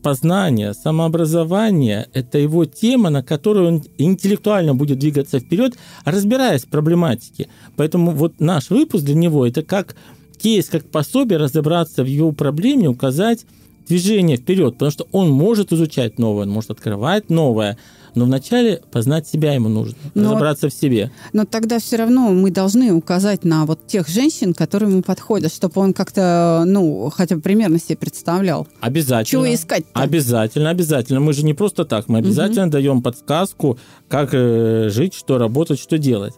познания, 0.03 0.73
самообразования– 0.73 2.07
это 2.13 2.37
его 2.37 2.65
тема, 2.65 3.09
на 3.09 3.23
которую 3.23 3.67
он 3.67 3.83
интеллектуально 3.97 4.75
будет 4.75 4.99
двигаться 4.99 5.39
вперед, 5.39 5.73
разбираясь 6.05 6.63
в 6.63 6.67
проблематике. 6.67 7.47
Поэтому 7.75 8.11
вот 8.11 8.39
наш 8.39 8.69
выпуск 8.69 9.05
для 9.05 9.15
него– 9.15 9.47
это 9.47 9.63
как 9.63 9.95
кейс, 10.37 10.67
как 10.67 10.85
пособие 10.85 11.39
разобраться 11.39 12.03
в 12.03 12.07
его 12.07 12.33
проблеме, 12.33 12.89
указать 12.89 13.45
движение 13.87 14.37
вперед, 14.37 14.73
потому 14.73 14.91
что 14.91 15.07
он 15.11 15.31
может 15.31 15.71
изучать 15.71 16.19
новое, 16.19 16.43
он 16.43 16.51
может 16.51 16.71
открывать 16.71 17.29
новое, 17.29 17.77
но 18.15 18.25
вначале 18.25 18.81
познать 18.91 19.27
себя 19.27 19.53
ему 19.53 19.69
нужно, 19.69 19.97
Но 20.13 20.31
разобраться 20.31 20.69
в 20.69 20.73
себе. 20.73 21.11
Но 21.31 21.45
тогда 21.45 21.79
все 21.79 21.97
равно 21.97 22.31
мы 22.31 22.51
должны 22.51 22.93
указать 22.93 23.43
на 23.43 23.65
вот 23.65 23.87
тех 23.87 24.07
женщин, 24.07 24.53
которые 24.53 24.91
ему 24.91 25.01
подходят, 25.01 25.53
чтобы 25.53 25.81
он 25.81 25.93
как-то, 25.93 26.63
ну, 26.65 27.09
хотя 27.13 27.35
бы 27.35 27.41
примерно 27.41 27.79
себе 27.79 27.97
представлял. 27.97 28.67
Обязательно. 28.81 29.25
Чего 29.25 29.53
искать-то? 29.53 29.99
Обязательно, 29.99 30.69
обязательно. 30.69 31.19
Мы 31.19 31.33
же 31.33 31.43
не 31.43 31.53
просто 31.53 31.85
так. 31.85 32.07
Мы 32.07 32.19
обязательно 32.19 32.69
даем 32.69 33.01
подсказку, 33.01 33.77
как 34.07 34.29
э, 34.33 34.89
жить, 34.89 35.13
что 35.13 35.37
работать, 35.37 35.79
что 35.79 35.97
делать. 35.97 36.33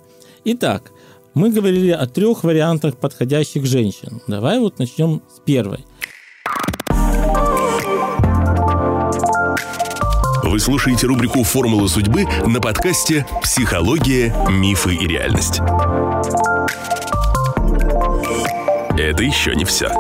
Итак, 0.45 0.91
мы 1.33 1.49
говорили 1.49 1.91
о 1.91 2.07
трех 2.07 2.43
вариантах 2.43 2.95
подходящих 2.97 3.65
женщин. 3.65 4.21
Давай 4.27 4.59
вот 4.59 4.79
начнем 4.79 5.21
с 5.33 5.39
первой. 5.41 5.85
Вы 10.55 10.61
слушаете 10.61 11.05
рубрику 11.07 11.43
«Формула 11.43 11.85
судьбы» 11.87 12.23
на 12.47 12.61
подкасте 12.61 13.25
«Психология, 13.43 14.33
мифы 14.49 14.95
и 14.95 15.05
реальность». 15.05 15.59
Это 18.97 19.21
еще 19.21 19.53
не 19.53 19.65
все. 19.65 19.91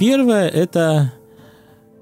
Первая– 0.00 0.48
это, 0.48 1.12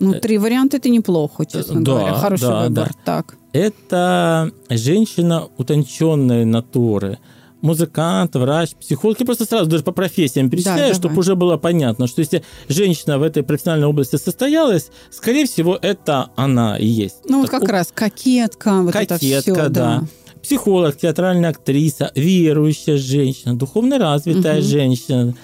Ну, 0.01 0.15
три 0.15 0.39
варианта 0.39 0.79
это 0.79 0.89
неплохо, 0.89 1.45
честно 1.45 1.81
Э, 1.81 1.83
да, 1.83 1.93
говоря. 1.93 2.15
Хороший 2.15 2.49
да, 2.49 2.63
выбор. 2.63 2.89
да. 2.89 2.95
Так. 3.05 3.37
это 3.53 4.51
женщина 4.71 5.49
утонченной 5.59 6.47
натуры. 6.47 7.19
Музыкант, 7.61 8.37
врач, 8.37 8.71
психолог. 8.81 9.19
Я 9.19 9.27
просто 9.27 9.45
сразу 9.45 9.69
даже 9.69 9.83
по 9.83 9.91
профессиям 9.93 10.49
перечисляю, 10.49 10.79
давай. 10.81 10.95
чтобы 10.95 11.19
уже 11.19 11.35
было 11.35 11.57
понятно, 11.57 12.07
что 12.07 12.21
если 12.21 12.45
женщина 12.69 13.19
в 13.19 13.23
этой 13.23 13.43
профессиональной 13.43 13.89
области 13.89 14.15
состоялась, 14.17 14.91
скорее 15.11 15.47
всего, 15.47 15.77
это 15.81 16.31
она 16.37 16.79
и 16.79 16.87
есть. 16.87 17.17
Ну, 17.29 17.41
вот 17.41 17.51
Так, 17.51 17.61
как 17.63 17.71
раз 17.71 17.91
кокетка, 17.93 18.83
вот 18.83 18.95
это 18.95 19.15
Кокетка, 19.15 19.53
все, 19.55 19.69
да. 19.71 20.05
Психолог, 20.43 20.97
театральная 20.97 21.51
актриса, 21.51 22.13
верующая 22.15 22.97
женщина, 22.97 23.57
духовно 23.59 23.99
развитая 23.99 24.59
Мгм. 24.61 24.63
женщина. 24.63 25.35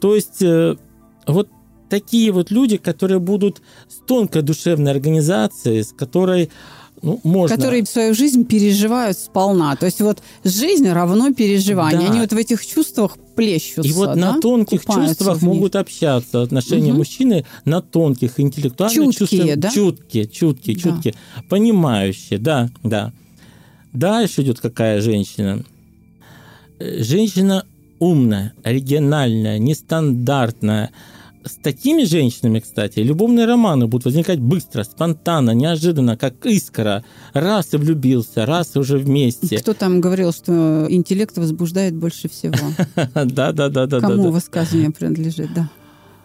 То 0.00 0.14
есть 0.14 0.40
э, 0.42 0.76
вот 1.26 1.48
такие 1.90 2.30
вот 2.30 2.52
люди, 2.52 2.76
которые 2.76 3.18
будут 3.18 3.60
с 3.88 3.96
тонкой 4.06 4.42
душевной 4.42 4.92
организацией, 4.92 5.82
с 5.82 5.92
которой 5.92 6.50
ну, 7.02 7.20
можно... 7.24 7.56
Которые 7.56 7.84
свою 7.86 8.14
жизнь 8.14 8.44
переживают 8.44 9.16
сполна. 9.18 9.76
То 9.76 9.86
есть 9.86 10.00
вот 10.00 10.22
жизнь 10.44 10.88
равно 10.88 11.32
переживание. 11.32 12.00
Да. 12.06 12.10
Они 12.12 12.20
вот 12.20 12.32
в 12.32 12.36
этих 12.36 12.64
чувствах 12.66 13.16
плещутся. 13.36 13.88
И 13.88 13.92
вот 13.92 14.14
да? 14.14 14.34
на 14.34 14.40
тонких 14.40 14.82
Купаются 14.82 15.14
чувствах 15.16 15.42
могут 15.42 15.76
общаться. 15.76 16.42
Отношения 16.42 16.88
Мгм. 16.90 16.98
мужчины 16.98 17.44
на 17.64 17.80
тонких, 17.80 18.40
интеллектуально 18.40 18.94
Чуткие, 18.94 19.38
чувствах- 19.40 19.56
да? 19.56 19.70
Чуткие, 19.70 20.26
чуткие, 20.26 20.76
Да. 20.76 20.82
чуткие. 20.82 21.14
Понимающие, 21.48 22.38
да, 22.38 22.70
да. 22.82 23.12
Дальше 23.92 24.42
идет 24.42 24.60
какая 24.60 25.00
женщина? 25.00 25.64
Э, 26.78 27.02
Женщина 27.02 27.64
умная, 27.98 28.52
оригинальная, 28.62 29.58
нестандартная. 29.58 30.90
С 31.44 31.54
такими 31.56 32.04
женщинами, 32.04 32.60
кстати, 32.60 33.00
любовные 33.00 33.46
романы 33.46 33.86
будут 33.86 34.06
возникать 34.06 34.40
быстро, 34.40 34.82
спонтанно, 34.82 35.52
неожиданно, 35.52 36.16
как 36.16 36.44
искра. 36.46 37.04
Раз 37.32 37.74
и 37.74 37.76
влюбился, 37.76 38.44
раз 38.44 38.76
и 38.76 38.78
уже 38.78 38.98
вместе. 38.98 39.58
Кто 39.58 39.72
там 39.72 40.00
говорил, 40.00 40.32
что 40.32 40.86
интеллект 40.88 41.36
возбуждает 41.38 41.94
больше 41.94 42.28
всего? 42.28 42.54
Да, 43.14 43.52
да, 43.52 43.68
да, 43.68 43.86
да. 43.86 44.00
Кому 44.00 44.30
высказывание 44.30 44.90
принадлежит, 44.90 45.52
да. 45.54 45.70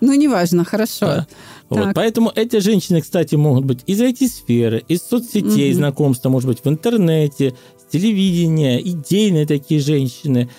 Ну, 0.01 0.13
неважно, 0.13 0.65
хорошо. 0.65 1.05
Да. 1.05 1.27
Вот, 1.69 1.89
поэтому 1.95 2.29
эти 2.35 2.59
женщины, 2.59 3.01
кстати, 3.01 3.35
могут 3.35 3.63
быть 3.63 3.79
из 3.85 4.01
IT-сферы, 4.01 4.83
из 4.89 5.01
соцсетей, 5.01 5.69
Мгм. 5.69 5.77
знакомства, 5.77 6.29
может 6.29 6.49
быть, 6.49 6.59
в 6.63 6.67
интернете, 6.67 7.55
с 7.79 7.89
телевидения, 7.91 8.81
идейные 8.81 9.45
такие 9.45 9.79
женщины. 9.79 10.49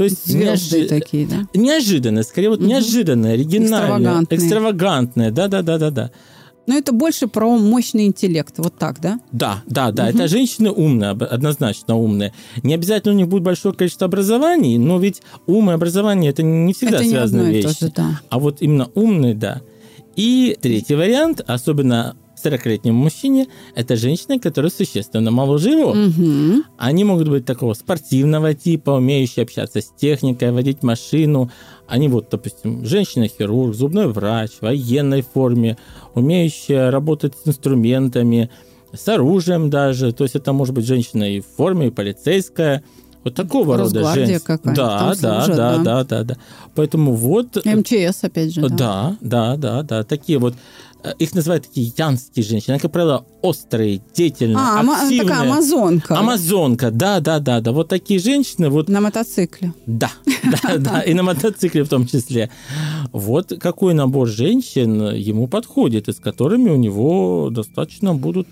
То 0.00 0.04
есть 0.04 0.26
Звезды 0.26 0.78
неожи- 0.84 0.88
такие, 0.88 1.26
да? 1.26 1.46
неожиданно, 1.52 2.22
скорее 2.22 2.48
вот 2.48 2.60
Мгм. 2.60 2.68
неожиданное, 2.68 3.34
оригинальное, 3.34 4.24
экстравагантное, 4.30 5.30
да-да-да-да-да. 5.30 6.10
Но 6.66 6.74
это 6.78 6.92
больше 6.92 7.26
про 7.26 7.58
мощный 7.58 8.06
интеллект, 8.06 8.54
вот 8.56 8.78
так, 8.78 8.98
да? 9.02 9.20
Да, 9.30 9.62
да, 9.66 9.92
да, 9.92 10.08
это 10.08 10.26
женщины 10.26 10.70
умные, 10.70 11.10
однозначно 11.10 11.98
умные. 11.98 12.32
Не 12.62 12.72
обязательно 12.72 13.12
у 13.12 13.16
них 13.18 13.28
будет 13.28 13.42
большое 13.42 13.74
количество 13.74 14.06
образований, 14.06 14.78
но 14.78 14.98
ведь 14.98 15.20
ум 15.46 15.70
и 15.70 15.74
образование 15.74 16.30
это 16.30 16.42
не 16.42 16.72
всегда 16.72 16.96
это 16.96 17.04
не 17.04 17.10
связанные 17.10 17.42
одно 17.48 17.52
и 17.58 17.62
вещи. 17.62 17.78
то 17.78 17.84
же, 17.86 17.92
да. 17.94 18.20
А 18.30 18.38
вот 18.38 18.62
именно 18.62 18.88
умный, 18.94 19.34
да. 19.34 19.60
И 20.16 20.56
третий 20.62 20.94
вариант, 20.94 21.42
особенно 21.46 22.16
40-летнему 22.44 22.98
мужчине, 22.98 23.46
это 23.74 23.96
женщины, 23.96 24.38
которые 24.38 24.70
существенно 24.70 25.30
моложе 25.30 25.70
его. 25.70 25.94
Мгм. 25.94 26.64
Они 26.78 27.04
могут 27.04 27.28
быть 27.28 27.44
такого 27.44 27.74
спортивного 27.74 28.54
типа, 28.54 28.92
умеющие 28.92 29.44
общаться 29.44 29.80
с 29.80 29.92
техникой, 29.96 30.52
водить 30.52 30.82
машину. 30.82 31.50
Они 31.86 32.08
вот, 32.08 32.28
допустим, 32.30 32.84
женщина-хирург, 32.84 33.74
зубной 33.74 34.08
врач, 34.08 34.50
в 34.52 34.62
военной 34.62 35.22
форме, 35.22 35.76
умеющая 36.14 36.90
работать 36.90 37.34
с 37.34 37.48
инструментами, 37.48 38.50
с 38.92 39.08
оружием 39.08 39.70
даже. 39.70 40.12
То 40.12 40.24
есть 40.24 40.36
это 40.36 40.52
может 40.52 40.74
быть 40.74 40.86
женщина 40.86 41.24
и 41.24 41.40
в 41.40 41.46
форме, 41.46 41.88
и 41.88 41.90
полицейская. 41.90 42.82
Вот 43.22 43.34
такого 43.34 43.76
рода 43.76 44.02
какая-то 44.02 44.74
Да, 44.74 45.14
да, 45.20 45.42
служат, 45.44 45.56
да, 45.56 45.76
да. 45.76 45.82
да, 45.82 46.04
да, 46.04 46.24
да. 46.24 46.36
Поэтому 46.74 47.14
вот... 47.14 47.64
МЧС, 47.64 48.24
опять 48.24 48.54
же, 48.54 48.62
да. 48.62 48.68
Да, 48.68 49.16
да, 49.20 49.56
да, 49.56 49.82
да. 49.82 50.04
Такие 50.04 50.38
вот, 50.38 50.54
э, 50.54 50.56
их 51.18 51.34
называют 51.34 51.66
такие 51.66 51.92
янские 51.96 52.44
женщины. 52.44 52.72
Они, 52.74 52.80
как 52.80 52.92
правило, 52.92 53.24
острые, 53.42 54.00
деятельные, 54.14 54.56
А, 54.58 54.80
активные. 54.80 55.22
такая 55.22 55.40
амазонка. 55.42 56.18
Амазонка, 56.18 56.90
да, 56.90 57.20
да, 57.20 57.38
да, 57.38 57.60
да. 57.60 57.72
Вот 57.72 57.88
такие 57.88 58.20
женщины, 58.20 58.68
вот, 58.68 58.88
На 58.88 59.00
мотоцикле. 59.00 59.72
да, 59.86 60.10
да, 60.62 60.76
да, 60.78 61.00
и 61.00 61.14
на 61.14 61.22
мотоцикле 61.22 61.84
в 61.84 61.88
том 61.88 62.06
числе. 62.06 62.50
Вот 63.12 63.52
какой 63.60 63.94
набор 63.94 64.28
женщин 64.28 65.14
ему 65.14 65.46
подходит, 65.48 66.08
и 66.08 66.12
с 66.12 66.16
которыми 66.16 66.70
у 66.70 66.76
него 66.76 67.48
достаточно 67.50 68.14
будут 68.14 68.46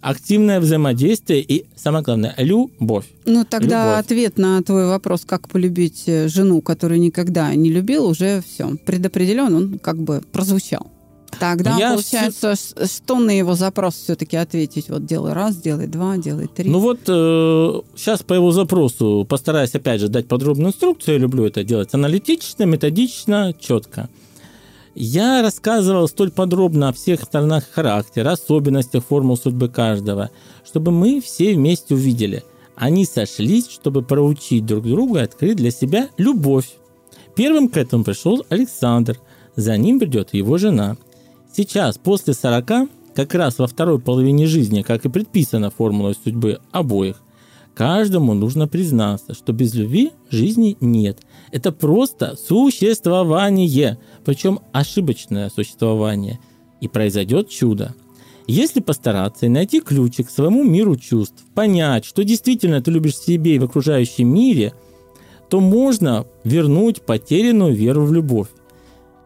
активное 0.00 0.60
взаимодействие 0.60 1.40
и, 1.42 1.64
самое 1.74 2.04
главное, 2.04 2.34
любовь. 2.38 3.06
Ну, 3.24 3.44
тогда 3.44 3.86
Любовь. 3.96 4.04
ответ 4.04 4.38
на 4.38 4.62
твой 4.62 4.86
вопрос, 4.86 5.22
как 5.26 5.48
полюбить 5.48 6.04
э, 6.06 6.28
жену, 6.28 6.60
которую 6.60 7.00
никогда 7.00 7.52
не 7.54 7.70
любил, 7.70 8.06
уже 8.06 8.42
все. 8.46 8.76
Предопределен, 8.86 9.52
он 9.54 9.78
как 9.80 9.96
бы 9.98 10.22
прозвучал. 10.32 10.86
Тогда, 11.38 11.76
Я 11.76 11.90
получается, 11.92 12.54
ш- 12.56 12.86
что 12.86 13.18
на 13.18 13.30
его 13.30 13.54
запрос 13.54 13.94
все-таки 13.94 14.36
ответить? 14.36 14.88
Вот 14.88 15.04
делай 15.04 15.32
раз, 15.32 15.56
делай 15.56 15.86
два, 15.86 16.16
делай 16.16 16.46
три. 16.46 16.70
Ну 16.70 16.78
вот 16.78 17.00
сейчас 17.04 18.22
по 18.22 18.34
его 18.34 18.52
запросу 18.52 19.26
постараюсь 19.28 19.74
опять 19.74 20.00
же 20.00 20.08
дать 20.08 20.28
подробную 20.28 20.68
инструкцию. 20.68 21.14
Я 21.14 21.20
люблю 21.20 21.44
это 21.44 21.64
делать 21.64 21.92
аналитично, 21.92 22.64
методично, 22.64 23.54
четко. 23.58 24.08
Я 24.98 25.42
рассказывал 25.42 26.08
столь 26.08 26.30
подробно 26.30 26.88
о 26.88 26.92
всех 26.94 27.22
сторонах 27.22 27.64
характера, 27.70 28.30
особенностях 28.30 29.04
формул 29.04 29.36
судьбы 29.36 29.68
каждого, 29.68 30.30
чтобы 30.64 30.90
мы 30.90 31.20
все 31.20 31.54
вместе 31.54 31.94
увидели. 31.94 32.44
Они 32.76 33.04
сошлись, 33.04 33.68
чтобы 33.68 34.00
проучить 34.00 34.64
друг 34.64 34.84
друга 34.86 35.20
и 35.20 35.24
открыть 35.24 35.56
для 35.56 35.70
себя 35.70 36.08
любовь. 36.16 36.76
Первым 37.34 37.68
к 37.68 37.76
этому 37.76 38.04
пришел 38.04 38.44
Александр, 38.48 39.18
за 39.54 39.76
ним 39.76 39.98
придет 40.00 40.32
его 40.32 40.56
жена. 40.56 40.96
Сейчас, 41.56 41.96
после 41.96 42.34
40, 42.34 42.90
как 43.14 43.34
раз 43.34 43.58
во 43.58 43.66
второй 43.66 43.98
половине 43.98 44.44
жизни, 44.44 44.82
как 44.82 45.06
и 45.06 45.08
предписано 45.08 45.70
формулой 45.70 46.14
судьбы 46.22 46.58
обоих, 46.70 47.22
каждому 47.74 48.34
нужно 48.34 48.68
признаться, 48.68 49.32
что 49.32 49.54
без 49.54 49.72
любви 49.72 50.10
жизни 50.30 50.76
нет. 50.82 51.20
Это 51.52 51.72
просто 51.72 52.36
существование, 52.36 53.98
причем 54.26 54.60
ошибочное 54.72 55.48
существование. 55.48 56.40
И 56.82 56.88
произойдет 56.88 57.48
чудо. 57.48 57.94
Если 58.46 58.80
постараться 58.80 59.46
и 59.46 59.48
найти 59.48 59.80
ключик 59.80 60.26
к 60.26 60.30
своему 60.30 60.62
миру 60.62 60.96
чувств, 60.96 61.42
понять, 61.54 62.04
что 62.04 62.22
действительно 62.22 62.82
ты 62.82 62.90
любишь 62.90 63.14
в 63.14 63.24
себе 63.24 63.54
и 63.54 63.58
в 63.58 63.64
окружающем 63.64 64.28
мире, 64.28 64.74
то 65.48 65.60
можно 65.60 66.26
вернуть 66.44 67.00
потерянную 67.00 67.74
веру 67.74 68.04
в 68.04 68.12
любовь. 68.12 68.48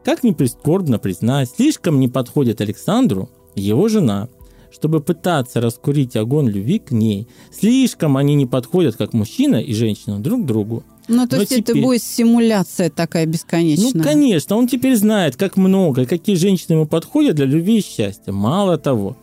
Как 0.04 0.22
ни 0.24 0.30
прискорбно 0.32 0.98
признать, 0.98 1.50
слишком 1.54 2.00
не 2.00 2.08
подходит 2.08 2.60
Александру 2.60 3.28
его 3.54 3.88
жена, 3.88 4.28
чтобы 4.72 5.00
пытаться 5.00 5.60
раскурить 5.60 6.16
огонь 6.16 6.48
любви 6.48 6.78
к 6.78 6.90
ней. 6.90 7.28
Слишком 7.52 8.16
они 8.16 8.34
не 8.34 8.46
подходят, 8.46 8.96
как 8.96 9.12
мужчина 9.12 9.56
и 9.56 9.74
женщина, 9.74 10.20
друг 10.20 10.42
к 10.42 10.46
другу. 10.46 10.84
Ну, 11.08 11.26
то 11.26 11.36
Но 11.36 11.42
есть 11.42 11.52
это 11.52 11.72
теперь- 11.72 11.82
будет 11.82 12.02
симуляция 12.02 12.88
такая 12.88 13.26
бесконечная. 13.26 13.90
Ну, 13.94 14.02
конечно, 14.02 14.56
он 14.56 14.68
теперь 14.68 14.96
знает, 14.96 15.36
как 15.36 15.56
много, 15.56 16.06
какие 16.06 16.36
женщины 16.36 16.74
ему 16.74 16.86
подходят 16.86 17.34
для 17.36 17.46
любви 17.46 17.78
и 17.78 17.84
счастья. 17.84 18.30
Мало 18.32 18.78
того, 18.78 19.16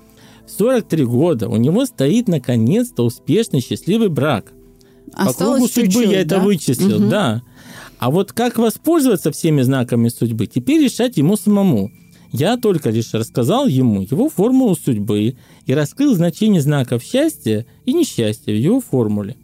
в 0.46 0.52
43 0.52 1.06
года 1.06 1.48
у 1.50 1.56
него 1.56 1.86
стоит 1.86 2.28
наконец-то 2.28 3.04
успешный 3.06 3.62
счастливый 3.62 4.10
брак. 4.10 4.52
По 5.14 5.24
Осталось 5.30 5.72
кругу 5.72 5.88
судьбы 5.88 6.12
я 6.12 6.20
это 6.22 6.36
да? 6.36 6.40
вычислил, 6.42 7.00
Мгм. 7.00 7.10
да. 7.10 7.42
А 8.00 8.12
вот 8.12 8.32
как 8.32 8.58
воспользоваться 8.58 9.32
всеми 9.32 9.62
знаками 9.62 10.10
судьбы, 10.10 10.46
теперь 10.46 10.84
решать 10.84 11.18
ему 11.18 11.36
самому. 11.36 11.92
Я 12.32 12.58
только 12.58 12.90
лишь 12.90 13.14
рассказал 13.14 13.68
ему 13.68 14.02
его 14.02 14.30
формулу 14.30 14.76
судьбы 14.76 15.36
и 15.66 15.74
раскрыл 15.74 16.14
значение 16.14 16.62
знаков 16.62 17.02
счастья 17.02 17.66
и 17.86 17.94
несчастья 17.94 18.52
в 18.52 18.58
его 18.58 18.82
формуле. 18.82 19.36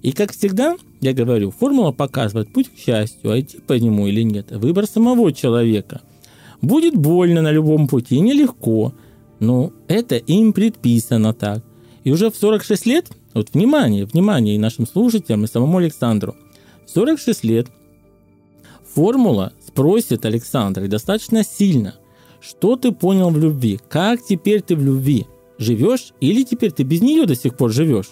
И 0.00 0.12
как 0.12 0.32
всегда, 0.32 0.76
я 1.00 1.12
говорю, 1.12 1.50
формула 1.50 1.92
показывает 1.92 2.52
путь 2.52 2.68
к 2.68 2.78
счастью, 2.78 3.30
а 3.30 3.40
идти 3.40 3.58
по 3.58 3.72
нему 3.72 4.06
или 4.06 4.22
нет– 4.22 4.46
выбор 4.50 4.86
самого 4.86 5.32
человека. 5.32 6.02
Будет 6.62 6.94
больно 6.94 7.42
на 7.42 7.50
любом 7.50 7.88
пути, 7.88 8.20
нелегко, 8.20 8.94
но 9.40 9.72
это 9.88 10.16
им 10.16 10.52
предписано 10.52 11.34
так. 11.34 11.64
И 12.04 12.12
уже 12.12 12.30
в 12.30 12.36
46 12.36 12.86
лет, 12.86 13.08
вот 13.32 13.48
внимание, 13.54 14.04
внимание 14.04 14.54
и 14.54 14.58
нашим 14.58 14.86
слушателям, 14.86 15.44
и 15.44 15.48
самому 15.48 15.78
Александру, 15.78 16.36
в 16.86 16.90
46 16.90 17.44
лет 17.44 17.68
формула 18.94 19.52
спросит 19.66 20.24
Александра 20.24 20.86
достаточно 20.86 21.42
сильно, 21.42 21.94
что 22.40 22.76
ты 22.76 22.92
понял 22.92 23.30
в 23.30 23.38
любви, 23.38 23.80
как 23.88 24.24
теперь 24.24 24.62
ты 24.62 24.76
в 24.76 24.82
любви, 24.82 25.26
живешь 25.58 26.12
или 26.20 26.42
теперь 26.42 26.72
ты 26.72 26.82
без 26.82 27.00
нее 27.00 27.26
до 27.26 27.34
сих 27.34 27.56
пор 27.56 27.72
живешь. 27.72 28.10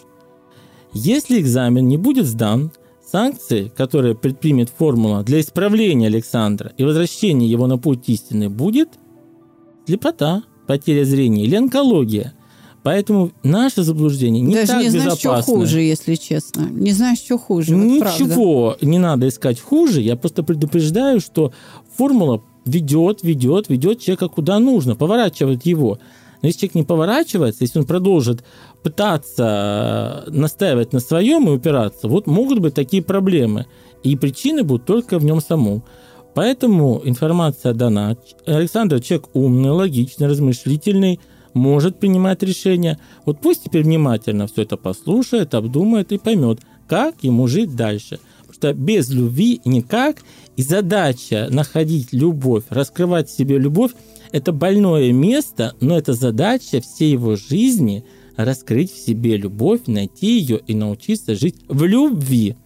Если 0.92 1.40
экзамен 1.40 1.86
не 1.88 1.96
будет 1.96 2.26
сдан, 2.26 2.72
санкции, 3.12 3.70
которые 3.76 4.14
предпримет 4.14 4.70
формула 4.70 5.22
для 5.22 5.40
исправления 5.40 6.06
Александра 6.06 6.72
и 6.78 6.84
возвращения 6.84 7.46
его 7.46 7.66
на 7.66 7.78
путь 7.78 8.08
истины, 8.08 8.48
будет 8.48 8.88
слепота, 9.86 10.44
потеря 10.66 11.04
зрения 11.04 11.44
или 11.44 11.56
онкология. 11.56 12.32
Поэтому 12.82 13.30
наше 13.44 13.84
заблуждение 13.84 14.42
не 14.42 14.54
Даже 14.54 14.66
так 14.68 14.82
не 14.82 14.88
знаешь, 14.88 15.04
безопасно. 15.04 15.42
что 15.42 15.52
хуже, 15.52 15.80
если 15.82 16.16
честно. 16.16 16.62
Не 16.62 16.92
знаешь, 16.92 17.18
что 17.18 17.38
хуже. 17.38 17.76
вот. 17.76 17.84
Ничего 17.84 18.76
не 18.80 18.98
надо 18.98 19.28
искать 19.28 19.60
хуже. 19.60 20.00
Я 20.00 20.16
просто 20.16 20.42
предупреждаю, 20.42 21.20
что 21.20 21.52
формула 21.96 22.42
ведет, 22.64 23.22
ведет, 23.22 23.68
ведет 23.68 24.00
человека 24.00 24.28
куда 24.28 24.58
нужно, 24.58 24.96
поворачивает 24.96 25.64
его. 25.64 25.98
Но 26.42 26.48
если 26.48 26.60
человек 26.60 26.74
не 26.74 26.82
поворачивается, 26.82 27.62
если 27.62 27.78
он 27.78 27.86
продолжит 27.86 28.42
пытаться 28.82 30.24
э, 30.26 30.30
настаивать 30.32 30.92
на 30.92 30.98
своем 30.98 31.48
и 31.48 31.52
упираться, 31.52 32.08
вот 32.08 32.26
могут 32.26 32.58
быть 32.58 32.74
такие 32.74 33.02
проблемы. 33.02 33.66
И 34.02 34.16
причины 34.16 34.64
будут 34.64 34.84
только 34.84 35.20
в 35.20 35.24
нем 35.24 35.40
самом. 35.40 35.84
Поэтому 36.34 37.00
информация 37.04 37.74
дана. 37.74 38.16
Александр 38.44 39.00
человек 39.00 39.28
умный, 39.34 39.70
логичный, 39.70 40.26
размышлительный, 40.26 41.20
может 41.54 41.98
принимать 41.98 42.42
решения. 42.42 42.98
Вот 43.24 43.40
пусть 43.40 43.64
теперь 43.64 43.84
внимательно 43.84 44.46
все 44.46 44.62
это 44.62 44.76
послушает, 44.76 45.54
обдумает 45.54 46.12
и 46.12 46.18
поймет, 46.18 46.60
как 46.86 47.16
ему 47.22 47.46
жить 47.48 47.74
дальше. 47.74 48.18
Потому 48.40 48.54
что 48.54 48.72
без 48.74 49.10
любви 49.10 49.60
никак. 49.64 50.22
И 50.56 50.62
задача 50.62 51.48
находить 51.50 52.12
любовь, 52.12 52.64
раскрывать 52.68 53.30
в 53.30 53.36
себе 53.36 53.56
любовь, 53.58 53.92
это 54.32 54.52
больное 54.52 55.10
место, 55.12 55.74
но 55.80 55.96
это 55.96 56.12
задача 56.12 56.82
всей 56.82 57.12
его 57.12 57.36
жизни 57.36 58.04
раскрыть 58.36 58.92
в 58.92 58.98
себе 58.98 59.36
любовь, 59.36 59.82
найти 59.86 60.38
ее 60.38 60.60
и 60.66 60.74
научиться 60.74 61.34
жить 61.34 61.56
в 61.68 61.84
любви. 61.84 62.56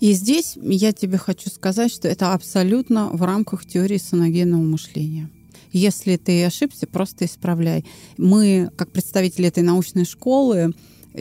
И 0.00 0.12
здесь 0.12 0.56
я 0.56 0.92
тебе 0.92 1.18
хочу 1.18 1.50
сказать, 1.50 1.92
что 1.92 2.08
это 2.08 2.34
абсолютно 2.34 3.08
в 3.10 3.22
рамках 3.22 3.66
теории 3.66 3.98
саногенного 3.98 4.62
мышления. 4.62 5.30
Если 5.72 6.16
ты 6.16 6.44
ошибся, 6.44 6.86
просто 6.86 7.24
исправляй. 7.24 7.84
Мы, 8.16 8.70
как 8.76 8.90
представители 8.90 9.48
этой 9.48 9.62
научной 9.62 10.04
школы, 10.04 10.72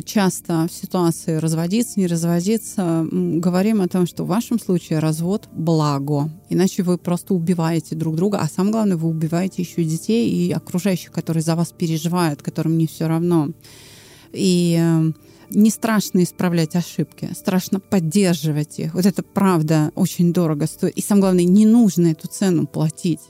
часто 0.03 0.67
в 0.69 0.73
ситуации 0.73 1.37
разводиться, 1.37 1.99
не 1.99 2.07
разводиться, 2.07 3.07
говорим 3.11 3.81
о 3.81 3.87
том, 3.87 4.05
что 4.05 4.23
в 4.23 4.27
вашем 4.27 4.59
случае 4.59 4.99
развод– 4.99 5.49
благо. 5.51 6.29
Иначе 6.49 6.83
вы 6.83 6.97
просто 6.97 7.33
убиваете 7.33 7.95
друг 7.95 8.15
друга, 8.15 8.39
а 8.39 8.47
самое 8.47 8.73
главное, 8.73 8.97
вы 8.97 9.09
убиваете 9.09 9.61
еще 9.61 9.83
детей 9.83 10.29
и 10.29 10.51
окружающих, 10.51 11.11
которые 11.11 11.43
за 11.43 11.55
вас 11.55 11.71
переживают, 11.71 12.41
которым 12.41 12.77
не 12.77 12.87
все 12.87 13.07
равно. 13.07 13.49
И 14.33 14.77
э, 14.79 15.11
не 15.49 15.69
страшно 15.69 16.23
исправлять 16.23 16.75
ошибки, 16.75 17.29
страшно 17.33 17.79
поддерживать 17.79 18.79
их. 18.79 18.93
Вот 18.93 19.05
это 19.05 19.23
правда 19.23 19.91
очень 19.95 20.33
дорого 20.33 20.67
стоит. 20.67 20.95
И 20.95 21.01
самое 21.01 21.21
главное, 21.21 21.43
не 21.45 21.65
нужно 21.65 22.07
эту 22.07 22.27
цену 22.27 22.67
платить. 22.67 23.21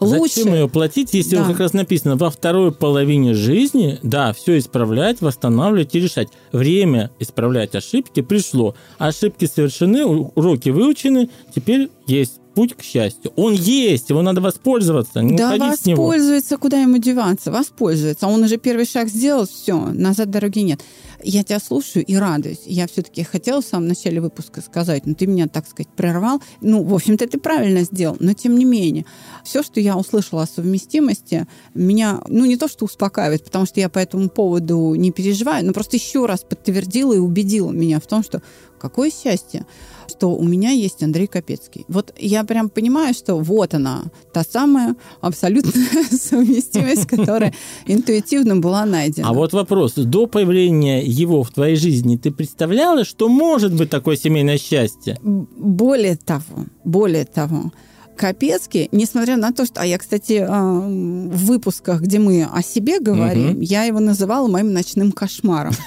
Лучше, 0.00 0.34
Зачем 0.40 0.54
ее 0.54 0.68
платить, 0.68 1.12
если 1.12 1.36
Да. 1.36 1.44
как 1.44 1.58
раз 1.58 1.72
написано 1.72 2.16
во 2.16 2.30
второй 2.30 2.72
половине 2.72 3.34
жизни, 3.34 3.98
да, 4.02 4.32
все 4.32 4.58
исправлять, 4.58 5.20
восстанавливать 5.20 5.94
и 5.94 6.00
решать. 6.00 6.28
Время 6.52 7.10
исправлять 7.18 7.74
ошибки 7.74 8.22
пришло. 8.22 8.74
Ошибки 8.98 9.46
совершены, 9.46 10.04
уроки 10.06 10.68
выучены, 10.70 11.30
теперь 11.54 11.90
есть 12.06 12.40
путь 12.58 12.74
к 12.74 12.82
счастью. 12.82 13.32
Он 13.36 13.52
есть, 13.52 14.10
его 14.10 14.20
надо 14.20 14.40
воспользоваться, 14.40 15.20
не 15.20 15.36
да 15.36 15.56
воспользуется, 15.56 16.56
куда 16.56 16.80
ему 16.80 16.98
деваться, 16.98 17.52
воспользуется. 17.52 18.26
Он 18.26 18.42
уже 18.42 18.56
первый 18.56 18.84
шаг 18.84 19.06
сделал, 19.06 19.46
все, 19.46 19.76
назад 19.92 20.30
дороги 20.30 20.58
нет. 20.58 20.80
Я 21.22 21.44
тебя 21.44 21.60
слушаю 21.60 22.04
и 22.04 22.16
радуюсь. 22.16 22.62
Я 22.64 22.88
все-таки 22.88 23.22
хотела 23.22 23.60
в 23.60 23.64
самом 23.64 23.86
начале 23.86 24.20
выпуска 24.20 24.60
сказать, 24.60 25.06
но 25.06 25.14
ты 25.14 25.28
меня, 25.28 25.46
так 25.46 25.68
сказать, 25.68 25.88
прервал. 25.94 26.42
Ну, 26.60 26.82
в 26.82 26.92
общем-то, 26.92 27.28
ты 27.28 27.38
правильно 27.38 27.82
сделал, 27.82 28.16
но 28.18 28.32
тем 28.32 28.56
не 28.56 28.64
менее, 28.64 29.04
все, 29.44 29.62
что 29.62 29.78
я 29.78 29.96
услышала 29.96 30.42
о 30.42 30.46
совместимости, 30.46 31.46
меня, 31.74 32.20
ну, 32.26 32.44
не 32.44 32.56
то 32.56 32.66
что 32.66 32.86
успокаивает, 32.86 33.44
потому 33.44 33.66
что 33.66 33.78
я 33.78 33.88
по 33.88 34.00
этому 34.00 34.28
поводу 34.30 34.96
не 34.96 35.12
переживаю, 35.12 35.64
но 35.64 35.72
просто 35.72 35.96
еще 35.96 36.26
раз 36.26 36.40
подтвердила 36.40 37.12
и 37.12 37.18
убедила 37.18 37.70
меня 37.70 38.00
в 38.00 38.06
том, 38.08 38.24
что 38.24 38.42
какое 38.78 39.10
счастье, 39.10 39.66
что 40.08 40.34
у 40.34 40.44
меня 40.44 40.70
есть 40.70 41.02
Андрей 41.02 41.26
Капецкий. 41.26 41.84
Вот 41.88 42.14
я 42.18 42.44
прям 42.44 42.70
понимаю, 42.70 43.14
что 43.14 43.36
вот 43.36 43.74
она, 43.74 44.04
та 44.32 44.42
самая 44.44 44.96
абсолютная 45.20 46.04
совместимость, 46.10 47.06
которая 47.06 47.54
интуитивно 47.86 48.56
была 48.56 48.86
найдена. 48.86 49.28
А 49.28 49.32
вот 49.32 49.52
вопрос. 49.52 49.94
До 49.94 50.26
появления 50.26 51.02
его 51.04 51.42
в 51.42 51.50
твоей 51.50 51.76
жизни 51.76 52.16
ты 52.16 52.30
представляла, 52.30 53.04
что 53.04 53.28
может 53.28 53.74
быть 53.74 53.90
такое 53.90 54.16
семейное 54.16 54.58
счастье? 54.58 55.18
Более 55.22 56.16
того, 56.16 56.66
более 56.84 57.24
того, 57.24 57.72
Капецкий, 58.18 58.88
несмотря 58.92 59.36
на 59.36 59.52
то, 59.52 59.64
что... 59.64 59.80
А 59.80 59.86
я, 59.86 59.96
кстати, 59.96 60.44
а, 60.46 60.80
в 60.80 61.46
выпусках, 61.46 62.00
где 62.02 62.18
мы 62.18 62.44
о 62.52 62.62
себе 62.62 62.98
говорим, 63.00 63.50
Мгм. 63.50 63.60
я 63.60 63.84
его 63.84 64.00
называла 64.00 64.48
моим 64.48 64.72
ночным 64.72 65.12
кошмаром. 65.12 65.72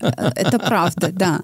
Э, 0.00 0.30
Это 0.36 0.58
правда, 0.58 1.10
да. 1.12 1.40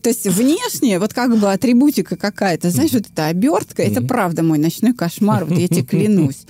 То 0.00 0.08
есть 0.08 0.26
внешне, 0.26 0.98
вот 0.98 1.14
как 1.14 1.36
бы 1.38 1.52
атрибутика 1.52 2.16
какая-то, 2.16 2.70
знаешь, 2.70 2.92
вот 2.92 3.06
эта 3.12 3.26
обертка, 3.26 3.82
это 3.82 4.02
правда 4.02 4.42
мой 4.42 4.58
ночной 4.58 4.92
кошмар, 4.92 5.44
вот 5.44 5.56
я 5.58 5.68
тебе 5.68 5.82
клянусь. 5.84 6.46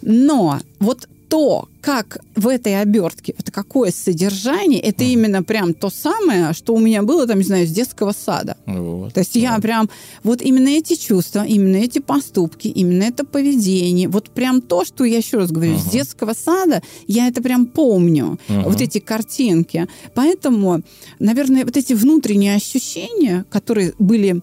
Но 0.00 0.60
вот 0.78 1.08
то, 1.32 1.66
как 1.80 2.18
в 2.36 2.46
этой 2.46 2.78
обертке, 2.82 3.34
вот 3.38 3.50
какое 3.50 3.90
содержание, 3.90 4.78
это 4.80 5.02
именно 5.04 5.42
прям 5.42 5.72
то 5.72 5.88
самое, 5.88 6.52
что 6.52 6.74
у 6.74 6.78
меня 6.78 7.02
было, 7.02 7.26
там, 7.26 7.38
не 7.38 7.44
знаю, 7.44 7.66
с 7.66 7.70
детского 7.70 8.12
сада. 8.12 8.58
Вот. 8.66 9.14
То 9.14 9.20
есть 9.20 9.34
я 9.34 9.58
прям, 9.58 9.88
вот 10.24 10.42
именно 10.42 10.68
эти 10.68 10.94
чувства, 10.94 11.46
именно 11.46 11.76
эти 11.78 12.00
поступки, 12.00 12.68
именно 12.68 13.04
это 13.04 13.24
поведение, 13.24 14.08
вот 14.08 14.28
прям 14.28 14.60
то, 14.60 14.84
что 14.84 15.04
я 15.04 15.16
еще 15.16 15.38
раз 15.38 15.50
говорю, 15.50 15.78
с 15.78 15.80
Ага. 15.80 15.90
детского 15.90 16.34
сада, 16.34 16.82
я 17.06 17.28
это 17.28 17.42
прям 17.42 17.64
помню, 17.64 18.38
Ага. 18.48 18.68
вот 18.68 18.82
эти 18.82 18.98
картинки. 18.98 19.88
Поэтому, 20.14 20.82
наверное, 21.18 21.64
вот 21.64 21.78
эти 21.78 21.94
внутренние 21.94 22.56
ощущения, 22.56 23.46
которые 23.48 23.94
были 23.98 24.42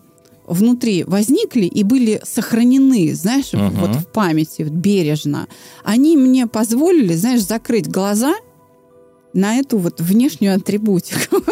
внутри 0.50 1.04
возникли 1.06 1.66
и 1.66 1.84
были 1.84 2.22
сохранены, 2.24 3.14
знаешь, 3.16 3.54
Мгм. 3.54 3.70
вот 3.80 3.95
в 3.95 4.08
памяти, 4.08 4.64
вот 4.64 4.74
бережно, 4.74 5.47
они 5.84 6.18
мне 6.18 6.47
позволили, 6.47 7.14
знаешь, 7.14 7.41
закрыть 7.41 7.88
глаза 7.88 8.34
на 9.34 9.58
эту 9.58 9.78
вот 9.78 10.02
внешнюю 10.02 10.56
атрибутику. 10.56 11.43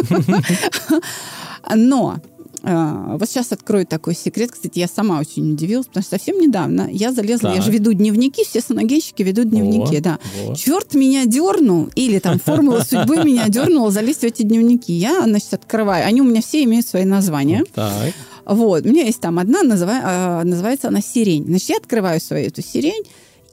Но 1.76 2.18
э, 2.64 3.04
вот 3.20 3.30
сейчас 3.30 3.52
открою 3.52 3.86
такой 3.86 4.16
секрет. 4.16 4.52
Кстати, 4.52 4.80
я 4.80 4.88
сама 4.88 5.20
очень 5.20 5.52
удивилась, 5.54 5.86
потому 5.88 6.04
что 6.04 6.18
совсем 6.18 6.40
недавно 6.40 6.88
я 6.92 7.12
залезла, 7.12 7.54
я 7.54 7.62
же 7.62 7.72
веду 7.72 7.94
дневники, 7.94 8.44
все 8.46 8.62
саногенщики 8.62 9.22
ведут 9.24 9.50
дневники, 9.50 9.98
О, 9.98 10.02
да. 10.02 10.20
Черт 10.56 10.94
меня 10.96 11.26
дернул, 11.26 11.90
или 11.96 12.20
там 12.20 12.40
формула 12.40 12.82
судьбы 12.82 13.18
меня 13.24 13.48
дернула 13.50 13.92
залезть 13.92 14.22
в 14.22 14.24
эти 14.24 14.44
дневники. 14.44 14.94
Я, 14.94 15.24
значит, 15.24 15.54
открываю. 15.54 16.06
Они 16.08 16.22
у 16.22 16.26
меня 16.26 16.42
все 16.42 16.64
имеют 16.64 16.88
свои 16.88 17.06
названия. 17.06 17.64
Так. 17.74 18.14
Вот, 18.48 18.86
у 18.86 18.90
меня 18.90 19.04
есть 19.04 19.20
там 19.20 19.40
одна, 19.40 19.62
называ- 19.64 20.02
а, 20.04 20.44
называется 20.44 20.88
она 20.88 21.02
«Сирень». 21.02 21.46
Значит, 21.46 21.70
я 21.70 21.78
открываю 21.78 22.22
свою 22.22 22.48
эту 22.48 22.62
«Сирень», 22.62 23.04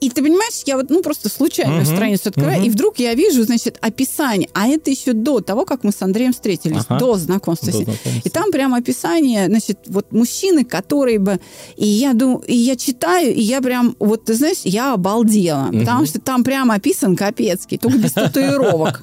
и 0.01 0.11
ты 0.11 0.23
понимаешь, 0.23 0.63
я 0.67 0.77
вот, 0.77 0.91
ну, 0.91 1.03
просто 1.03 1.31
случайную 1.31 1.81
Мгм, 1.83 1.87
страницу 1.95 2.29
открываю, 2.29 2.59
мгм. 2.59 2.67
и 2.67 2.71
вдруг 2.71 2.99
я 2.99 3.15
вижу, 3.15 3.43
значит, 3.45 3.79
описание. 3.81 4.51
А 4.53 4.67
это 4.69 4.91
еще 4.91 5.15
до 5.15 5.41
того, 5.41 5.65
как 5.65 5.83
мы 5.83 5.93
с 5.93 6.03
Андреем 6.03 6.33
встретились, 6.35 6.83
Ага. 6.89 6.99
до 6.99 7.15
знакомства. 7.17 7.73
До 7.73 7.79
знакомства. 7.79 8.11
И 8.23 8.29
там 8.29 8.51
прям 8.53 8.75
описание, 8.75 9.47
значит, 9.47 9.79
вот 9.87 10.13
мужчины, 10.13 10.65
которые 10.65 11.19
бы... 11.21 11.41
И 11.77 11.87
я 11.87 12.13
думаю, 12.13 12.41
и 12.47 12.55
я 12.55 12.77
читаю, 12.77 13.35
и 13.35 13.41
я 13.41 13.63
прям, 13.63 13.97
вот 13.99 14.27
ты 14.27 14.35
знаешь, 14.35 14.59
я 14.65 14.93
обалдела. 14.93 15.71
Потому 15.73 15.99
Мгм. 16.01 16.07
что 16.07 16.21
там 16.21 16.45
прям 16.45 16.71
описан 16.71 17.17
Капецкий, 17.17 17.79
только 17.79 17.97
без 17.99 18.13
татуировок. 18.13 19.01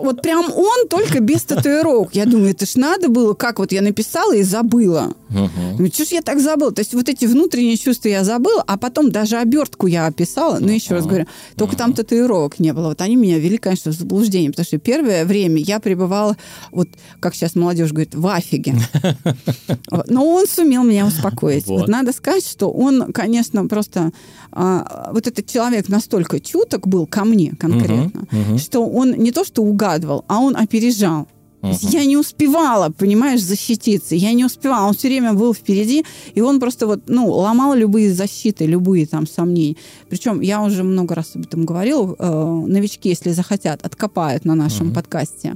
Вот 0.00 0.22
прям 0.22 0.44
он, 0.52 0.88
только 0.88 1.20
без 1.20 1.42
татуировок. 1.42 2.14
Я 2.14 2.26
думаю, 2.26 2.50
это 2.50 2.66
ж 2.66 2.76
надо 2.76 3.08
было, 3.08 3.34
как 3.34 3.58
вот 3.58 3.72
я 3.72 3.82
написала 3.82 4.34
и 4.34 4.42
забыла. 4.42 5.14
Ну, 5.30 5.86
что 5.92 6.04
ж 6.04 6.08
я 6.08 6.22
так 6.22 6.40
забыла? 6.40 6.72
То 6.72 6.80
есть 6.80 6.94
вот 6.94 7.08
эти 7.08 7.26
внутренние 7.26 7.76
чувства 7.76 8.08
я 8.08 8.24
забыла, 8.24 8.62
а 8.66 8.76
потом 8.76 9.10
даже 9.10 9.36
обертку 9.36 9.86
я 9.86 10.06
описала. 10.06 10.58
Но 10.60 10.70
еще 10.72 10.94
раз 10.94 11.06
говорю, 11.06 11.26
только 11.56 11.76
там 11.76 11.92
татуировок 11.92 12.58
не 12.58 12.72
было. 12.72 12.88
Вот 12.88 13.00
они 13.00 13.16
меня 13.16 13.38
ввели, 13.38 13.58
конечно, 13.58 13.92
в 13.92 13.94
заблуждение, 13.94 14.50
потому 14.50 14.64
что 14.66 14.78
первое 14.78 15.24
время 15.24 15.56
я 15.60 15.80
пребывала, 15.80 16.36
вот 16.70 16.88
как 17.20 17.34
сейчас 17.34 17.54
молодежь 17.54 17.90
говорит, 17.90 18.14
в 18.14 18.26
афиге. 18.26 18.74
Но 20.08 20.26
он 20.26 20.46
сумел 20.46 20.82
меня 20.84 21.06
успокоить. 21.06 21.66
Вот. 21.66 21.80
Вот 21.80 21.88
надо 21.88 22.12
сказать, 22.12 22.46
что 22.46 22.70
он, 22.70 23.12
конечно, 23.12 23.66
просто... 23.66 24.10
а, 24.52 25.10
вот 25.12 25.26
этот 25.26 25.46
человек 25.46 25.88
настолько 25.88 26.40
чуток 26.40 26.86
был 26.86 27.06
ко 27.06 27.24
мне 27.24 27.54
конкретно, 27.58 28.26
Мгм, 28.30 28.40
мгм. 28.50 28.58
что 28.58 28.86
он 28.86 29.12
не 29.12 29.32
то 29.38 29.44
что 29.44 29.62
угадывал, 29.62 30.24
а 30.26 30.40
он 30.40 30.56
опережал. 30.56 31.28
Мгм. 31.62 31.76
Я 31.92 32.04
не 32.04 32.16
успевала, 32.16 32.90
понимаешь, 32.90 33.40
защититься. 33.40 34.16
Я 34.16 34.32
не 34.32 34.44
успевала. 34.44 34.88
Он 34.88 34.94
все 34.94 35.08
время 35.08 35.32
был 35.32 35.54
впереди, 35.54 36.04
и 36.34 36.40
он 36.40 36.58
просто 36.58 36.86
вот, 36.86 37.02
ну, 37.06 37.30
ломал 37.30 37.74
любые 37.74 38.12
защиты, 38.12 38.66
любые 38.66 39.06
там 39.06 39.28
сомнения. 39.28 39.76
Причем 40.08 40.40
я 40.40 40.62
уже 40.62 40.82
много 40.82 41.14
раз 41.14 41.36
об 41.36 41.42
этом 41.42 41.66
говорила. 41.66 42.16
э, 42.18 42.64
новички, 42.66 43.10
если 43.10 43.30
захотят, 43.30 43.86
откопают 43.86 44.44
на 44.44 44.56
нашем 44.56 44.92
подкасте 44.92 45.54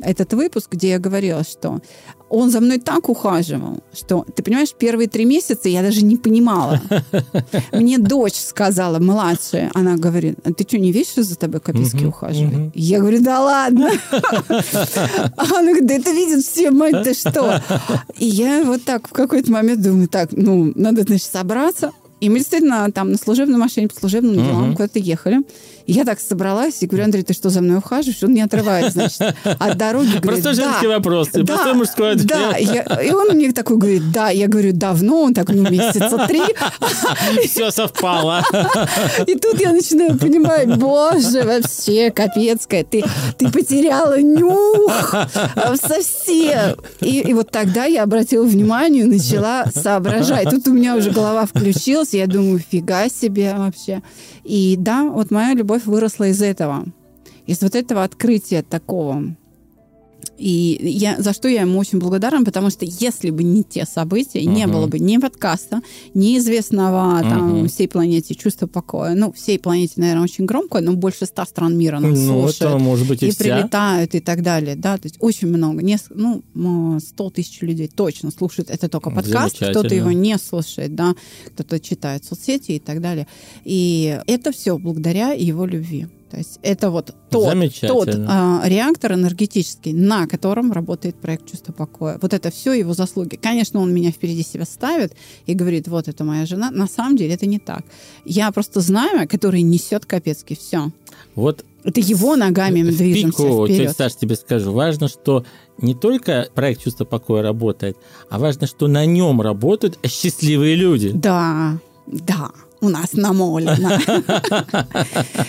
этот 0.00 0.32
выпуск, 0.34 0.72
где 0.72 0.90
я 0.90 0.98
говорила, 0.98 1.44
что 1.44 1.80
он 2.28 2.50
за 2.50 2.60
мной 2.60 2.78
так 2.78 3.08
ухаживал, 3.08 3.78
что, 3.92 4.26
ты 4.34 4.42
понимаешь, 4.42 4.74
первые 4.76 5.08
три 5.08 5.24
месяца 5.24 5.68
я 5.68 5.82
даже 5.82 6.04
не 6.04 6.16
понимала. 6.16 6.80
Мне 7.72 7.98
дочь 7.98 8.34
сказала, 8.34 8.98
младшая, 8.98 9.70
она 9.74 9.96
говорит, 9.96 10.38
«А 10.44 10.52
ты 10.52 10.64
что, 10.66 10.78
не 10.78 10.90
видишь, 10.90 11.12
что 11.12 11.22
за 11.22 11.36
тобой 11.36 11.60
ухаживает? 12.06 12.54
мгм. 12.54 12.72
Я 12.74 13.00
говорю, 13.00 13.22
да 13.22 13.40
ладно. 13.40 13.90
А 15.36 15.44
Она 15.44 15.62
говорит, 15.62 15.86
да 15.86 15.94
это 15.94 16.10
видят 16.10 16.44
все, 16.44 16.70
мать, 16.70 17.02
ты 17.04 17.14
что? 17.14 17.62
И 18.18 18.26
я 18.26 18.64
вот 18.64 18.82
так 18.84 19.08
в 19.08 19.12
какой-то 19.12 19.50
момент 19.52 19.80
думаю, 19.82 20.08
так, 20.08 20.30
ну, 20.32 20.72
надо, 20.74 21.02
значит, 21.02 21.30
собраться. 21.30 21.92
И 22.20 22.30
мы 22.30 22.38
действительно 22.38 22.90
там 22.90 23.12
на 23.12 23.18
служебной 23.18 23.58
машине 23.58 23.88
по 23.88 23.94
служебным 23.94 24.34
делам 24.34 24.72
куда-то 24.72 24.98
ехали. 24.98 25.40
И 25.86 25.92
я 25.92 26.04
так 26.04 26.18
собралась 26.18 26.82
и 26.82 26.86
говорю, 26.86 27.04
Андрей, 27.04 27.22
ты 27.24 27.34
что, 27.34 27.50
за 27.50 27.60
мной 27.60 27.78
ухаживаешь? 27.78 28.22
Он 28.22 28.32
не 28.32 28.40
отрывает, 28.40 28.92
значит, 28.92 29.20
от 29.44 29.76
дороги. 29.76 30.18
говорит, 30.18 30.42
Простой 30.42 30.56
«Да». 30.56 30.62
женский 30.64 30.86
вопрос, 30.86 31.28
Да, 31.32 31.44
простой 31.44 31.74
мужской 31.74 32.12
ответ. 32.12 32.26
Да, 32.26 32.56
я- 32.56 32.82
и 33.02 33.10
он 33.10 33.28
мне 33.36 33.52
такой 33.52 33.76
говорит, 33.76 34.10
да. 34.10 34.30
Я 34.30 34.48
говорю, 34.48 34.72
давно, 34.72 35.22
он 35.22 35.34
так, 35.34 35.48
ну, 35.50 35.68
месяца 35.68 36.24
три. 36.26 36.40
Все 37.46 37.70
совпало. 37.70 38.42
И 39.26 39.34
тут 39.34 39.60
я 39.60 39.72
начинаю 39.72 40.18
понимать, 40.18 40.74
боже, 40.78 41.42
вообще, 41.42 42.10
капецкая, 42.10 42.84
ты, 42.84 43.04
ты 43.36 43.50
потеряла 43.50 44.18
нюх 44.20 45.14
совсем. 45.76 46.76
И, 47.00 47.20
и 47.20 47.32
вот 47.34 47.50
тогда 47.50 47.84
я 47.84 48.02
обратила 48.04 48.44
внимание, 48.44 49.04
начала 49.04 49.66
соображать. 49.74 50.48
Тут 50.50 50.66
у 50.68 50.72
меня 50.72 50.96
уже 50.96 51.10
голова 51.10 51.46
включилась, 51.46 52.14
я 52.14 52.26
думаю, 52.26 52.58
фига 52.70 53.08
себе 53.08 53.54
вообще. 53.56 54.02
И 54.44 54.76
да, 54.78 55.04
вот 55.04 55.30
моя 55.30 55.54
любовь 55.54 55.73
выросла 55.78 56.28
из 56.28 56.40
этого. 56.42 56.86
Из 57.46 57.60
вот 57.62 57.74
этого 57.74 58.04
открытия 58.04 58.62
такого. 58.62 59.36
И 60.38 60.78
я, 60.82 61.16
за 61.20 61.32
что 61.32 61.48
я 61.48 61.60
ему 61.62 61.78
очень 61.78 61.98
благодарна, 61.98 62.44
потому 62.44 62.70
что 62.70 62.84
если 62.84 63.30
бы 63.30 63.42
не 63.44 63.62
те 63.62 63.84
события, 63.86 64.44
не 64.44 64.64
Мгм. 64.66 64.72
было 64.74 64.86
бы 64.86 64.98
ни 64.98 65.16
подкаста, 65.18 65.80
ни 66.14 66.36
известного 66.38 67.20
там 67.22 67.58
Мгм. 67.58 67.68
всей 67.68 67.86
планете 67.88 68.34
чувства 68.34 68.66
покоя. 68.66 69.14
Ну, 69.14 69.32
всей 69.32 69.58
планете, 69.58 69.94
наверное, 69.96 70.24
очень 70.24 70.44
громко, 70.46 70.80
но 70.80 70.94
больше 70.94 71.26
ста 71.26 71.46
стран 71.46 71.78
мира 71.78 72.00
нас 72.00 72.18
Ну, 72.18 72.26
слушают. 72.48 72.74
это 72.74 72.78
может 72.78 73.06
быть 73.08 73.22
и 73.22 73.28
и 73.28 73.30
вся. 73.30 73.44
прилетают 73.44 74.14
и 74.14 74.20
так 74.20 74.42
далее, 74.42 74.74
да, 74.76 74.96
то 74.98 75.06
есть 75.06 75.16
очень 75.20 75.48
много, 75.48 75.82
неск- 75.82 76.12
ну, 76.14 76.98
100 77.00 77.30
тысяч 77.30 77.60
людей 77.62 77.88
точно 77.94 78.30
слушают 78.30 78.70
это 78.70 78.88
только 78.88 79.10
подкаст, 79.10 79.56
кто-то 79.56 79.94
его 79.94 80.10
не 80.12 80.36
слушает, 80.38 80.94
да, 80.94 81.14
кто-то 81.46 81.78
читает 81.78 82.24
соцсети 82.24 82.72
и 82.72 82.78
так 82.80 83.00
далее, 83.00 83.26
и 83.64 84.20
это 84.26 84.50
все 84.52 84.78
благодаря 84.78 85.32
его 85.32 85.64
любви. 85.66 86.06
То 86.34 86.38
есть 86.38 86.58
это 86.62 86.90
вот 86.90 87.14
тот, 87.30 87.54
тот 87.80 88.08
а, 88.26 88.62
реактор 88.64 89.12
энергетический, 89.12 89.92
на 89.92 90.26
котором 90.26 90.72
работает 90.72 91.14
проект 91.14 91.48
«Чувство 91.48 91.72
покоя». 91.72 92.18
Вот 92.20 92.34
это 92.34 92.50
все 92.50 92.72
его 92.72 92.92
заслуги. 92.92 93.36
Конечно, 93.36 93.78
он 93.78 93.94
меня 93.94 94.10
впереди 94.10 94.42
себя 94.42 94.64
ставит 94.64 95.14
и 95.46 95.54
говорит, 95.54 95.86
вот 95.86 96.08
это 96.08 96.24
моя 96.24 96.44
жена. 96.44 96.72
На 96.72 96.88
самом 96.88 97.16
деле 97.16 97.34
это 97.34 97.46
не 97.46 97.60
так. 97.60 97.84
Я 98.24 98.50
просто 98.50 98.80
знамя, 98.80 99.28
которое 99.28 99.62
несет 99.62 100.06
Капецкий. 100.06 100.56
Все. 100.56 100.90
Вот 101.36 101.64
Это 101.84 102.00
его 102.00 102.34
ногами 102.34 102.82
мы 102.82 102.90
движемся 102.90 103.44
пику, 103.44 103.66
вперед. 103.68 103.96
Саш, 103.96 104.16
тебе 104.16 104.34
скажу, 104.34 104.72
важно, 104.72 105.06
что 105.06 105.44
не 105.78 105.94
только 105.94 106.48
проект 106.52 106.82
«Чувство 106.82 107.04
покоя» 107.04 107.42
работает, 107.42 107.96
а 108.28 108.40
важно, 108.40 108.66
что 108.66 108.88
на 108.88 109.06
нем 109.06 109.40
работают 109.40 110.00
счастливые 110.04 110.74
люди. 110.74 111.12
Да, 111.14 111.78
да, 112.08 112.50
у 112.84 112.88
нас 112.88 113.12
намолено. 113.14 113.98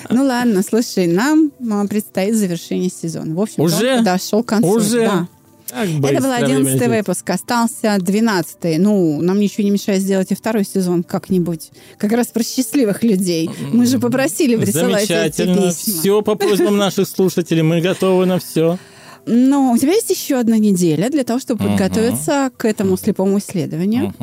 Ну 0.10 0.24
ладно, 0.24 0.64
слушай, 0.68 1.08
нам 1.08 1.52
а, 1.72 1.86
предстоит 1.88 2.36
завершение 2.36 2.90
сезона. 2.90 3.36
В 3.36 3.42
общем, 3.42 3.64
Уже? 3.64 3.94
он 3.94 3.98
подошел 4.00 4.44
к 4.44 4.48
концу. 4.48 4.70
Уже? 4.70 5.28
Это 5.72 6.00
был 6.00 6.08
время 6.10 6.36
11 6.36 6.76
летит. 6.76 6.88
выпуск, 6.88 7.30
остался 7.30 7.98
12 8.00 8.78
Ну, 8.80 9.22
нам 9.22 9.40
ничего 9.40 9.64
не 9.64 9.72
мешает 9.72 10.02
сделать 10.02 10.32
и 10.32 10.36
второй 10.36 10.64
сезон 10.64 11.04
как-нибудь. 11.04 11.72
Как 11.98 12.12
раз 12.12 12.28
про 12.28 12.44
счастливых 12.44 13.04
людей. 13.04 13.50
Мы 13.74 13.86
же 13.86 14.00
попросили 14.00 14.56
присылать 14.56 15.04
эти 15.04 15.08
Замечательно. 15.12 15.56
письма. 15.72 15.94
Все 16.00 16.22
по 16.22 16.36
просьбам 16.36 16.78
наших 16.78 17.08
слушателей. 17.08 17.64
Мы 17.64 17.82
готовы 17.82 18.26
на 18.26 18.40
все. 18.40 18.78
Но 19.26 19.72
у 19.72 19.78
тебя 19.78 19.94
есть 19.94 20.10
еще 20.12 20.36
одна 20.40 20.58
неделя 20.60 21.10
для 21.10 21.24
того, 21.24 21.40
чтобы 21.40 21.66
подготовиться 21.66 22.52
к 22.56 22.66
этому 22.66 22.96
слепому 22.98 23.40
исследованию. 23.40 24.14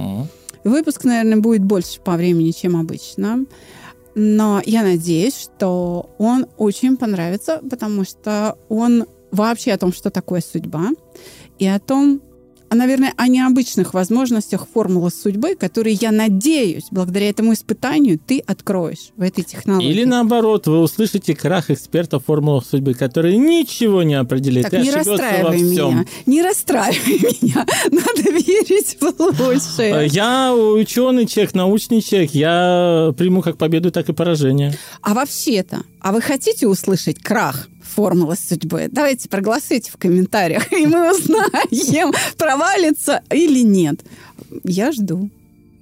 Выпуск, 0.65 1.05
наверное, 1.05 1.39
будет 1.39 1.63
больше 1.63 2.01
по 2.01 2.13
времени, 2.17 2.51
чем 2.53 2.77
обычно. 2.77 3.47
Но 4.15 4.61
я 4.65 4.83
надеюсь, 4.83 5.37
что 5.37 6.11
он 6.19 6.47
очень 6.59 6.97
понравится, 6.97 7.61
потому 7.69 8.05
что 8.05 8.59
он 8.69 9.07
вообще 9.31 9.73
о 9.73 9.79
том, 9.79 9.93
что 9.93 10.11
такое 10.11 10.41
судьба, 10.41 10.91
и 11.59 11.67
о 11.67 11.81
том, 11.81 12.21
наверное, 12.75 13.13
о 13.17 13.29
необычных 13.29 13.95
возможностях 13.95 14.67
формулы 14.73 15.11
судьбы, 15.11 15.55
которые, 15.55 15.95
я 16.01 16.11
надеюсь, 16.11 16.85
благодаря 16.91 17.29
этому 17.29 17.53
испытанию 17.53 18.19
ты 18.19 18.39
откроешь 18.41 19.11
в 19.17 19.23
этой 19.23 19.45
технологии. 19.45 19.91
Или 19.91 20.05
наоборот, 20.05 20.67
вы 20.67 20.81
услышите 20.81 21.35
крах 21.35 21.71
экспертов 21.71 22.25
формулах 22.27 22.65
судьбы, 22.65 22.95
которые 22.95 23.37
ничего 23.37 24.03
не 24.03 24.15
определит 24.15 24.65
Так, 24.65 24.75
и 24.75 24.83
не 24.83 24.91
расстраивай 24.91 25.57
всем. 25.57 25.67
меня. 25.67 26.05
Не 26.27 26.43
расстраивай 26.43 27.39
меня. 27.43 27.67
Надо 27.91 28.31
верить 28.31 28.97
в 29.01 29.21
лучшее. 29.21 30.07
Я 30.09 30.55
ученый 30.55 31.27
человек, 31.27 31.55
научный 31.55 32.01
человек. 32.01 32.31
Я 32.33 33.13
приму 33.17 33.43
как 33.43 33.59
победу, 33.59 33.91
так 33.91 34.09
и 34.09 34.13
поражение. 34.13 34.77
А 35.03 35.15
вообще-то, 35.15 35.83
а 36.01 36.13
вы 36.13 36.21
хотите 36.21 36.67
услышать 36.67 37.19
крах 37.23 37.69
формулы 37.95 38.37
судьбы? 38.37 38.89
Давайте 38.91 39.29
проголосуйте 39.29 39.91
в 39.91 39.97
комментариях, 39.97 40.73
и 40.73 40.87
мы 40.87 41.11
узнаем, 41.11 42.13
провалится 42.37 43.23
или 43.31 43.61
нет. 43.63 44.01
Я 44.65 44.93
жду. 44.93 45.31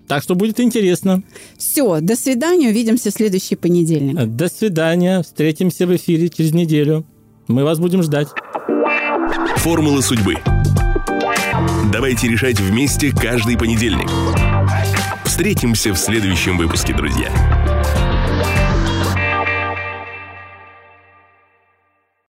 Так 0.09 0.25
что 0.25 0.35
будет 0.35 0.59
интересно. 0.59 1.23
Все, 1.57 2.01
до 2.01 2.17
свидания, 2.17 2.69
увидимся 2.71 3.11
в 3.11 3.15
следующий 3.15 3.55
понедельник. 3.55 4.17
До 4.27 4.49
свидания. 4.49 5.23
Встретимся 5.23 5.87
в 5.87 5.95
эфире 5.95 6.29
через 6.29 6.53
неделю. 6.53 7.07
Мы 7.47 7.63
вас 7.63 7.79
будем 7.79 8.03
ждать. 8.03 8.29
Формула 9.59 10.01
судьбы. 10.01 10.35
Давайте 11.93 12.29
решать 12.29 12.59
вместе 12.59 13.13
каждый 13.13 13.57
понедельник. 13.57 14.11
Встретимся 15.25 15.93
в 15.93 15.97
следующем 15.97 16.59
выпуске, 16.59 16.93
друзья. 16.93 17.31